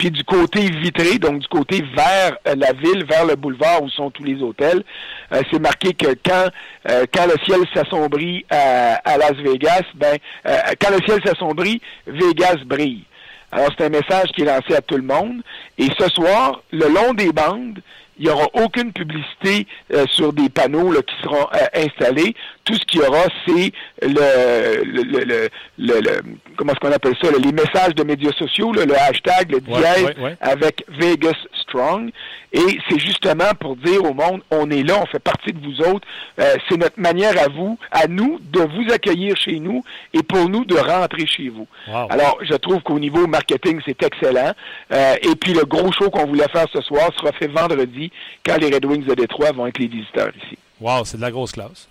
[0.04, 3.88] Puis du côté vitré, donc du côté vers euh, la ville, vers le boulevard où
[3.88, 4.84] sont tous les hôtels,
[5.32, 6.48] euh, c'est marqué que quand
[6.90, 12.58] euh, quand le ciel s'assombrit à, à, Las Vegas, ben quand le ciel s'assombrit, Vegas
[12.66, 13.06] brille.
[13.54, 15.42] Alors c'est un message qui est lancé à tout le monde.
[15.78, 17.80] Et ce soir, le long des bandes,
[18.20, 19.68] il n'y aura aucune publicité
[20.08, 22.36] sur des panneaux là, qui seront installés.
[22.66, 26.22] Tout ce qu'il y aura, c'est le, le, le, le,
[26.56, 30.86] comment est-ce qu'on appelle ça, les messages de médias sociaux, le hashtag, le dièse avec
[30.88, 32.12] Vegas Strong.
[32.54, 35.82] Et c'est justement pour dire au monde, on est là, on fait partie de vous
[35.82, 36.08] autres.
[36.40, 39.84] Euh, c'est notre manière à vous, à nous, de vous accueillir chez nous
[40.14, 41.68] et pour nous de rentrer chez vous.
[42.12, 44.54] Alors, je trouve qu'au niveau marketing, c'est excellent.
[44.94, 48.12] Euh, et puis, le gros show qu'on voulait faire ce soir sera fait vendredi
[48.46, 50.58] quand les Red Wings de Détroit vont être les visiteurs ici.
[50.80, 51.90] Wow, c'est de la grosse classe.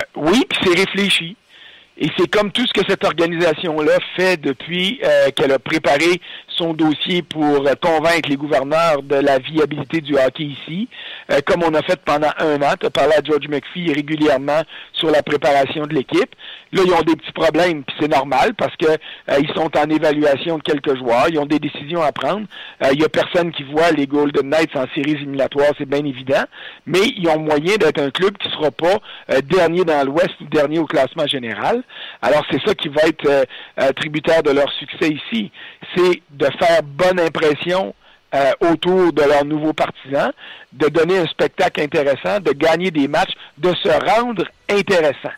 [0.00, 1.36] Euh, oui, puis c'est réfléchi.
[1.96, 6.20] Et c'est comme tout ce que cette organisation-là fait depuis euh, qu'elle a préparé
[6.56, 10.88] son dossier pour euh, convaincre les gouverneurs de la viabilité du hockey ici,
[11.30, 12.74] euh, comme on a fait pendant un an.
[12.78, 16.34] Tu as parlé à George McPhee régulièrement sur la préparation de l'équipe.
[16.72, 19.88] Là, ils ont des petits problèmes, puis c'est normal parce que euh, ils sont en
[19.90, 22.46] évaluation de quelques joueurs, ils ont des décisions à prendre.
[22.92, 26.42] Il y a personne qui voit les Golden Knights en séries éliminatoires, c'est bien évident,
[26.86, 28.98] mais ils ont moyen d'être un club qui sera pas
[29.42, 31.82] dernier dans l'Ouest ou dernier au classement général.
[32.22, 33.46] Alors c'est ça qui va être
[33.94, 35.50] tributaire de leur succès ici.
[35.96, 36.22] C'est
[36.58, 37.94] faire bonne impression
[38.34, 40.32] euh, autour de leurs nouveaux partisans,
[40.72, 45.30] de donner un spectacle intéressant, de gagner des matchs, de se rendre intéressant.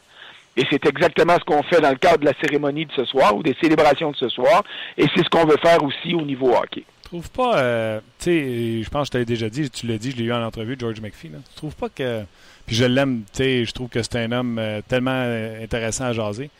[0.57, 3.36] Et c'est exactement ce qu'on fait dans le cadre de la cérémonie de ce soir
[3.36, 4.64] ou des célébrations de ce soir.
[4.96, 6.84] Et c'est ce qu'on veut faire aussi au niveau hockey.
[7.02, 9.98] Tu trouves pas, euh, tu sais, je pense que je t'avais déjà dit, tu l'as
[9.98, 11.28] dit, je l'ai eu en entrevue, George McPhee.
[11.28, 11.38] Là.
[11.50, 12.22] Tu trouves pas que,
[12.66, 15.22] puis je l'aime, tu sais, je trouve que c'est un homme euh, tellement
[15.62, 16.50] intéressant à jaser.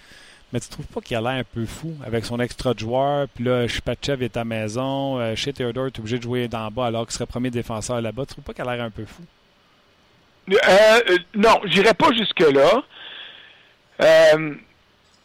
[0.57, 3.29] Mais tu trouves pas qu'il a l'air un peu fou avec son extra de joueur,
[3.29, 6.71] puis là, Shpachev est à maison, euh, chez Theodore, tu es obligé de jouer d'en
[6.71, 8.25] bas alors qu'il serait premier défenseur là-bas.
[8.25, 9.23] Tu trouves pas qu'il a l'air un peu fou?
[10.51, 12.83] Euh, euh non, j'irai pas jusque-là.
[14.01, 14.55] Euh,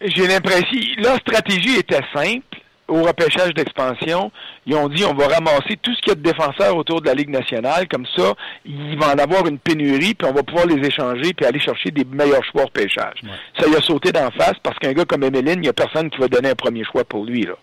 [0.01, 0.79] j'ai l'impression.
[0.97, 2.59] La stratégie était simple
[2.89, 4.33] au repêchage d'expansion,
[4.65, 7.07] ils ont dit on va ramasser tout ce qu'il y a de défenseurs autour de
[7.07, 8.33] la Ligue nationale, comme ça,
[8.65, 11.89] il va en avoir une pénurie, puis on va pouvoir les échanger, puis aller chercher
[11.91, 13.21] des meilleurs choix au repêchage.
[13.59, 16.09] Ça y a sauté d'en face parce qu'un gars comme Emeline, il n'y a personne
[16.09, 17.43] qui va donner un premier choix pour lui.
[17.43, 17.53] Là.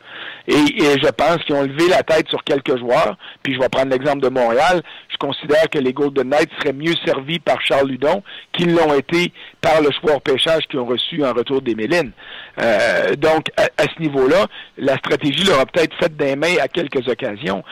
[0.47, 3.91] Et, je pense qu'ils ont levé la tête sur quelques joueurs, puis je vais prendre
[3.91, 4.83] l'exemple de Montréal.
[5.09, 8.23] Je considère que les Golden Knights seraient mieux servis par Charles Ludon
[8.53, 12.13] qu'ils l'ont été par le choix au repêchage qu'ils ont reçu en retour d'Emeline.
[12.61, 14.47] Euh, donc, à, à ce niveau-là,
[14.79, 17.63] la stratégie leur a peut-être fait des mains à quelques occasions.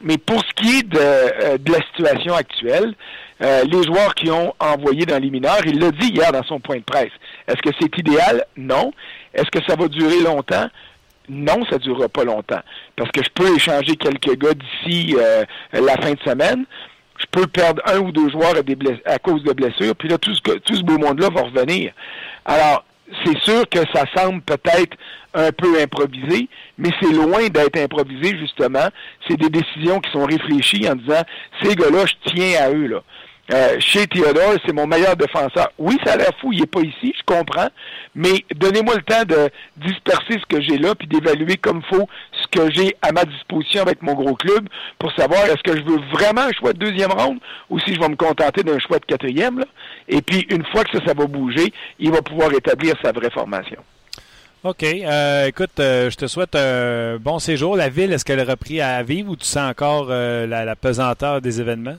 [0.00, 2.94] Mais pour ce qui est de, euh, la situation actuelle,
[3.42, 6.60] euh, les joueurs qui ont envoyé dans les mineurs, il l'a dit hier dans son
[6.60, 7.10] point de presse.
[7.48, 8.44] Est-ce que c'est idéal?
[8.56, 8.92] Non.
[9.34, 10.68] Est-ce que ça va durer longtemps?
[11.28, 12.60] Non, ça ne durera pas longtemps.
[12.96, 16.64] Parce que je peux échanger quelques gars d'ici euh, la fin de semaine.
[17.18, 19.96] Je peux perdre un ou deux joueurs à, à cause de blessures.
[19.96, 21.92] Puis là, tout ce, tout ce beau monde-là va revenir.
[22.44, 22.84] Alors,
[23.24, 24.96] c'est sûr que ça semble peut-être
[25.34, 28.88] un peu improvisé, mais c'est loin d'être improvisé, justement.
[29.28, 31.22] C'est des décisions qui sont réfléchies en disant,
[31.62, 33.02] ces gars-là, je tiens à eux, là.
[33.50, 35.68] Euh, chez Theodore, c'est mon meilleur défenseur.
[35.78, 37.68] Oui, ça a l'air fou, il n'est pas ici, je comprends,
[38.14, 42.06] mais donnez-moi le temps de disperser ce que j'ai là, puis d'évaluer comme faut
[42.50, 44.68] que j'ai à ma disposition avec mon gros club
[44.98, 47.38] pour savoir est-ce que je veux vraiment un choix de deuxième ronde
[47.70, 49.60] ou si je vais me contenter d'un choix de quatrième.
[49.60, 49.66] Là.
[50.08, 53.30] Et puis, une fois que ça, ça va bouger, il va pouvoir établir sa vraie
[53.30, 53.82] formation.
[54.64, 54.82] OK.
[54.82, 57.76] Euh, écoute, euh, je te souhaite un bon séjour.
[57.76, 60.74] La ville, est-ce qu'elle a repris à vivre ou tu sens encore euh, la, la
[60.74, 61.96] pesanteur des événements?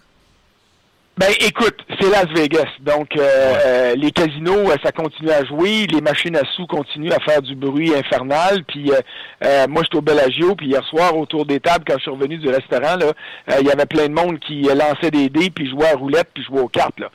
[1.20, 5.86] Ben écoute, c'est Las Vegas, donc euh, euh, les casinos, euh, ça continue à jouer,
[5.88, 8.64] les machines à sous continuent à faire du bruit infernal.
[8.64, 9.02] Puis euh,
[9.44, 12.38] euh, moi, j'étais au Bellagio, puis hier soir autour des tables, quand je suis revenu
[12.38, 13.08] du restaurant, là,
[13.50, 16.30] euh, il y avait plein de monde qui lançait des dés, puis jouait à roulette,
[16.34, 16.98] puis jouait aux cartes.
[17.02, 17.10] Là.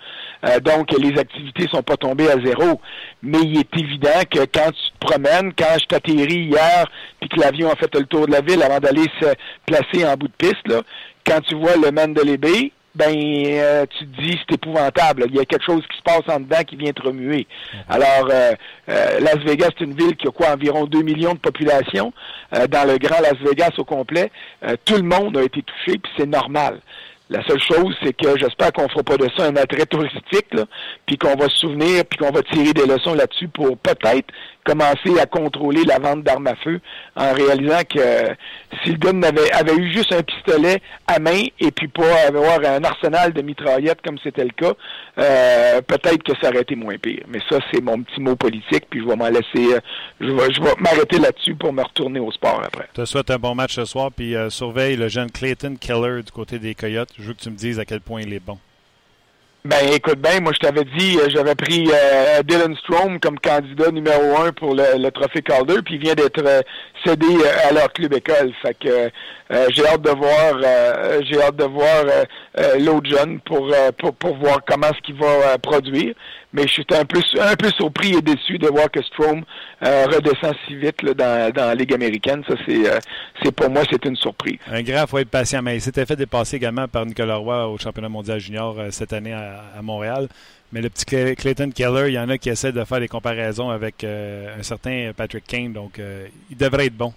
[0.48, 2.82] Euh, donc les activités sont pas tombées à zéro,
[3.22, 6.90] mais il est évident que quand tu te promènes, quand je t'atterris hier,
[7.20, 9.28] puis que l'avion a fait le tour de la ville avant d'aller se
[9.64, 10.82] placer en bout de piste, là,
[11.26, 15.26] quand tu vois le Mandalay Bay, ben euh, tu te dis c'est épouvantable.
[15.28, 17.46] Il y a quelque chose qui se passe en dedans qui vient te remuer.
[17.88, 18.52] Alors euh,
[18.88, 22.12] euh, Las Vegas, c'est une ville qui a quoi environ 2 millions de population.
[22.54, 24.30] Euh, dans le grand Las Vegas au complet,
[24.64, 26.80] euh, tout le monde a été touché, puis c'est normal.
[27.30, 30.64] La seule chose, c'est que j'espère qu'on fera pas de ça un attrait touristique, là,
[31.06, 34.28] puis qu'on va se souvenir, puis qu'on va tirer des leçons là-dessus pour peut-être
[34.64, 36.80] commencer à contrôler la vente d'armes à feu
[37.16, 38.34] en réalisant que euh,
[38.82, 42.58] si le gars avait, avait eu juste un pistolet à main et puis pas avoir
[42.64, 44.72] un arsenal de mitraillettes comme c'était le cas,
[45.18, 47.24] euh, peut-être que ça aurait été moins pire.
[47.28, 49.80] Mais ça, c'est mon petit mot politique, puis je vais m'en laisser, euh,
[50.20, 52.88] je vais, je vais m'arrêter là-dessus pour me retourner au sport après.
[52.96, 56.22] Je te souhaite un bon match ce soir, puis euh, surveille le jeune Clayton Keller
[56.22, 57.10] du côté des Coyotes.
[57.18, 58.58] Je veux que tu me dises à quel point il est bon.
[59.66, 63.90] Ben écoute bien, moi je t'avais dit, euh, j'avais pris euh, Dylan Strom comme candidat
[63.92, 66.60] numéro un pour le, le trophée Calder, puis il vient d'être euh,
[67.02, 68.52] cédé euh, à leur club école.
[68.60, 69.10] Fait que
[69.50, 70.60] euh, j'ai hâte de voir,
[71.22, 72.04] j'ai hâte de voir
[72.78, 76.14] l'autre jeune pour, pour pour voir comment ce qu'il va produire.
[76.52, 79.44] Mais je suis un peu un peu surpris et déçu de voir que Strom
[79.82, 82.42] redescend si vite là, dans, dans la Ligue américaine.
[82.48, 82.82] Ça c'est
[83.42, 84.58] c'est pour moi c'est une surprise.
[84.70, 87.76] Un il faut être patient, mais il s'était fait dépasser également par Nicolas Roy au
[87.76, 90.28] championnat mondial junior cette année à, à Montréal.
[90.72, 93.06] Mais le petit Clay- Clayton Keller, il y en a qui essaient de faire des
[93.08, 97.12] comparaisons avec euh, un certain Patrick Kane, donc euh, il devrait être bon.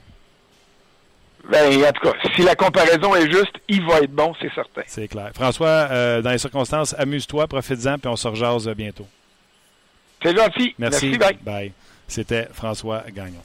[1.50, 4.82] Ben en tout cas, si la comparaison est juste, il va être bon, c'est certain.
[4.86, 5.32] C'est clair.
[5.34, 9.08] François, euh, dans les circonstances, amuse-toi, profite-en, puis on se rejase bientôt.
[10.22, 10.76] C'est gentil.
[10.78, 11.18] Merci.
[11.18, 11.38] bye.
[11.42, 11.72] Bye.
[12.08, 13.42] C'était François Gagnon.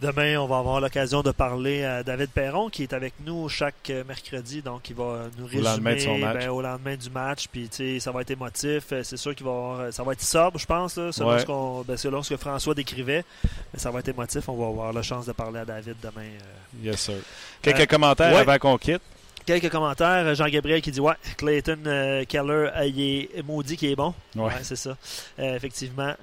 [0.00, 3.90] Demain, on va avoir l'occasion de parler à David Perron, qui est avec nous chaque
[3.90, 4.62] euh, mercredi.
[4.62, 6.36] Donc, il va nous résumer lendemain de son match.
[6.38, 7.48] ben, au lendemain du match.
[7.52, 8.84] Puis, tu sais, ça va être émotif.
[8.92, 11.28] Euh, C'est sûr qu'il va avoir, euh, ça va être sobre, je pense, là, selon,
[11.28, 11.40] Ouais.
[11.40, 13.24] ce qu'on- ben, selon ce que François décrivait.
[13.44, 14.48] Mais ça va être émotif.
[14.48, 16.22] On va avoir la chance de parler à David demain.
[16.22, 16.82] euh.
[16.82, 17.16] Yes, sir.
[17.60, 18.40] Quelques Euh, commentaires ouais.
[18.40, 19.02] avant qu'on quitte?
[19.44, 20.34] Quelques commentaires.
[20.34, 23.00] Jean-Gabriel qui dit Ouais, Clayton euh, Keller, il
[23.36, 24.14] est maudit qui est bon.
[24.34, 24.44] Ouais.
[24.44, 24.96] Ouais, c'est ça.
[25.38, 26.14] Effectivement.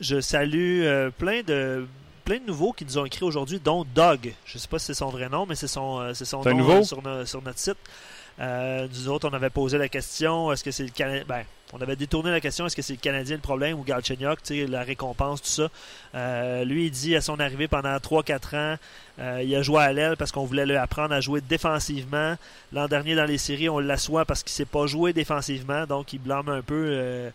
[0.00, 0.84] Je salue
[1.18, 1.86] plein de
[2.24, 4.32] plein de nouveaux qui nous ont écrit aujourd'hui, dont Doug.
[4.46, 6.64] Je ne sais pas si c'est son vrai nom, mais c'est son, euh, son nom
[6.80, 7.76] euh, sur, no- sur notre site.
[8.40, 11.80] Euh, nous autres, on avait posé la question est-ce que c'est le Canadien ben, On
[11.80, 14.66] avait détourné la question est-ce que c'est le Canadien le problème ou Galchenyuk, tu sais,
[14.66, 15.68] la récompense, tout ça.
[16.16, 18.76] Euh, lui, il dit à son arrivée pendant 3-4 ans,
[19.20, 22.34] euh, il a joué à l'aile parce qu'on voulait lui apprendre à jouer défensivement.
[22.72, 26.12] L'an dernier, dans les séries, on l'assoit parce qu'il ne sait pas jouer défensivement, donc
[26.12, 27.30] il blâme un peu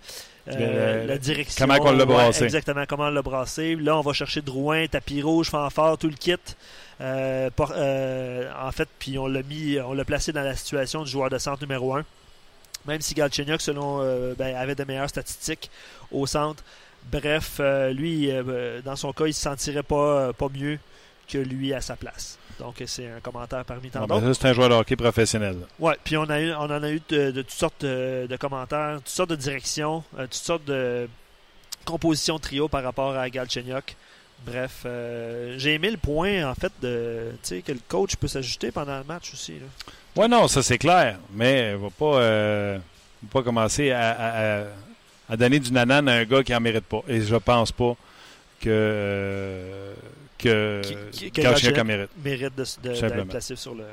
[0.48, 1.66] euh, la direction.
[1.66, 2.44] comment qu'on l'a Ouais, brassé.
[2.44, 3.76] exactement, comment on l'a brassé.
[3.76, 6.36] Là, on va chercher Drouin, tapis rouge, fanfare, tout le kit.
[7.02, 11.12] Euh, euh, en fait, puis on l'a mis, on l'a placé dans la situation du
[11.12, 12.04] joueur de centre numéro 1.
[12.86, 14.00] Même si Galchenyuk, selon,
[14.38, 15.70] ben, avait de meilleures statistiques
[16.12, 16.64] au centre.
[17.12, 17.60] Bref,
[17.92, 18.32] lui,
[18.84, 20.80] dans son cas, il se sentirait pas, pas mieux
[21.28, 22.38] que lui à sa place.
[22.60, 24.20] Donc, c'est un commentaire parmi tant d'autres.
[24.22, 25.56] ben, ça, c'est un joueur de hockey professionnel.
[25.80, 28.36] Ouais, puis on, a eu, on en a eu de, de toutes sortes de, de
[28.36, 31.08] commentaires, toutes sortes de directions, euh, toutes sortes de
[31.86, 33.96] compositions de trio par rapport à Galchenyuk.
[34.46, 38.98] Bref, euh, j'ai aimé le point, en fait, de que le coach peut s'ajuster pendant
[38.98, 39.56] le match aussi.
[40.16, 41.18] Ouais, non, ça c'est clair.
[41.34, 42.78] Mais il va pas, euh,
[43.24, 44.66] va pas commencer à, à- à-
[45.30, 47.02] à donner du nanan à un gars qui en mérite pas.
[47.08, 47.96] Et je pense pas
[48.62, 49.94] que, euh,
[50.40, 52.10] que, Qui- que Galchenyuk mérite.
[52.24, 53.84] Mérite de, de- d'être placé sur le,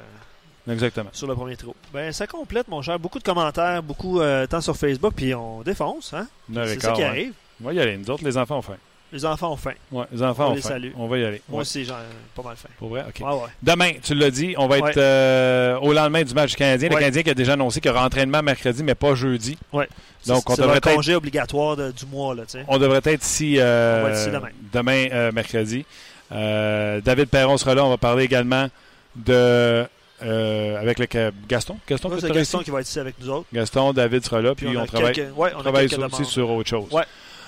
[0.72, 1.10] Exactement.
[1.12, 1.74] sur le premier trio.
[1.92, 2.98] Ben, ça complète, mon cher.
[2.98, 6.12] Beaucoup de commentaires, beaucoup euh, tant sur Facebook, puis on défonce.
[6.14, 6.26] Hein?
[6.52, 7.06] C'est ça qui ouais.
[7.06, 7.32] arrive.
[7.62, 7.96] On va y aller.
[7.96, 8.76] Nous autres, les enfants ont faim.
[9.12, 9.72] Les enfants ont faim.
[9.92, 10.68] Ouais, les enfants On ont les faim.
[10.70, 10.90] salue.
[10.96, 11.40] On va y aller.
[11.48, 11.62] Moi Ouais.
[11.62, 11.92] aussi, j'ai
[12.34, 12.68] pas mal faim.
[12.76, 13.04] Pour vrai?
[13.08, 13.20] OK.
[13.24, 13.48] Ouais, ouais.
[13.62, 16.88] Demain, tu l'as dit, on va être euh, au lendemain du match du Canadien.
[16.88, 16.94] Le.
[16.96, 19.56] Canadien qui a déjà annoncé qu'il y aura entraînement mercredi, mais pas jeudi.
[19.72, 19.88] Ouais.
[20.26, 22.34] Donc, C'est- on c'est devrait être- congé obligatoire de- du mois.
[22.34, 22.64] Là, tu sais.
[22.66, 25.06] On devrait être ici, euh, On va être ici demain.
[25.12, 25.86] euh, mercredi.
[26.32, 27.84] Euh, David Perron sera là.
[27.84, 28.68] On va parler également
[29.14, 29.86] de
[30.22, 31.06] euh, avec le
[31.48, 31.76] Gaston.
[31.88, 33.46] Gaston, Ouais, Gaston qui va être ici avec nous autres.
[33.52, 36.24] Gaston, David sera là, puis, Puis on, travaille, quelques- ouais, on a travaille quelques aussi
[36.24, 36.90] sur autre chose.
[36.90, 37.04] Ouais.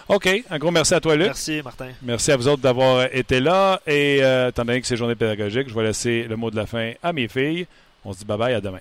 [0.08, 0.28] OK.
[0.50, 1.26] Un gros merci à toi, Luc.
[1.26, 1.88] Merci, Martin.
[2.02, 3.80] Merci à vous autres d'avoir été là.
[3.86, 6.66] Et euh, étant donné que c'est journée pédagogique, je vais laisser le mot de la
[6.66, 7.66] fin à mes filles.
[8.04, 8.80] On se dit bye bye, à demain.